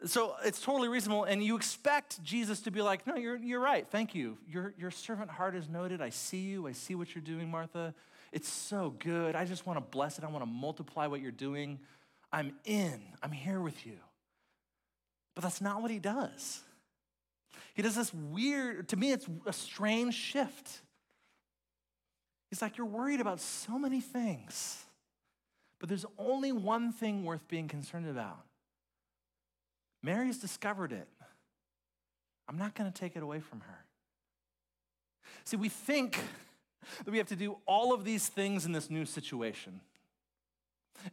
So 0.06 0.36
it's 0.46 0.62
totally 0.62 0.88
reasonable, 0.88 1.24
and 1.24 1.44
you 1.44 1.56
expect 1.56 2.22
Jesus 2.22 2.62
to 2.62 2.72
be 2.72 2.84
like, 2.84 3.08
No, 3.08 3.16
you're, 3.16 3.38
you're 3.38 3.60
right, 3.60 3.88
thank 3.90 4.14
you. 4.14 4.38
Your, 4.48 4.76
your 4.78 4.92
servant 4.92 5.32
heart 5.32 5.56
is 5.56 5.68
noted. 5.68 6.02
I 6.02 6.10
see 6.10 6.42
you, 6.42 6.68
I 6.68 6.72
see 6.74 6.94
what 6.94 7.16
you're 7.16 7.24
doing, 7.24 7.50
Martha. 7.50 7.96
It's 8.32 8.50
so 8.50 8.94
good. 9.00 9.36
I 9.36 9.46
just 9.46 9.66
wanna 9.66 9.82
bless 9.82 10.20
it, 10.20 10.24
I 10.24 10.28
wanna 10.28 10.46
multiply 10.46 11.08
what 11.08 11.20
you're 11.20 11.32
doing. 11.32 11.80
I'm 12.32 12.54
in, 12.64 13.02
I'm 13.24 13.32
here 13.32 13.60
with 13.60 13.88
you. 13.88 13.98
But 15.34 15.44
that's 15.44 15.62
not 15.62 15.82
what 15.82 15.90
he 15.90 16.00
does. 16.00 16.62
He 17.74 17.82
does 17.82 17.96
this 17.96 18.14
weird, 18.14 18.90
to 18.90 18.98
me, 18.98 19.12
it's 19.12 19.28
a 19.46 19.54
strange 19.54 20.14
shift. 20.14 20.82
He's 22.50 22.62
like, 22.62 22.78
You're 22.78 22.88
worried 22.88 23.22
about 23.22 23.40
so 23.40 23.78
many 23.78 24.02
things, 24.02 24.84
but 25.80 25.90
there's 25.90 26.06
only 26.18 26.52
one 26.52 26.92
thing 26.92 27.24
worth 27.24 27.48
being 27.48 27.68
concerned 27.68 28.08
about. 28.08 28.46
Mary's 30.04 30.38
discovered 30.38 30.92
it. 30.92 31.08
I'm 32.48 32.58
not 32.58 32.76
going 32.76 32.92
to 32.92 32.98
take 32.98 33.16
it 33.16 33.24
away 33.24 33.40
from 33.40 33.62
her. 33.62 33.86
See, 35.44 35.58
we 35.58 35.70
think 35.70 36.20
that 37.04 37.12
we 37.12 37.18
have 37.18 37.28
to 37.28 37.36
do 37.36 37.58
all 37.66 37.94
of 37.94 38.06
these 38.06 38.28
things 38.28 38.66
in 38.66 38.72
this 38.72 38.90
new 38.90 39.06
situation. 39.06 39.82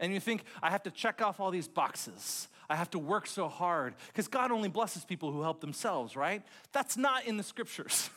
And 0.01 0.15
you 0.15 0.21
think, 0.21 0.45
I 0.63 0.71
have 0.71 0.83
to 0.85 0.91
check 0.91 1.21
off 1.21 1.41
all 1.41 1.51
these 1.51 1.69
boxes. 1.69 2.49
I 2.69 2.77
have 2.77 2.91
to 2.91 2.99
work 2.99 3.27
so 3.27 3.49
hard. 3.49 3.95
Because 4.09 4.29
God 4.29 4.51
only 4.51 4.69
blesses 4.69 5.05
people 5.05 5.33
who 5.33 5.43
help 5.43 5.61
themselves, 5.61 6.17
right? 6.17 6.43
That's 6.73 6.97
not 6.97 7.27
in 7.27 7.37
the 7.37 7.43
scriptures. 7.43 8.11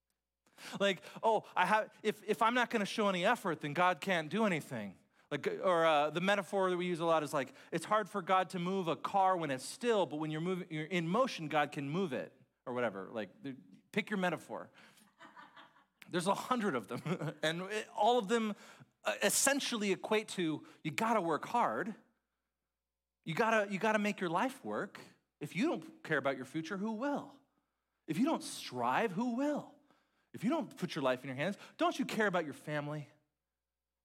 like, 0.80 1.02
oh, 1.22 1.44
I 1.56 1.66
have, 1.66 1.88
if, 2.02 2.16
if 2.26 2.42
I'm 2.42 2.54
not 2.54 2.70
going 2.70 2.80
to 2.80 2.86
show 2.86 3.08
any 3.08 3.24
effort, 3.24 3.60
then 3.60 3.72
God 3.72 4.00
can't 4.00 4.28
do 4.28 4.44
anything. 4.44 4.94
Like, 5.30 5.58
or 5.64 5.84
uh, 5.84 6.10
the 6.10 6.20
metaphor 6.20 6.70
that 6.70 6.76
we 6.76 6.86
use 6.86 7.00
a 7.00 7.04
lot 7.04 7.22
is 7.22 7.34
like, 7.34 7.52
it's 7.72 7.84
hard 7.84 8.08
for 8.08 8.22
God 8.22 8.50
to 8.50 8.58
move 8.58 8.86
a 8.86 8.94
car 8.94 9.36
when 9.36 9.50
it's 9.50 9.64
still, 9.64 10.06
but 10.06 10.16
when 10.16 10.30
you're 10.30 10.40
moving, 10.40 10.66
you're 10.70 10.84
in 10.84 11.08
motion, 11.08 11.48
God 11.48 11.72
can 11.72 11.88
move 11.88 12.12
it, 12.12 12.32
or 12.64 12.72
whatever. 12.72 13.08
Like, 13.12 13.30
pick 13.90 14.08
your 14.08 14.18
metaphor. 14.18 14.68
There's 16.10 16.28
a 16.28 16.34
hundred 16.34 16.76
of 16.76 16.86
them, 16.86 17.02
and 17.42 17.62
all 17.96 18.18
of 18.18 18.28
them 18.28 18.54
uh, 19.04 19.12
essentially 19.22 19.90
equate 19.90 20.28
to 20.28 20.62
you 20.84 20.90
gotta 20.92 21.20
work 21.20 21.46
hard. 21.46 21.94
You 23.26 23.34
gotta, 23.34 23.66
you 23.70 23.78
gotta 23.78 23.98
make 23.98 24.20
your 24.20 24.30
life 24.30 24.58
work. 24.64 24.98
If 25.40 25.54
you 25.54 25.66
don't 25.66 26.02
care 26.04 26.16
about 26.16 26.36
your 26.36 26.46
future, 26.46 26.78
who 26.78 26.92
will? 26.92 27.32
If 28.06 28.18
you 28.18 28.24
don't 28.24 28.42
strive, 28.42 29.12
who 29.12 29.34
will? 29.36 29.66
If 30.32 30.44
you 30.44 30.50
don't 30.50 30.74
put 30.76 30.94
your 30.94 31.02
life 31.02 31.22
in 31.22 31.28
your 31.28 31.36
hands, 31.36 31.56
don't 31.76 31.98
you 31.98 32.04
care 32.04 32.28
about 32.28 32.44
your 32.44 32.54
family? 32.54 33.08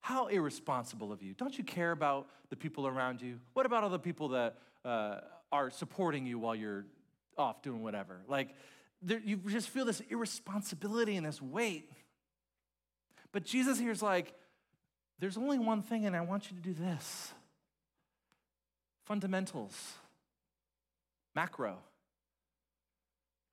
How 0.01 0.25
irresponsible 0.27 1.11
of 1.11 1.21
you. 1.21 1.35
Don't 1.35 1.55
you 1.55 1.63
care 1.63 1.91
about 1.91 2.27
the 2.49 2.55
people 2.55 2.87
around 2.87 3.21
you? 3.21 3.39
What 3.53 3.67
about 3.67 3.83
all 3.83 3.91
the 3.91 3.99
people 3.99 4.29
that 4.29 4.57
uh, 4.83 5.19
are 5.51 5.69
supporting 5.69 6.25
you 6.25 6.39
while 6.39 6.55
you're 6.55 6.85
off 7.37 7.61
doing 7.61 7.83
whatever? 7.83 8.21
Like, 8.27 8.55
there, 9.03 9.21
you 9.23 9.37
just 9.37 9.69
feel 9.69 9.85
this 9.85 10.01
irresponsibility 10.09 11.15
and 11.15 11.25
this 11.25 11.39
weight. 11.39 11.91
But 13.31 13.45
Jesus 13.45 13.77
here 13.77 13.91
is 13.91 14.01
like, 14.01 14.33
there's 15.19 15.37
only 15.37 15.59
one 15.59 15.83
thing, 15.83 16.07
and 16.07 16.15
I 16.15 16.21
want 16.21 16.49
you 16.49 16.57
to 16.57 16.63
do 16.63 16.73
this 16.73 17.33
fundamentals, 19.11 19.95
macro, 21.35 21.79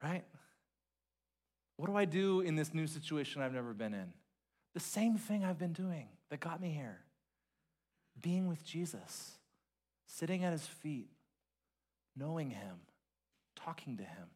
right? 0.01 0.23
What 1.77 1.87
do 1.87 1.97
I 1.97 2.05
do 2.05 2.43
in 2.43 2.55
this 2.55 2.73
new 2.73 2.87
situation 2.87 3.43
I've 3.43 3.53
never 3.53 3.75
been 3.75 3.93
in? 3.93 4.13
The 4.75 4.79
same 4.79 5.17
thing 5.19 5.45
I've 5.45 5.59
been 5.59 5.73
doing 5.73 6.07
that 6.31 6.39
got 6.39 6.61
me 6.61 6.71
here 6.71 7.01
being 8.23 8.47
with 8.47 8.65
Jesus, 8.65 9.33
sitting 10.07 10.45
at 10.45 10.53
his 10.53 10.65
feet, 10.65 11.11
knowing 12.17 12.51
him, 12.51 12.77
talking 13.57 13.97
to 13.97 14.05
him, 14.05 14.29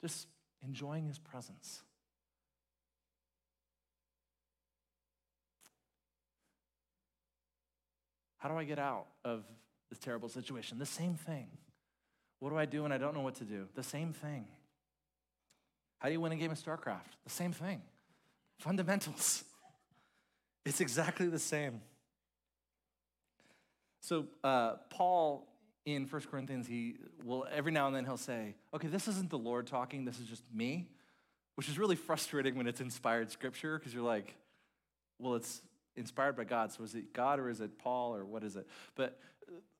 just 0.00 0.28
enjoying 0.62 1.08
his 1.08 1.18
presence. 1.18 1.82
How 8.44 8.50
do 8.50 8.58
I 8.58 8.64
get 8.64 8.78
out 8.78 9.06
of 9.24 9.42
this 9.88 9.98
terrible 9.98 10.28
situation? 10.28 10.78
The 10.78 10.84
same 10.84 11.14
thing. 11.14 11.46
What 12.40 12.50
do 12.50 12.58
I 12.58 12.66
do 12.66 12.82
when 12.82 12.92
I 12.92 12.98
don't 12.98 13.14
know 13.14 13.22
what 13.22 13.36
to 13.36 13.44
do? 13.44 13.68
The 13.74 13.82
same 13.82 14.12
thing. 14.12 14.44
How 15.98 16.08
do 16.08 16.12
you 16.12 16.20
win 16.20 16.30
a 16.30 16.36
game 16.36 16.50
of 16.50 16.62
StarCraft? 16.62 17.16
The 17.24 17.30
same 17.30 17.52
thing. 17.52 17.80
Fundamentals. 18.58 19.44
It's 20.66 20.80
exactly 20.80 21.28
the 21.28 21.38
same. 21.38 21.82
So, 24.00 24.28
uh, 24.42 24.76
Paul 24.88 25.46
in 25.84 26.06
1 26.06 26.22
Corinthians, 26.30 26.66
he 26.66 26.94
will 27.22 27.46
every 27.52 27.70
now 27.70 27.86
and 27.86 27.94
then 27.94 28.06
he'll 28.06 28.16
say, 28.16 28.54
Okay, 28.72 28.88
this 28.88 29.06
isn't 29.06 29.28
the 29.28 29.36
Lord 29.36 29.66
talking, 29.66 30.06
this 30.06 30.18
is 30.18 30.26
just 30.26 30.42
me, 30.54 30.88
which 31.56 31.68
is 31.68 31.78
really 31.78 31.96
frustrating 31.96 32.54
when 32.54 32.66
it's 32.66 32.80
inspired 32.80 33.30
scripture 33.30 33.78
because 33.78 33.92
you're 33.92 34.02
like, 34.02 34.36
Well, 35.18 35.34
it's 35.34 35.60
inspired 35.96 36.36
by 36.36 36.44
God, 36.44 36.72
so 36.72 36.82
is 36.82 36.94
it 36.94 37.12
God 37.12 37.38
or 37.38 37.48
is 37.48 37.60
it 37.60 37.78
Paul 37.78 38.14
or 38.14 38.24
what 38.24 38.42
is 38.44 38.56
it? 38.56 38.66
But 38.94 39.18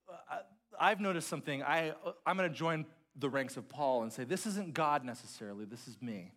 uh, 0.09 0.39
I've 0.79 1.01
noticed 1.01 1.29
something. 1.29 1.62
I, 1.62 1.93
I'm 2.27 2.37
going 2.37 2.49
to 2.51 2.55
join 2.55 2.87
the 3.17 3.29
ranks 3.29 3.57
of 3.57 3.69
Paul 3.69 4.03
and 4.03 4.12
say, 4.12 4.25
this 4.25 4.47
isn't 4.47 4.75
God 4.75 5.05
necessarily, 5.05 5.65
this 5.65 5.87
is 5.87 5.97
me. 6.01 6.33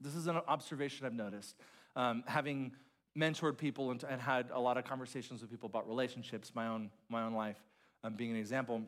This 0.00 0.14
is 0.14 0.26
an 0.26 0.36
observation 0.48 1.06
I've 1.06 1.14
noticed. 1.14 1.56
Um, 1.94 2.24
having 2.26 2.72
mentored 3.16 3.56
people 3.56 3.90
and, 3.90 4.04
and, 4.04 4.20
had 4.20 4.50
a 4.52 4.60
lot 4.60 4.76
of 4.76 4.84
conversations 4.84 5.40
with 5.40 5.50
people 5.50 5.68
about 5.68 5.88
relationships, 5.88 6.52
my 6.54 6.66
own, 6.66 6.90
my 7.08 7.22
own 7.22 7.32
life 7.32 7.56
um, 8.04 8.14
being 8.14 8.30
an 8.30 8.36
example. 8.36 8.82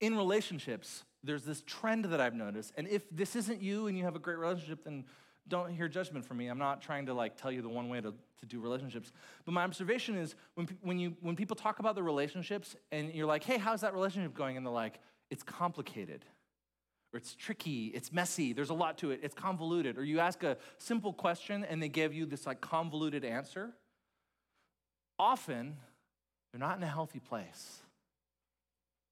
In 0.00 0.16
relationships, 0.16 1.02
there's 1.24 1.44
this 1.44 1.62
trend 1.66 2.04
that 2.06 2.20
I've 2.20 2.34
noticed. 2.34 2.72
And 2.76 2.86
if 2.86 3.02
this 3.10 3.34
isn't 3.34 3.60
you 3.60 3.88
and 3.88 3.98
you 3.98 4.04
have 4.04 4.14
a 4.14 4.20
great 4.20 4.38
relationship, 4.38 4.84
then 4.84 5.04
don't 5.48 5.72
hear 5.72 5.88
judgment 5.88 6.24
from 6.24 6.36
me. 6.36 6.48
I'm 6.48 6.58
not 6.58 6.80
trying 6.82 7.06
to 7.06 7.14
like 7.14 7.36
tell 7.36 7.50
you 7.50 7.62
the 7.62 7.68
one 7.68 7.88
way 7.88 8.00
to, 8.00 8.12
to 8.12 8.46
do 8.46 8.60
relationships. 8.60 9.12
But 9.44 9.52
my 9.52 9.64
observation 9.64 10.16
is 10.16 10.34
when, 10.54 10.68
when, 10.82 10.98
you, 10.98 11.16
when 11.20 11.36
people 11.36 11.56
talk 11.56 11.78
about 11.78 11.94
the 11.94 12.02
relationships 12.02 12.76
and 12.92 13.12
you're 13.12 13.26
like, 13.26 13.44
hey, 13.44 13.58
how's 13.58 13.80
that 13.80 13.94
relationship 13.94 14.34
going? 14.34 14.56
And 14.56 14.64
they're 14.64 14.72
like, 14.72 15.00
it's 15.30 15.42
complicated 15.42 16.24
or 17.12 17.18
it's 17.18 17.34
tricky, 17.34 17.86
it's 17.86 18.12
messy, 18.12 18.52
there's 18.52 18.70
a 18.70 18.74
lot 18.74 18.98
to 18.98 19.10
it, 19.10 19.20
it's 19.22 19.34
convoluted. 19.34 19.98
Or 19.98 20.04
you 20.04 20.20
ask 20.20 20.42
a 20.44 20.56
simple 20.78 21.12
question 21.12 21.64
and 21.64 21.82
they 21.82 21.88
give 21.88 22.14
you 22.14 22.24
this 22.24 22.46
like 22.46 22.60
convoluted 22.60 23.24
answer. 23.24 23.70
Often, 25.18 25.76
they're 26.52 26.60
not 26.60 26.76
in 26.76 26.82
a 26.82 26.88
healthy 26.88 27.18
place. 27.18 27.80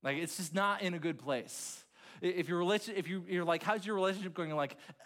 Like 0.03 0.17
it's 0.19 0.37
just 0.37 0.55
not 0.55 0.83
in 0.83 0.95
a 0.95 0.99
good 0.99 1.19
place. 1.19 1.85
If 2.21 2.49
your 2.49 2.59
relation, 2.59 2.95
if 2.97 3.09
you, 3.09 3.25
you're 3.29 3.45
like, 3.45 3.63
how's 3.63 3.87
your 3.87 3.95
relationship 3.95 4.35
going? 4.35 4.49
You're 4.49 4.57
like, 4.57 4.77
uh, 5.01 5.05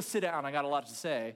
sit 0.00 0.20
down, 0.20 0.44
I 0.44 0.52
got 0.52 0.64
a 0.64 0.68
lot 0.68 0.86
to 0.86 0.94
say. 0.94 1.34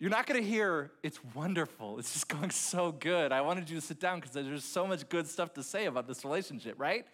You're 0.00 0.10
not 0.10 0.26
gonna 0.26 0.42
hear, 0.42 0.92
it's 1.02 1.18
wonderful, 1.34 1.98
it's 1.98 2.12
just 2.12 2.28
going 2.28 2.50
so 2.50 2.92
good. 2.92 3.32
I 3.32 3.40
wanted 3.40 3.68
you 3.68 3.80
to 3.80 3.84
sit 3.84 3.98
down 3.98 4.20
because 4.20 4.32
there's 4.32 4.64
so 4.64 4.86
much 4.86 5.08
good 5.08 5.26
stuff 5.26 5.54
to 5.54 5.62
say 5.62 5.86
about 5.86 6.06
this 6.06 6.24
relationship, 6.24 6.76
right? 6.78 7.04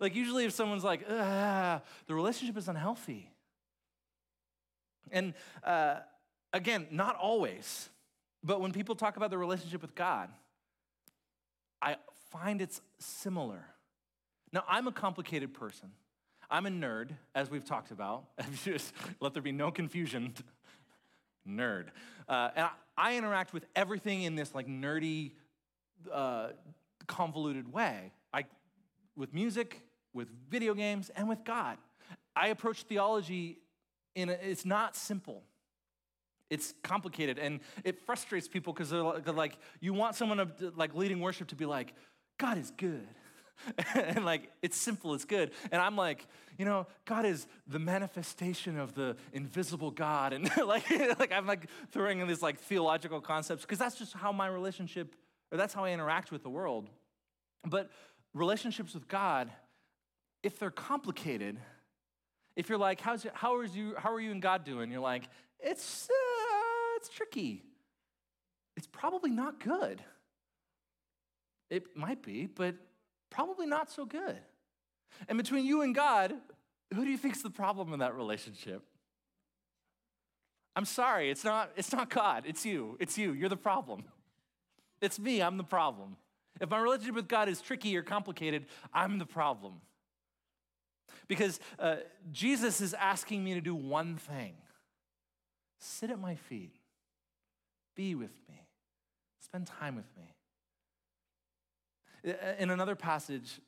Like, 0.00 0.14
usually, 0.14 0.44
if 0.44 0.52
someone's 0.52 0.84
like, 0.84 1.06
the 1.06 1.80
relationship 2.08 2.56
is 2.56 2.68
unhealthy. 2.68 3.30
And 5.10 5.34
uh, 5.62 6.00
again, 6.52 6.86
not 6.90 7.16
always, 7.16 7.88
but 8.42 8.60
when 8.60 8.72
people 8.72 8.94
talk 8.94 9.16
about 9.16 9.30
the 9.30 9.38
relationship 9.38 9.80
with 9.80 9.94
God, 9.94 10.28
I 11.80 11.96
find 12.30 12.60
it's 12.60 12.80
similar. 12.98 13.64
Now, 14.52 14.64
I'm 14.68 14.86
a 14.86 14.92
complicated 14.92 15.54
person. 15.54 15.90
I'm 16.50 16.66
a 16.66 16.70
nerd, 16.70 17.10
as 17.34 17.50
we've 17.50 17.64
talked 17.64 17.90
about. 17.90 18.24
Just 18.64 18.92
let 19.20 19.32
there 19.32 19.42
be 19.42 19.52
no 19.52 19.70
confusion. 19.70 20.34
nerd. 21.48 21.86
Uh, 22.28 22.50
and 22.56 22.66
I, 22.66 22.70
I, 22.96 23.16
interact 23.16 23.52
with 23.52 23.66
everything 23.76 24.22
in 24.22 24.34
this 24.34 24.54
like 24.54 24.66
nerdy, 24.66 25.32
uh, 26.12 26.48
convoluted 27.06 27.72
way. 27.72 28.12
I 28.32 28.44
with 29.16 29.34
music, 29.34 29.82
with 30.12 30.28
video 30.48 30.74
games, 30.74 31.10
and 31.14 31.28
with 31.28 31.44
God. 31.44 31.78
I 32.34 32.48
approach 32.48 32.82
theology 32.84 33.58
in 34.14 34.28
a, 34.28 34.32
it's 34.32 34.64
not 34.64 34.96
simple. 34.96 35.42
It's 36.50 36.74
complicated 36.82 37.38
and 37.38 37.60
it 37.84 37.98
frustrates 38.04 38.48
people 38.48 38.72
because 38.72 38.90
they're 38.90 39.34
like, 39.34 39.58
you 39.80 39.92
want 39.92 40.14
someone 40.14 40.38
to, 40.38 40.72
like 40.76 40.94
leading 40.94 41.20
worship 41.20 41.48
to 41.48 41.56
be 41.56 41.64
like, 41.64 41.94
God 42.38 42.58
is 42.58 42.70
good. 42.76 43.06
and 43.94 44.24
like 44.24 44.50
it's 44.62 44.76
simple, 44.76 45.14
it's 45.14 45.24
good. 45.24 45.50
And 45.70 45.80
I'm 45.80 45.96
like, 45.96 46.26
you 46.58 46.64
know, 46.64 46.86
God 47.04 47.24
is 47.24 47.46
the 47.66 47.78
manifestation 47.78 48.78
of 48.78 48.94
the 48.94 49.16
invisible 49.32 49.90
God. 49.90 50.32
And 50.32 50.50
like, 50.66 50.88
like 51.18 51.32
I'm 51.32 51.46
like 51.46 51.68
throwing 51.90 52.20
in 52.20 52.28
these 52.28 52.42
like 52.42 52.58
theological 52.58 53.20
concepts 53.20 53.62
because 53.62 53.78
that's 53.78 53.96
just 53.96 54.12
how 54.12 54.32
my 54.32 54.46
relationship, 54.46 55.14
or 55.50 55.58
that's 55.58 55.74
how 55.74 55.84
I 55.84 55.90
interact 55.90 56.30
with 56.30 56.42
the 56.42 56.50
world. 56.50 56.88
But 57.66 57.90
relationships 58.34 58.94
with 58.94 59.08
God, 59.08 59.50
if 60.42 60.58
they're 60.58 60.70
complicated, 60.70 61.58
if 62.56 62.68
you're 62.68 62.78
like, 62.78 63.00
How's, 63.00 63.26
how, 63.32 63.60
is 63.62 63.74
you, 63.74 63.94
how 63.96 64.12
are 64.12 64.20
you 64.20 64.30
and 64.30 64.42
God 64.42 64.64
doing? 64.64 64.90
You're 64.90 65.00
like, 65.00 65.24
it's, 65.58 66.08
uh, 66.10 66.14
that's 66.96 67.08
tricky. 67.08 67.62
It's 68.76 68.86
probably 68.86 69.30
not 69.30 69.60
good. 69.60 70.02
It 71.70 71.96
might 71.96 72.22
be, 72.22 72.46
but 72.46 72.74
probably 73.34 73.66
not 73.66 73.90
so 73.90 74.04
good. 74.04 74.38
And 75.28 75.36
between 75.36 75.64
you 75.64 75.82
and 75.82 75.94
God, 75.94 76.32
who 76.92 77.04
do 77.04 77.10
you 77.10 77.18
think's 77.18 77.42
the 77.42 77.50
problem 77.50 77.92
in 77.92 77.98
that 77.98 78.14
relationship? 78.14 78.82
I'm 80.76 80.84
sorry, 80.84 81.30
it's 81.30 81.44
not, 81.44 81.70
it's 81.76 81.92
not 81.92 82.10
God, 82.10 82.44
it's 82.46 82.64
you. 82.64 82.96
It's 83.00 83.18
you. 83.18 83.32
You're 83.32 83.48
the 83.48 83.56
problem. 83.56 84.04
It's 85.00 85.18
me, 85.18 85.42
I'm 85.42 85.56
the 85.56 85.64
problem. 85.64 86.16
If 86.60 86.70
my 86.70 86.78
relationship 86.78 87.16
with 87.16 87.28
God 87.28 87.48
is 87.48 87.60
tricky 87.60 87.96
or 87.96 88.02
complicated, 88.02 88.66
I'm 88.92 89.18
the 89.18 89.26
problem. 89.26 89.74
Because 91.26 91.58
uh, 91.78 91.96
Jesus 92.32 92.80
is 92.80 92.94
asking 92.94 93.42
me 93.42 93.54
to 93.54 93.60
do 93.60 93.74
one 93.74 94.16
thing 94.16 94.54
sit 95.80 96.10
at 96.10 96.18
my 96.18 96.34
feet, 96.34 96.76
be 97.94 98.14
with 98.14 98.32
me, 98.48 98.68
spend 99.40 99.66
time 99.66 99.96
with 99.96 100.06
me. 100.16 100.34
In 102.58 102.70
another 102.70 102.94
passage, 102.94 103.60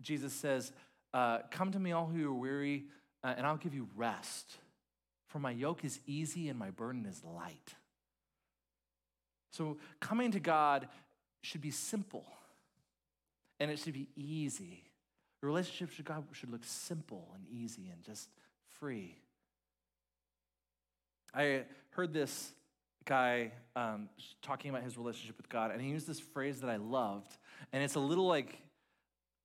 Jesus 0.00 0.32
says, 0.32 0.72
uh, 1.12 1.40
Come 1.50 1.72
to 1.72 1.78
me, 1.78 1.92
all 1.92 2.06
who 2.06 2.28
are 2.28 2.34
weary, 2.34 2.84
uh, 3.22 3.34
and 3.36 3.46
I'll 3.46 3.56
give 3.56 3.74
you 3.74 3.88
rest. 3.96 4.56
For 5.26 5.38
my 5.38 5.50
yoke 5.50 5.84
is 5.84 6.00
easy 6.06 6.48
and 6.48 6.58
my 6.58 6.70
burden 6.70 7.04
is 7.04 7.22
light. 7.22 7.74
So, 9.52 9.76
coming 10.00 10.32
to 10.32 10.40
God 10.40 10.88
should 11.42 11.60
be 11.60 11.70
simple 11.70 12.24
and 13.60 13.70
it 13.70 13.78
should 13.78 13.94
be 13.94 14.08
easy. 14.16 14.84
Your 15.42 15.50
relationship 15.50 15.96
with 15.96 16.06
God 16.06 16.24
should 16.32 16.50
look 16.50 16.64
simple 16.64 17.28
and 17.34 17.46
easy 17.48 17.90
and 17.92 18.02
just 18.02 18.28
free. 18.78 19.16
I 21.34 21.64
heard 21.90 22.12
this 22.12 22.52
guy 23.04 23.52
um, 23.76 24.08
talking 24.42 24.70
about 24.70 24.82
his 24.82 24.96
relationship 24.96 25.36
with 25.36 25.48
God, 25.48 25.70
and 25.70 25.80
he 25.80 25.88
used 25.88 26.06
this 26.06 26.20
phrase 26.20 26.60
that 26.60 26.70
I 26.70 26.76
loved. 26.76 27.36
And 27.72 27.82
it's 27.82 27.94
a 27.94 28.00
little 28.00 28.26
like, 28.26 28.58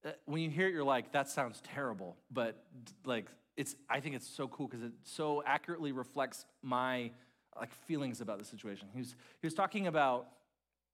uh, 0.06 0.12
when 0.26 0.42
you 0.42 0.50
hear 0.50 0.68
it, 0.68 0.74
you're 0.74 0.84
like, 0.84 1.12
that 1.14 1.30
sounds 1.30 1.62
terrible. 1.62 2.18
But 2.32 2.64
like, 3.06 3.28
it's, 3.56 3.76
I 3.90 4.00
think 4.00 4.16
it's 4.16 4.28
so 4.28 4.48
cool 4.48 4.68
because 4.68 4.84
it 4.84 4.92
so 5.04 5.44
accurately 5.46 5.92
reflects 5.92 6.46
my 6.62 7.12
like 7.60 7.74
feelings 7.86 8.22
about 8.22 8.40
the 8.40 8.46
situation. 8.46 8.88
He 8.94 9.00
was, 9.00 9.16
he 9.42 9.48
was 9.48 9.54
talking 9.54 9.88
about 9.88 10.28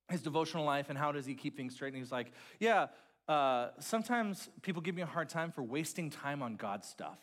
his 0.10 0.22
devotional 0.22 0.66
life 0.66 0.90
and 0.90 0.98
how 0.98 1.12
does 1.12 1.26
he 1.26 1.36
keep 1.36 1.56
things 1.56 1.74
straight. 1.74 1.90
And 1.90 1.96
he 1.96 2.02
was 2.02 2.12
like, 2.12 2.32
yeah, 2.60 2.88
uh, 3.28 3.70
sometimes 3.80 4.50
people 4.62 4.82
give 4.82 4.96
me 4.96 5.02
a 5.02 5.08
hard 5.08 5.30
time 5.30 5.52
for 5.52 5.64
wasting 5.64 6.10
time 6.10 6.42
on 6.42 6.56
God 6.56 6.84
stuff. 6.84 7.20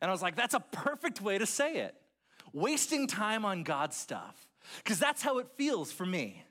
And 0.00 0.10
I 0.10 0.12
was 0.12 0.22
like, 0.22 0.36
that's 0.36 0.54
a 0.54 0.60
perfect 0.60 1.20
way 1.20 1.36
to 1.36 1.46
say 1.46 1.78
it. 1.78 1.94
Wasting 2.52 3.06
time 3.06 3.44
on 3.44 3.64
God 3.64 3.92
stuff. 3.92 4.46
Because 4.82 4.98
that's 4.98 5.22
how 5.22 5.38
it 5.38 5.48
feels 5.56 5.92
for 5.92 6.06
me. 6.06 6.44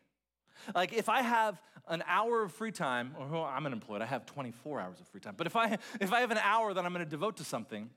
Like 0.76 0.94
if 0.94 1.10
I 1.10 1.22
have 1.22 1.60
an 1.90 2.04
hour 2.08 2.44
of 2.44 2.54
free 2.54 2.72
time, 2.72 3.16
or 3.20 3.28
well, 3.28 3.44
I'm 3.44 3.66
unemployed, 3.66 4.02
I 4.02 4.06
have 4.06 4.26
24 4.26 4.80
hours 4.80 5.00
of 5.00 5.08
free 5.08 5.20
time. 5.20 5.34
But 5.36 5.48
if 5.48 5.56
I 5.56 5.78
if 6.00 6.14
I 6.14 6.22
have 6.22 6.32
an 6.32 6.38
hour 6.38 6.74
that 6.74 6.86
I'm 6.86 6.94
to 6.94 7.06
devote 7.06 7.38
to 7.38 7.44
something, 7.44 7.90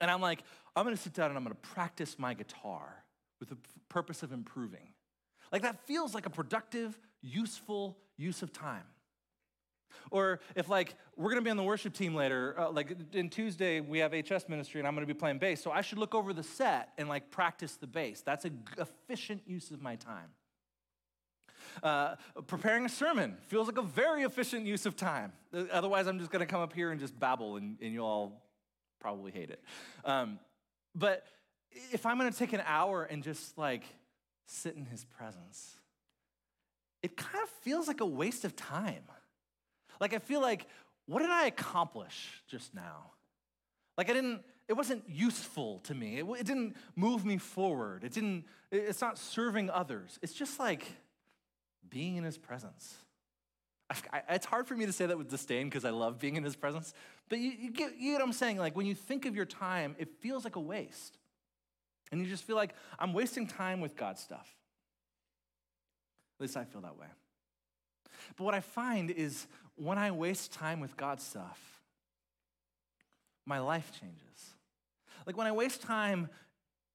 and 0.00 0.10
I'm 0.10 0.20
like, 0.20 0.42
I'm 0.74 0.86
to 0.86 0.96
sit 0.96 1.12
down 1.12 1.30
and 1.30 1.38
I'm 1.38 1.44
to 1.46 1.54
practice 1.54 2.18
my 2.18 2.34
guitar 2.34 3.04
with 3.38 3.50
the 3.50 3.58
purpose 3.88 4.22
of 4.22 4.32
improving. 4.32 4.94
Like 5.52 5.62
that 5.62 5.86
feels 5.86 6.14
like 6.14 6.26
a 6.26 6.30
productive, 6.30 6.98
useful 7.20 7.98
use 8.16 8.42
of 8.42 8.52
time. 8.52 8.84
Or 10.10 10.40
if 10.56 10.70
like 10.70 10.94
we're 11.16 11.28
gonna 11.28 11.42
be 11.42 11.50
on 11.50 11.58
the 11.58 11.62
worship 11.62 11.92
team 11.92 12.14
later, 12.14 12.58
uh, 12.58 12.70
like 12.70 12.96
in 13.12 13.28
Tuesday 13.28 13.80
we 13.80 13.98
have 13.98 14.12
HS 14.12 14.48
ministry 14.48 14.80
and 14.80 14.88
I'm 14.88 14.94
gonna 14.94 15.06
be 15.06 15.14
playing 15.14 15.38
bass, 15.38 15.62
so 15.62 15.70
I 15.70 15.82
should 15.82 15.98
look 15.98 16.14
over 16.14 16.32
the 16.32 16.42
set 16.42 16.90
and 16.96 17.08
like 17.08 17.30
practice 17.30 17.76
the 17.76 17.86
bass. 17.86 18.22
That's 18.22 18.46
an 18.46 18.62
efficient 18.78 19.42
use 19.46 19.70
of 19.70 19.82
my 19.82 19.96
time. 19.96 20.30
Uh, 21.82 22.16
preparing 22.46 22.84
a 22.84 22.88
sermon 22.88 23.36
feels 23.48 23.66
like 23.66 23.78
a 23.78 23.82
very 23.82 24.22
efficient 24.22 24.66
use 24.66 24.86
of 24.86 24.96
time. 24.96 25.32
Otherwise, 25.70 26.06
I'm 26.06 26.18
just 26.18 26.30
going 26.30 26.40
to 26.40 26.46
come 26.46 26.60
up 26.60 26.72
here 26.72 26.90
and 26.90 27.00
just 27.00 27.18
babble, 27.18 27.56
and, 27.56 27.78
and 27.80 27.92
you'll 27.92 28.06
all 28.06 28.42
probably 29.00 29.32
hate 29.32 29.50
it. 29.50 29.62
Um, 30.04 30.38
but 30.94 31.26
if 31.90 32.06
I'm 32.06 32.18
going 32.18 32.30
to 32.30 32.38
take 32.38 32.52
an 32.52 32.62
hour 32.66 33.02
and 33.02 33.22
just 33.22 33.58
like 33.58 33.84
sit 34.46 34.76
in 34.76 34.84
his 34.84 35.04
presence, 35.04 35.76
it 37.02 37.16
kind 37.16 37.42
of 37.42 37.48
feels 37.62 37.88
like 37.88 38.00
a 38.00 38.06
waste 38.06 38.44
of 38.44 38.54
time. 38.54 39.02
Like, 40.00 40.14
I 40.14 40.18
feel 40.18 40.40
like, 40.40 40.66
what 41.06 41.20
did 41.20 41.30
I 41.30 41.46
accomplish 41.46 42.42
just 42.48 42.74
now? 42.74 43.10
Like, 43.98 44.08
I 44.08 44.12
didn't, 44.12 44.42
it 44.68 44.74
wasn't 44.74 45.02
useful 45.08 45.80
to 45.84 45.94
me. 45.94 46.18
It, 46.18 46.26
it 46.38 46.46
didn't 46.46 46.76
move 46.96 47.24
me 47.24 47.38
forward. 47.38 48.04
It 48.04 48.12
didn't, 48.12 48.44
it's 48.70 49.00
not 49.00 49.18
serving 49.18 49.68
others. 49.70 50.18
It's 50.22 50.32
just 50.32 50.58
like, 50.60 50.86
being 51.92 52.16
in 52.16 52.24
his 52.24 52.38
presence. 52.38 52.96
I, 54.12 54.22
it's 54.30 54.46
hard 54.46 54.66
for 54.66 54.74
me 54.74 54.86
to 54.86 54.92
say 54.92 55.04
that 55.04 55.18
with 55.18 55.28
disdain 55.28 55.68
because 55.68 55.84
I 55.84 55.90
love 55.90 56.18
being 56.18 56.36
in 56.36 56.42
his 56.42 56.56
presence, 56.56 56.94
but 57.28 57.38
you, 57.38 57.50
you, 57.50 57.70
get, 57.70 57.92
you 57.98 58.12
get 58.12 58.20
what 58.20 58.22
I'm 58.22 58.32
saying? 58.32 58.56
Like 58.56 58.74
when 58.74 58.86
you 58.86 58.94
think 58.94 59.26
of 59.26 59.36
your 59.36 59.44
time, 59.44 59.94
it 59.98 60.08
feels 60.20 60.44
like 60.44 60.56
a 60.56 60.60
waste. 60.60 61.18
And 62.10 62.22
you 62.22 62.26
just 62.26 62.44
feel 62.44 62.56
like 62.56 62.74
I'm 62.98 63.12
wasting 63.12 63.46
time 63.46 63.80
with 63.80 63.96
God 63.96 64.18
stuff. 64.18 64.56
At 66.38 66.42
least 66.42 66.56
I 66.56 66.64
feel 66.64 66.80
that 66.80 66.98
way. 66.98 67.06
But 68.36 68.44
what 68.44 68.54
I 68.54 68.60
find 68.60 69.10
is 69.10 69.46
when 69.76 69.98
I 69.98 70.10
waste 70.10 70.52
time 70.52 70.80
with 70.80 70.96
God 70.96 71.20
stuff, 71.20 71.60
my 73.46 73.58
life 73.58 73.92
changes. 74.00 74.54
Like 75.26 75.36
when 75.36 75.46
I 75.46 75.52
waste 75.52 75.82
time 75.82 76.28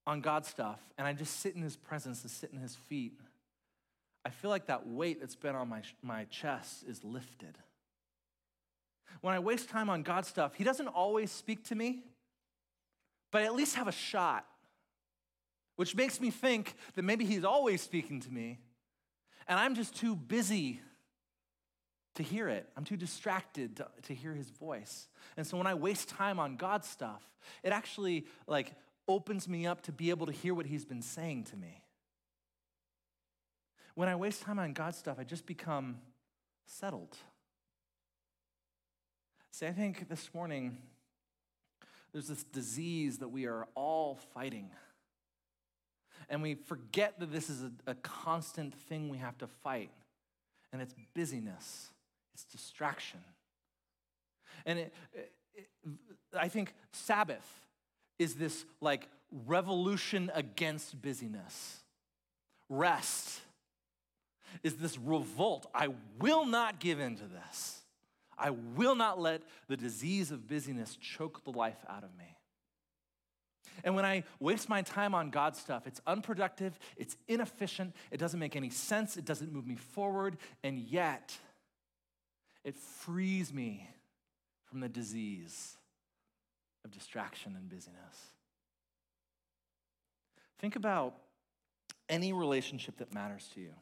on 0.06 0.22
God 0.22 0.46
stuff 0.46 0.80
and 0.98 1.06
I 1.06 1.14
just 1.14 1.40
sit 1.40 1.56
in 1.56 1.62
his 1.62 1.76
presence 1.76 2.24
and 2.24 2.32
sit 2.32 2.52
in 2.52 2.60
his 2.60 2.76
feet, 2.76 3.20
I 4.28 4.30
feel 4.30 4.50
like 4.50 4.66
that 4.66 4.86
weight 4.86 5.22
that's 5.22 5.38
been 5.38 5.56
on 5.56 5.70
my, 5.70 5.82
my 6.02 6.26
chest 6.26 6.84
is 6.86 7.02
lifted. 7.02 7.58
When 9.22 9.34
I 9.34 9.40
waste 9.40 9.70
time 9.70 9.90
on 9.90 10.04
God 10.04 10.26
stuff, 10.26 10.54
He 10.56 10.66
doesn't 10.66 10.90
always 10.90 11.32
speak 11.32 11.64
to 11.70 11.76
me, 11.76 12.04
but 13.32 13.44
I 13.44 13.46
at 13.46 13.56
least 13.56 13.76
have 13.76 13.88
a 13.88 13.94
shot, 13.94 14.46
which 15.78 15.96
makes 15.96 16.20
me 16.20 16.30
think 16.30 16.76
that 16.96 17.04
maybe 17.04 17.24
He's 17.24 17.46
always 17.46 17.82
speaking 17.82 18.20
to 18.20 18.30
me, 18.30 18.60
and 19.48 19.58
I'm 19.58 19.76
just 19.76 19.96
too 19.96 20.14
busy 20.14 20.82
to 22.16 22.24
hear 22.24 22.50
it. 22.50 22.68
I'm 22.76 22.84
too 22.84 22.98
distracted 22.98 23.78
to, 23.78 23.88
to 24.08 24.14
hear 24.14 24.34
His 24.34 24.50
voice. 24.50 25.08
And 25.38 25.48
so 25.48 25.56
when 25.58 25.68
I 25.68 25.74
waste 25.74 26.10
time 26.10 26.38
on 26.38 26.58
God 26.58 26.84
stuff, 26.84 27.24
it 27.64 27.72
actually 27.72 28.26
like 28.46 28.74
opens 29.08 29.48
me 29.48 29.66
up 29.66 29.84
to 29.84 29.94
be 29.94 30.10
able 30.10 30.26
to 30.26 30.34
hear 30.34 30.54
what 30.54 30.66
He's 30.66 30.84
been 30.84 31.02
saying 31.02 31.46
to 31.46 31.56
me. 31.56 31.82
When 33.98 34.08
I 34.08 34.16
waste 34.16 34.44
time 34.44 34.60
on 34.60 34.74
God 34.74 34.94
stuff, 34.94 35.18
I 35.20 35.24
just 35.24 35.48
become 35.48 35.98
settled. 36.68 37.18
See, 39.50 39.66
I 39.66 39.72
think 39.72 40.08
this 40.08 40.30
morning 40.36 40.78
there's 42.14 42.28
this 42.28 42.44
disease 42.44 43.18
that 43.18 43.30
we 43.30 43.48
are 43.48 43.68
all 43.74 44.20
fighting. 44.36 44.70
And 46.30 46.44
we 46.44 46.54
forget 46.54 47.20
that 47.20 47.32
this 47.32 47.50
is 47.50 47.64
a, 47.64 47.72
a 47.88 47.96
constant 47.96 48.76
thing 48.76 49.10
we 49.10 49.18
have 49.18 49.36
to 49.40 49.48
fight. 49.48 49.90
And 50.72 50.80
it's 50.80 50.94
busyness, 51.16 51.90
it's 52.36 52.44
distraction. 52.44 53.22
And 54.68 54.78
it, 54.78 54.94
it, 55.12 55.32
it, 55.56 55.68
I 56.38 56.50
think 56.50 56.76
Sabbath 56.92 57.66
is 58.20 58.36
this 58.36 58.64
like 58.80 59.08
revolution 59.48 60.30
against 60.36 61.02
busyness. 61.02 61.80
Rest 62.70 63.42
is 64.64 64.76
this 64.76 64.98
revolt. 64.98 65.68
I 65.74 65.90
will 66.20 66.46
not 66.46 66.80
give 66.80 67.00
in 67.00 67.16
to 67.18 67.24
this. 67.24 67.82
I 68.38 68.52
will 68.52 68.96
not 68.96 69.20
let 69.20 69.42
the 69.68 69.78
disease 69.78 70.32
of 70.32 70.48
busyness 70.48 70.96
choke 70.96 71.44
the 71.44 71.52
life 71.52 71.84
out 71.90 72.04
of 72.04 72.16
me. 72.18 72.38
And 73.84 73.96
when 73.96 74.06
I 74.06 74.24
waste 74.40 74.70
my 74.70 74.82
time 74.82 75.14
on 75.14 75.30
God 75.30 75.56
stuff, 75.56 75.86
it's 75.86 76.02
unproductive, 76.08 76.80
it's 76.96 77.16
inefficient, 77.28 77.96
it 78.12 78.18
doesn't 78.18 78.40
make 78.40 78.56
any 78.56 78.70
sense, 78.70 79.18
it 79.18 79.26
doesn't 79.26 79.52
move 79.52 79.68
me 79.68 79.76
forward, 79.76 80.38
and 80.64 80.80
yet 80.80 81.38
it 82.64 82.76
frees 82.76 83.54
me 83.54 83.88
from 84.66 84.80
the 84.80 84.90
disease 84.90 85.78
of 86.84 86.92
distraction 86.92 87.56
and 87.56 87.70
busyness. 87.70 88.32
Think 90.60 90.76
about 90.76 91.16
any 92.10 92.34
relationship 92.34 92.98
that 92.98 93.14
matters 93.14 93.50
to 93.54 93.62
you. 93.62 93.74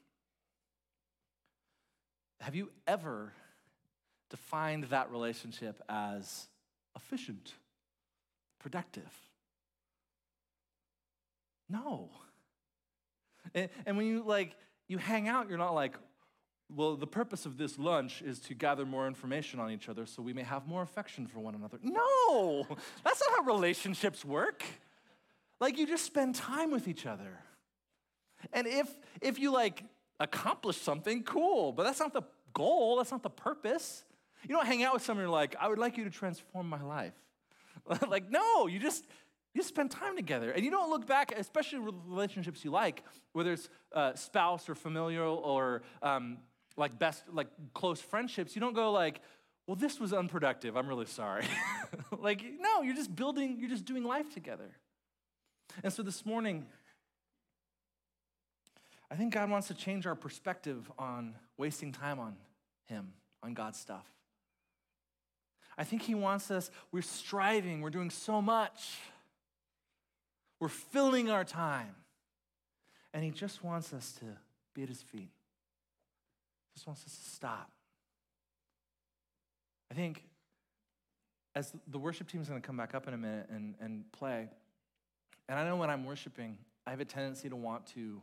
Have 2.42 2.56
you 2.56 2.72
ever 2.88 3.34
defined 4.30 4.86
that 4.86 5.12
relationship 5.12 5.82
as 5.90 6.48
efficient, 6.96 7.54
productive? 8.60 9.10
No. 11.70 12.10
And, 13.54 13.70
and, 13.86 13.98
when 13.98 14.06
you 14.06 14.24
like 14.24 14.56
you 14.88 14.98
hang 14.98 15.28
out, 15.28 15.50
you're 15.50 15.58
not 15.58 15.74
like, 15.74 15.96
well, 16.74 16.96
the 16.96 17.08
purpose 17.08 17.46
of 17.46 17.58
this 17.58 17.78
lunch 17.78 18.22
is 18.22 18.40
to 18.42 18.54
gather 18.54 18.86
more 18.86 19.08
information 19.08 19.60
on 19.60 19.72
each 19.72 19.88
other 19.88 20.06
so 20.06 20.22
we 20.22 20.34
may 20.34 20.44
have 20.44 20.68
more 20.68 20.82
affection 20.82 21.28
for 21.28 21.40
one 21.40 21.56
another. 21.56 21.78
No, 21.82 22.66
that's 23.04 23.22
not 23.22 23.38
how 23.38 23.44
relationships 23.44 24.26
work. 24.26 24.64
Like 25.60 25.78
you 25.78 25.88
just 25.88 26.06
spend 26.06 26.36
time 26.36 26.72
with 26.72 26.88
each 26.88 27.06
other. 27.06 27.40
And 28.52 28.68
if 28.68 28.90
if 29.22 29.40
you 29.40 29.52
like 29.52 29.84
accomplish 30.20 30.78
something, 30.78 31.24
cool, 31.24 31.72
but 31.72 31.84
that's 31.84 32.00
not 32.00 32.14
the 32.14 32.24
goal, 32.54 32.98
that's 32.98 33.12
not 33.12 33.24
the 33.24 33.30
purpose. 33.30 34.04
You 34.48 34.56
don't 34.56 34.66
hang 34.66 34.84
out 34.84 34.94
with 34.94 35.04
someone 35.04 35.24
you're 35.24 35.32
like, 35.32 35.56
I 35.60 35.68
would 35.68 35.80
like 35.80 35.98
you 35.98 36.04
to 36.04 36.10
transform 36.10 36.70
my 36.70 36.82
life. 36.82 37.14
like, 38.08 38.30
no, 38.30 38.68
you 38.68 38.80
just 38.80 39.06
you 39.56 39.64
spend 39.64 39.90
time 39.90 40.16
together 40.18 40.52
and 40.52 40.64
you 40.64 40.70
don't 40.70 40.90
look 40.90 41.08
back 41.08 41.34
especially 41.36 41.80
relationships 41.80 42.64
you 42.64 42.70
like 42.72 43.04
whether 43.32 43.54
it's 43.54 43.70
uh, 43.94 44.14
spouse 44.14 44.70
or 44.70 44.76
familial 44.76 45.38
or 45.38 45.82
um, 46.04 46.38
like 46.78 47.00
best 47.00 47.24
like 47.32 47.48
close 47.74 48.02
friendships 48.02 48.54
you 48.54 48.60
don't 48.60 48.74
go 48.74 48.92
like 48.92 49.22
well 49.66 49.76
this 49.76 50.00
was 50.00 50.14
unproductive 50.14 50.76
i'm 50.76 50.88
really 50.88 51.06
sorry 51.06 51.46
like 52.20 52.44
no 52.60 52.82
you're 52.82 52.96
just 52.96 53.16
building 53.16 53.58
you're 53.58 53.70
just 53.70 53.86
doing 53.86 54.04
life 54.04 54.32
together 54.34 54.72
and 55.84 55.92
so 55.92 56.04
this 56.04 56.26
morning 56.26 56.66
i 59.10 59.16
think 59.16 59.34
god 59.34 59.50
wants 59.50 59.68
to 59.68 59.74
change 59.74 60.06
our 60.06 60.16
perspective 60.16 60.92
on 60.98 61.36
wasting 61.58 61.92
time 61.92 62.20
on 62.20 62.36
him 62.86 63.14
on 63.44 63.54
god's 63.54 63.80
stuff 63.80 64.06
i 65.78 65.84
think 65.84 66.02
he 66.02 66.16
wants 66.16 66.52
us 66.52 66.72
we're 66.92 67.02
striving 67.02 67.82
we're 67.82 67.90
doing 67.90 68.10
so 68.10 68.42
much 68.42 68.98
we're 70.60 70.70
filling 70.70 71.30
our 71.30 71.44
time. 71.44 71.96
And 73.14 73.24
He 73.24 73.32
just 73.32 73.64
wants 73.64 73.94
us 73.94 74.14
to 74.20 74.26
be 74.74 74.84
at 74.84 74.90
His 74.90 75.02
feet. 75.02 75.32
Just 76.74 76.88
wants 76.88 77.04
us 77.06 77.16
to 77.16 77.30
stop. 77.30 77.72
I 79.92 79.94
think 79.94 80.24
as 81.56 81.72
the 81.88 82.00
worship 82.00 82.28
team 82.28 82.42
is 82.42 82.50
going 82.50 82.60
to 82.60 82.66
come 82.66 82.76
back 82.76 82.96
up 82.96 83.08
in 83.08 83.14
a 83.14 83.18
minute 83.18 83.48
and, 83.50 83.76
and 83.80 84.12
play, 84.12 84.50
and 85.48 85.60
I 85.60 85.64
know 85.64 85.76
when 85.78 85.90
I'm 85.90 86.04
worshiping, 86.04 86.58
I 86.86 86.90
have 86.90 87.00
a 87.00 87.06
tendency 87.06 87.48
to 87.50 87.56
want 87.56 87.86
to 87.94 88.22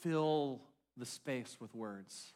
fill 0.00 0.60
the 0.96 1.06
space 1.06 1.56
with 1.60 1.74
words. 1.74 2.32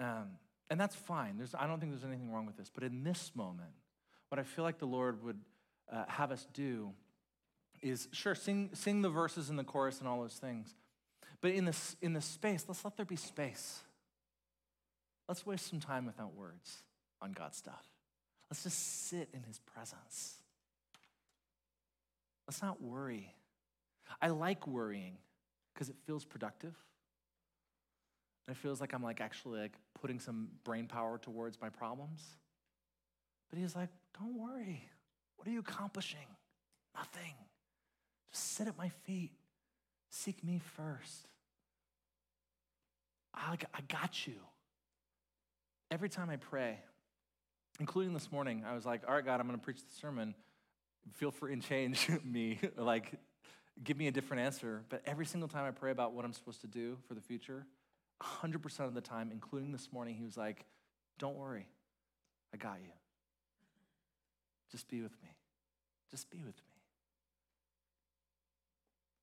Um, 0.00 0.38
and 0.70 0.80
that's 0.80 0.96
fine. 0.96 1.36
There's, 1.36 1.54
I 1.54 1.66
don't 1.66 1.80
think 1.80 1.92
there's 1.92 2.04
anything 2.04 2.32
wrong 2.32 2.46
with 2.46 2.56
this. 2.56 2.70
But 2.72 2.84
in 2.84 3.04
this 3.04 3.32
moment, 3.34 3.70
what 4.28 4.38
I 4.38 4.42
feel 4.42 4.64
like 4.64 4.78
the 4.78 4.86
Lord 4.86 5.22
would 5.22 5.38
uh, 5.92 6.04
have 6.08 6.32
us 6.32 6.46
do 6.52 6.92
is 7.82 8.08
sure, 8.12 8.34
sing, 8.34 8.70
sing 8.72 9.02
the 9.02 9.10
verses 9.10 9.50
in 9.50 9.56
the 9.56 9.64
chorus 9.64 10.00
and 10.00 10.08
all 10.08 10.20
those 10.20 10.34
things. 10.34 10.74
But 11.40 11.52
in 11.52 11.66
this, 11.66 11.96
in 12.00 12.14
this 12.14 12.24
space, 12.24 12.64
let's 12.66 12.84
let 12.84 12.96
there 12.96 13.04
be 13.04 13.16
space. 13.16 13.80
Let's 15.28 15.44
waste 15.44 15.68
some 15.68 15.80
time 15.80 16.06
without 16.06 16.34
words 16.34 16.82
on 17.20 17.32
God's 17.32 17.56
stuff. 17.56 17.84
Let's 18.50 18.62
just 18.62 19.08
sit 19.08 19.28
in 19.32 19.42
his 19.42 19.58
presence. 19.58 20.36
Let's 22.46 22.62
not 22.62 22.82
worry. 22.82 23.34
I 24.20 24.28
like 24.28 24.66
worrying 24.66 25.16
because 25.74 25.88
it 25.88 25.96
feels 26.06 26.24
productive. 26.24 26.74
And 28.46 28.56
it 28.56 28.60
feels 28.60 28.80
like 28.80 28.92
I'm 28.92 29.02
like 29.02 29.20
actually 29.20 29.60
like 29.60 29.74
putting 30.00 30.20
some 30.20 30.48
brain 30.64 30.86
power 30.86 31.18
towards 31.18 31.60
my 31.60 31.68
problems. 31.68 32.22
But 33.50 33.58
he's 33.58 33.74
like, 33.74 33.90
don't 34.18 34.38
worry. 34.38 34.88
What 35.36 35.48
are 35.48 35.50
you 35.50 35.60
accomplishing? 35.60 36.26
Nothing. 36.94 37.34
Just 38.32 38.52
sit 38.52 38.68
at 38.68 38.76
my 38.76 38.90
feet. 39.04 39.32
Seek 40.10 40.44
me 40.44 40.60
first. 40.76 41.28
I, 43.34 43.56
I 43.74 43.80
got 43.88 44.26
you. 44.26 44.34
Every 45.90 46.08
time 46.08 46.30
I 46.30 46.36
pray, 46.36 46.78
including 47.80 48.14
this 48.14 48.30
morning, 48.30 48.64
I 48.66 48.74
was 48.74 48.86
like, 48.86 49.02
all 49.06 49.14
right, 49.14 49.24
God, 49.24 49.40
I'm 49.40 49.46
going 49.46 49.58
to 49.58 49.64
preach 49.64 49.78
the 49.78 50.00
sermon. 50.00 50.34
Feel 51.14 51.30
free 51.30 51.52
and 51.52 51.62
change 51.62 52.08
me. 52.24 52.60
like, 52.76 53.14
give 53.82 53.96
me 53.96 54.06
a 54.06 54.12
different 54.12 54.42
answer. 54.42 54.82
But 54.88 55.02
every 55.06 55.26
single 55.26 55.48
time 55.48 55.64
I 55.64 55.70
pray 55.70 55.90
about 55.90 56.12
what 56.12 56.24
I'm 56.24 56.32
supposed 56.32 56.60
to 56.60 56.66
do 56.66 56.96
for 57.08 57.14
the 57.14 57.20
future, 57.20 57.66
100% 58.22 58.80
of 58.80 58.94
the 58.94 59.00
time, 59.00 59.30
including 59.32 59.72
this 59.72 59.92
morning, 59.92 60.14
he 60.14 60.24
was 60.24 60.36
like, 60.36 60.64
don't 61.18 61.36
worry. 61.36 61.66
I 62.52 62.56
got 62.56 62.78
you. 62.80 62.92
Just 64.70 64.88
be 64.88 65.00
with 65.00 65.12
me. 65.22 65.28
Just 66.10 66.30
be 66.30 66.38
with 66.38 66.46
me. 66.46 66.76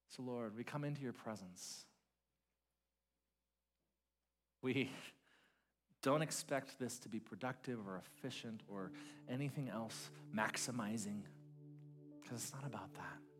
So, 0.09 0.23
Lord, 0.23 0.57
we 0.57 0.63
come 0.63 0.83
into 0.83 1.01
your 1.01 1.13
presence. 1.13 1.85
We 4.61 4.91
don't 6.01 6.21
expect 6.21 6.77
this 6.79 6.99
to 6.99 7.09
be 7.09 7.19
productive 7.19 7.79
or 7.87 8.01
efficient 8.17 8.61
or 8.67 8.91
anything 9.29 9.69
else 9.69 10.09
maximizing, 10.35 11.21
because 12.21 12.43
it's 12.43 12.53
not 12.53 12.65
about 12.65 12.93
that. 12.95 13.30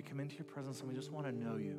We 0.00 0.04
come 0.04 0.20
into 0.20 0.36
your 0.36 0.46
presence 0.46 0.80
and 0.80 0.88
we 0.88 0.94
just 0.94 1.12
want 1.12 1.26
to 1.26 1.32
know 1.32 1.56
you. 1.56 1.78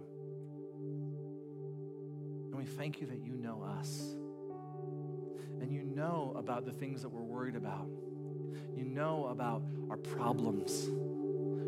And 2.51 2.55
we 2.55 2.65
thank 2.65 3.01
you 3.01 3.07
that 3.07 3.19
you 3.26 3.34
know 3.34 3.63
us. 3.80 4.13
And 5.59 5.74
you 5.74 5.82
know 5.82 6.32
about 6.36 6.63
the 6.63 6.72
things 6.72 7.01
that 7.01 7.09
we're 7.09 7.24
worried 7.24 7.55
about. 7.55 7.88
You 8.78 8.84
know 8.84 9.26
about 9.32 9.63
our 9.89 9.97
problems. 9.97 10.86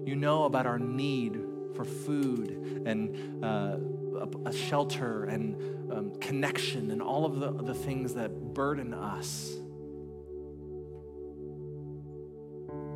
You 0.08 0.16
know 0.16 0.43
about 0.43 0.68
our 0.68 0.78
need 0.78 1.41
for 1.76 1.86
food 1.86 2.84
and 2.86 3.43
uh, 3.43 3.78
a, 4.20 4.49
a, 4.49 4.54
shelter 4.54 5.24
and 5.24 5.91
um, 5.91 6.16
connection 6.20 6.91
and 6.91 7.01
all 7.01 7.26
of 7.26 7.39
the, 7.39 7.51
the 7.64 7.74
things 7.74 8.14
that 8.14 8.30
burden 8.54 8.93
us. 8.93 9.56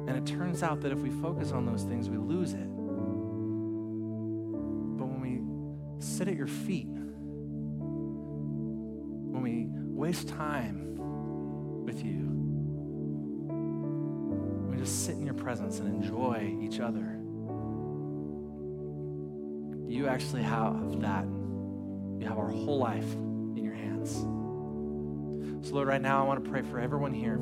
And 0.08 0.16
it 0.16 0.28
turns 0.28 0.62
out 0.62 0.82
that 0.82 0.92
if 0.92 1.00
we 1.00 1.10
focus 1.10 1.52
on 1.54 1.66
those 1.66 1.82
things, 1.82 2.08
we 2.08 2.18
lose 2.18 2.54
it. 2.54 2.77
Sit 6.18 6.28
at 6.28 6.36
your 6.36 6.48
feet, 6.48 6.88
when 9.30 9.44
we 9.44 9.68
waste 9.70 10.28
time 10.28 10.96
with 11.86 12.04
you, 12.04 12.24
We 14.78 14.84
just 14.84 15.06
sit 15.06 15.16
in 15.16 15.26
your 15.26 15.34
presence 15.34 15.80
and 15.80 15.88
enjoy 15.88 16.56
each 16.62 16.80
other. 16.80 17.20
You 19.88 20.08
actually 20.08 20.44
have 20.44 21.02
that. 21.02 21.26
You 22.20 22.28
have 22.28 22.38
our 22.38 22.50
whole 22.50 22.78
life 22.78 23.12
in 23.56 23.64
your 23.64 23.74
hands. 23.74 24.12
So, 25.68 25.74
Lord, 25.74 25.88
right 25.88 26.02
now 26.02 26.22
I 26.24 26.28
want 26.28 26.44
to 26.44 26.50
pray 26.50 26.62
for 26.62 26.80
everyone 26.80 27.14
here. 27.14 27.42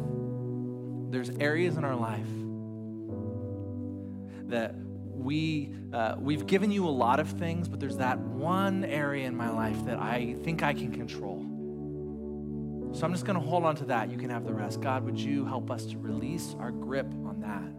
There's 1.12 1.30
areas 1.42 1.76
in 1.76 1.84
our 1.84 1.96
life 1.96 2.28
that 4.50 4.76
we 5.16 5.72
uh, 5.94 6.16
we've 6.20 6.46
given 6.46 6.72
you 6.72 6.88
a 6.88 6.90
lot 6.90 7.20
of 7.20 7.30
things, 7.30 7.68
but 7.68 7.80
there's 7.80 7.98
that 7.98 8.20
one 8.20 8.84
area 8.84 9.26
in 9.26 9.36
my 9.36 9.50
life 9.50 9.86
that 9.86 9.98
I 9.98 10.36
think 10.44 10.62
I 10.62 10.74
can 10.74 10.92
control. 10.92 11.40
So 12.94 13.06
I'm 13.06 13.12
just 13.12 13.26
going 13.26 13.40
to 13.40 13.46
hold 13.46 13.66
on 13.66 13.76
to 13.78 13.86
that. 13.86 14.10
You 14.10 14.18
can 14.18 14.30
have 14.30 14.46
the 14.46 14.54
rest. 14.54 14.80
God, 14.82 15.04
would 15.04 15.20
you 15.20 15.46
help 15.46 15.70
us 15.70 15.86
to 15.88 15.98
release 15.98 16.56
our 16.60 16.72
grip 16.72 17.08
on 17.26 17.42
that? 17.42 17.74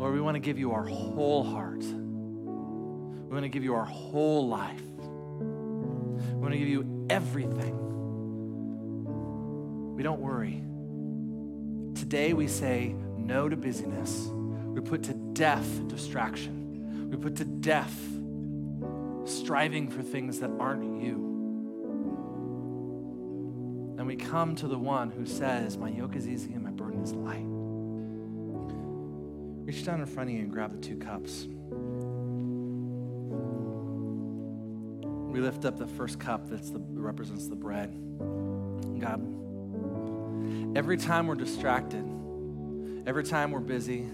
Lord, 0.00 0.14
we 0.14 0.20
want 0.20 0.34
to 0.36 0.40
give 0.40 0.58
you 0.58 0.72
our 0.72 0.84
whole 0.84 1.44
heart. 1.44 1.82
We 1.82 3.34
want 3.34 3.42
to 3.42 3.48
give 3.48 3.62
you 3.62 3.74
our 3.74 3.84
whole 3.84 4.48
life. 4.48 4.80
We 4.80 6.40
want 6.40 6.52
to 6.52 6.58
give 6.58 6.68
you 6.68 7.06
everything. 7.10 7.76
We 9.94 10.02
don't 10.02 10.20
worry. 10.20 10.62
Today 11.94 12.32
we 12.32 12.46
say 12.46 12.94
no 13.16 13.48
to 13.48 13.56
busyness. 13.56 14.30
We 14.78 14.84
put 14.84 15.02
to 15.04 15.14
death 15.14 15.88
distraction. 15.88 17.08
We 17.10 17.16
put 17.16 17.34
to 17.36 17.44
death 17.44 17.98
striving 19.24 19.88
for 19.88 20.02
things 20.02 20.38
that 20.38 20.50
aren't 20.60 21.02
you 21.02 21.28
And 23.98 24.06
we 24.06 24.14
come 24.14 24.54
to 24.54 24.68
the 24.68 24.78
one 24.78 25.10
who 25.10 25.26
says, 25.26 25.76
My 25.76 25.88
yoke 25.88 26.14
is 26.14 26.28
easy 26.28 26.52
and 26.52 26.62
my 26.62 26.70
burden 26.70 27.02
is 27.02 27.12
light. 27.12 27.44
Reach 29.66 29.84
down 29.84 29.98
in 30.00 30.06
front 30.06 30.30
of 30.30 30.36
you 30.36 30.42
and 30.42 30.52
grab 30.52 30.70
the 30.70 30.78
two 30.78 30.96
cups. 30.96 31.48
We 35.32 35.40
lift 35.40 35.64
up 35.64 35.76
the 35.76 35.88
first 35.88 36.20
cup 36.20 36.48
that 36.50 36.60
represents 36.92 37.48
the 37.48 37.56
bread. 37.56 37.90
God, 39.00 39.20
every 40.76 40.96
time 40.96 41.26
we're 41.26 41.34
distracted, 41.34 42.04
every 43.04 43.24
time 43.24 43.50
we're 43.50 43.58
busy, 43.58 44.08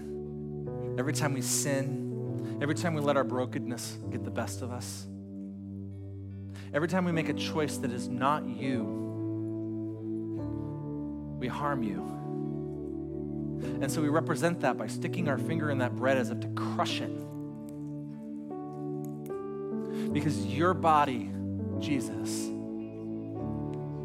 every 0.97 1.13
time 1.13 1.33
we 1.33 1.41
sin, 1.41 2.59
every 2.61 2.75
time 2.75 2.93
we 2.93 3.01
let 3.01 3.17
our 3.17 3.23
brokenness 3.23 3.97
get 4.11 4.23
the 4.23 4.31
best 4.31 4.61
of 4.61 4.71
us, 4.71 5.07
every 6.73 6.87
time 6.87 7.05
we 7.05 7.11
make 7.11 7.29
a 7.29 7.33
choice 7.33 7.77
that 7.77 7.91
is 7.91 8.07
not 8.07 8.45
you, 8.47 8.83
we 11.39 11.47
harm 11.47 11.83
you. 11.83 12.11
And 13.81 13.91
so 13.91 14.01
we 14.01 14.09
represent 14.09 14.61
that 14.61 14.77
by 14.77 14.87
sticking 14.87 15.27
our 15.27 15.37
finger 15.37 15.69
in 15.69 15.79
that 15.79 15.95
bread 15.95 16.17
as 16.17 16.29
if 16.29 16.39
to 16.41 16.47
crush 16.49 17.01
it. 17.01 17.11
Because 20.13 20.45
your 20.45 20.73
body, 20.73 21.29
Jesus, 21.79 22.47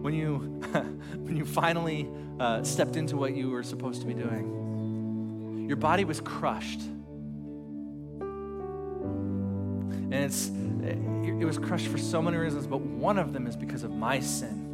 when 0.03 0.15
you, 0.15 0.39
when 1.19 1.37
you 1.37 1.45
finally 1.45 2.09
uh, 2.41 2.63
stepped 2.63 2.97
into 2.97 3.17
what 3.17 3.35
you 3.37 3.51
were 3.51 3.63
supposed 3.63 4.01
to 4.01 4.07
be 4.07 4.15
doing, 4.15 4.61
your 5.71 5.77
body 5.77 6.05
was 6.05 6.21
crushed. 6.21 6.81
And 10.11 10.13
it's, 10.13 10.49
it 10.49 11.45
was 11.45 11.59
crushed 11.59 11.87
for 11.87 11.97
so 11.97 12.21
many 12.21 12.39
reasons, 12.39 12.67
but 12.67 12.81
one 12.81 13.19
of 13.19 13.33
them 13.33 13.47
is 13.47 13.55
because 13.55 13.85
of 13.85 13.93
my 13.93 14.19
sin. 14.19 14.67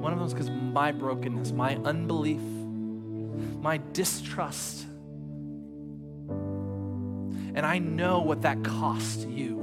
One 0.00 0.12
of 0.12 0.20
them 0.20 0.28
is 0.28 0.32
because 0.32 0.46
of 0.46 0.54
my 0.54 0.92
brokenness, 0.92 1.50
my 1.50 1.74
unbelief, 1.78 2.38
my 3.60 3.80
distrust. 3.94 4.86
And 7.56 7.66
I 7.66 7.80
know 7.80 8.20
what 8.20 8.42
that 8.42 8.62
cost 8.62 9.28
you. 9.28 9.58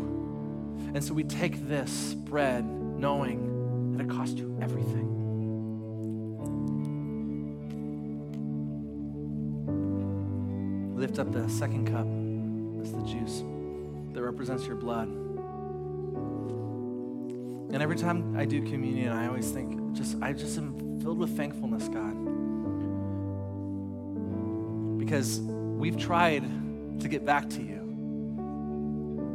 And 0.94 1.02
so 1.02 1.14
we 1.14 1.24
take 1.24 1.70
this 1.70 2.16
bread 2.16 2.66
knowing 2.66 3.96
that 3.96 4.04
it 4.04 4.10
cost 4.10 4.38
you 4.38 4.58
everything. 4.62 5.23
Lift 11.04 11.20
up 11.20 11.34
the 11.34 11.50
second 11.50 11.86
cup. 11.92 12.08
That's 12.78 12.92
the 12.96 13.04
juice 13.04 13.44
that 14.14 14.22
represents 14.24 14.66
your 14.66 14.78
blood. 14.78 15.10
And 17.74 17.82
every 17.82 17.98
time 17.98 18.38
I 18.38 18.46
do 18.46 18.62
communion, 18.62 19.12
I 19.12 19.28
always 19.28 19.52
think, 19.52 19.92
just 19.92 20.16
I 20.22 20.32
just 20.32 20.58
am 20.58 21.02
filled 21.02 21.20
with 21.20 21.36
thankfulness, 21.36 21.90
God. 21.90 22.14
Because 24.98 25.42
we've 25.42 25.98
tried 25.98 26.46
to 27.02 27.10
get 27.10 27.26
back 27.26 27.50
to 27.50 27.62
you. 27.62 27.82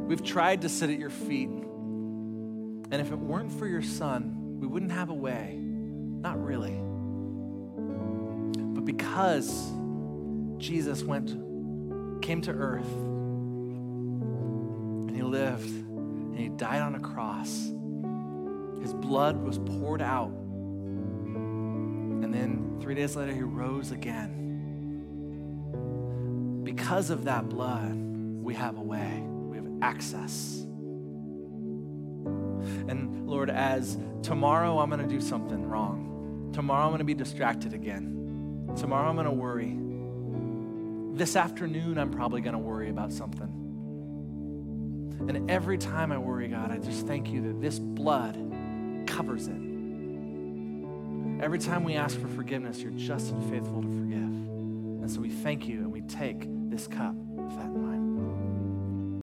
We've 0.08 0.24
tried 0.24 0.62
to 0.62 0.70
sit 0.70 0.88
at 0.88 0.98
your 0.98 1.10
feet. 1.10 1.50
And 1.50 2.94
if 2.94 3.12
it 3.12 3.18
weren't 3.18 3.52
for 3.52 3.66
your 3.66 3.82
son, 3.82 4.58
we 4.58 4.66
wouldn't 4.66 4.92
have 4.92 5.10
a 5.10 5.14
way. 5.14 5.58
Not 5.58 6.42
really. 6.42 6.80
But 8.74 8.86
because 8.86 9.70
Jesus 10.56 11.02
went, 11.02 11.47
came 12.18 12.40
to 12.42 12.52
earth, 12.52 12.92
and 15.08 15.16
he 15.16 15.22
lived, 15.22 15.68
and 15.68 16.38
he 16.38 16.48
died 16.48 16.82
on 16.82 16.94
a 16.94 17.00
cross, 17.00 17.72
his 18.82 18.94
blood 18.94 19.42
was 19.42 19.58
poured 19.58 20.02
out. 20.02 20.30
And 22.22 22.32
then 22.34 22.78
three 22.80 22.94
days 22.94 23.16
later, 23.16 23.32
he 23.32 23.42
rose 23.42 23.90
again. 23.90 24.34
Because 26.64 27.10
of 27.10 27.24
that 27.24 27.48
blood, 27.48 27.94
we 27.94 28.54
have 28.54 28.78
a 28.78 28.82
way, 28.82 29.22
we 29.26 29.56
have 29.56 29.66
access. 29.82 30.66
And 32.88 33.26
Lord, 33.28 33.50
as 33.50 33.98
tomorrow 34.22 34.78
I'm 34.78 34.90
going 34.90 35.02
to 35.02 35.08
do 35.08 35.20
something 35.20 35.66
wrong, 35.66 36.50
tomorrow 36.52 36.84
I'm 36.84 36.90
going 36.90 36.98
to 36.98 37.04
be 37.04 37.14
distracted 37.14 37.72
again, 37.74 38.72
tomorrow 38.76 39.08
I'm 39.08 39.16
going 39.16 39.26
to 39.26 39.32
worry. 39.32 39.76
This 41.18 41.34
afternoon, 41.34 41.98
I'm 41.98 42.12
probably 42.12 42.40
going 42.40 42.52
to 42.52 42.60
worry 42.60 42.90
about 42.90 43.12
something. 43.12 43.48
And 45.28 45.50
every 45.50 45.76
time 45.76 46.12
I 46.12 46.18
worry, 46.18 46.46
God, 46.46 46.70
I 46.70 46.78
just 46.78 47.08
thank 47.08 47.32
you 47.32 47.42
that 47.42 47.60
this 47.60 47.80
blood 47.80 48.36
covers 49.04 49.48
it. 49.48 49.56
Every 51.42 51.58
time 51.58 51.82
we 51.82 51.94
ask 51.94 52.16
for 52.20 52.28
forgiveness, 52.28 52.78
you're 52.78 52.92
just 52.92 53.32
and 53.32 53.50
faithful 53.50 53.82
to 53.82 53.88
forgive. 53.88 54.20
And 54.20 55.10
so 55.10 55.20
we 55.20 55.30
thank 55.30 55.66
you 55.66 55.78
and 55.78 55.90
we 55.90 56.02
take 56.02 56.46
this 56.70 56.86
cup 56.86 57.16
with 57.16 57.56
that 57.56 57.64
in 57.64 57.82
mind. 57.82 57.87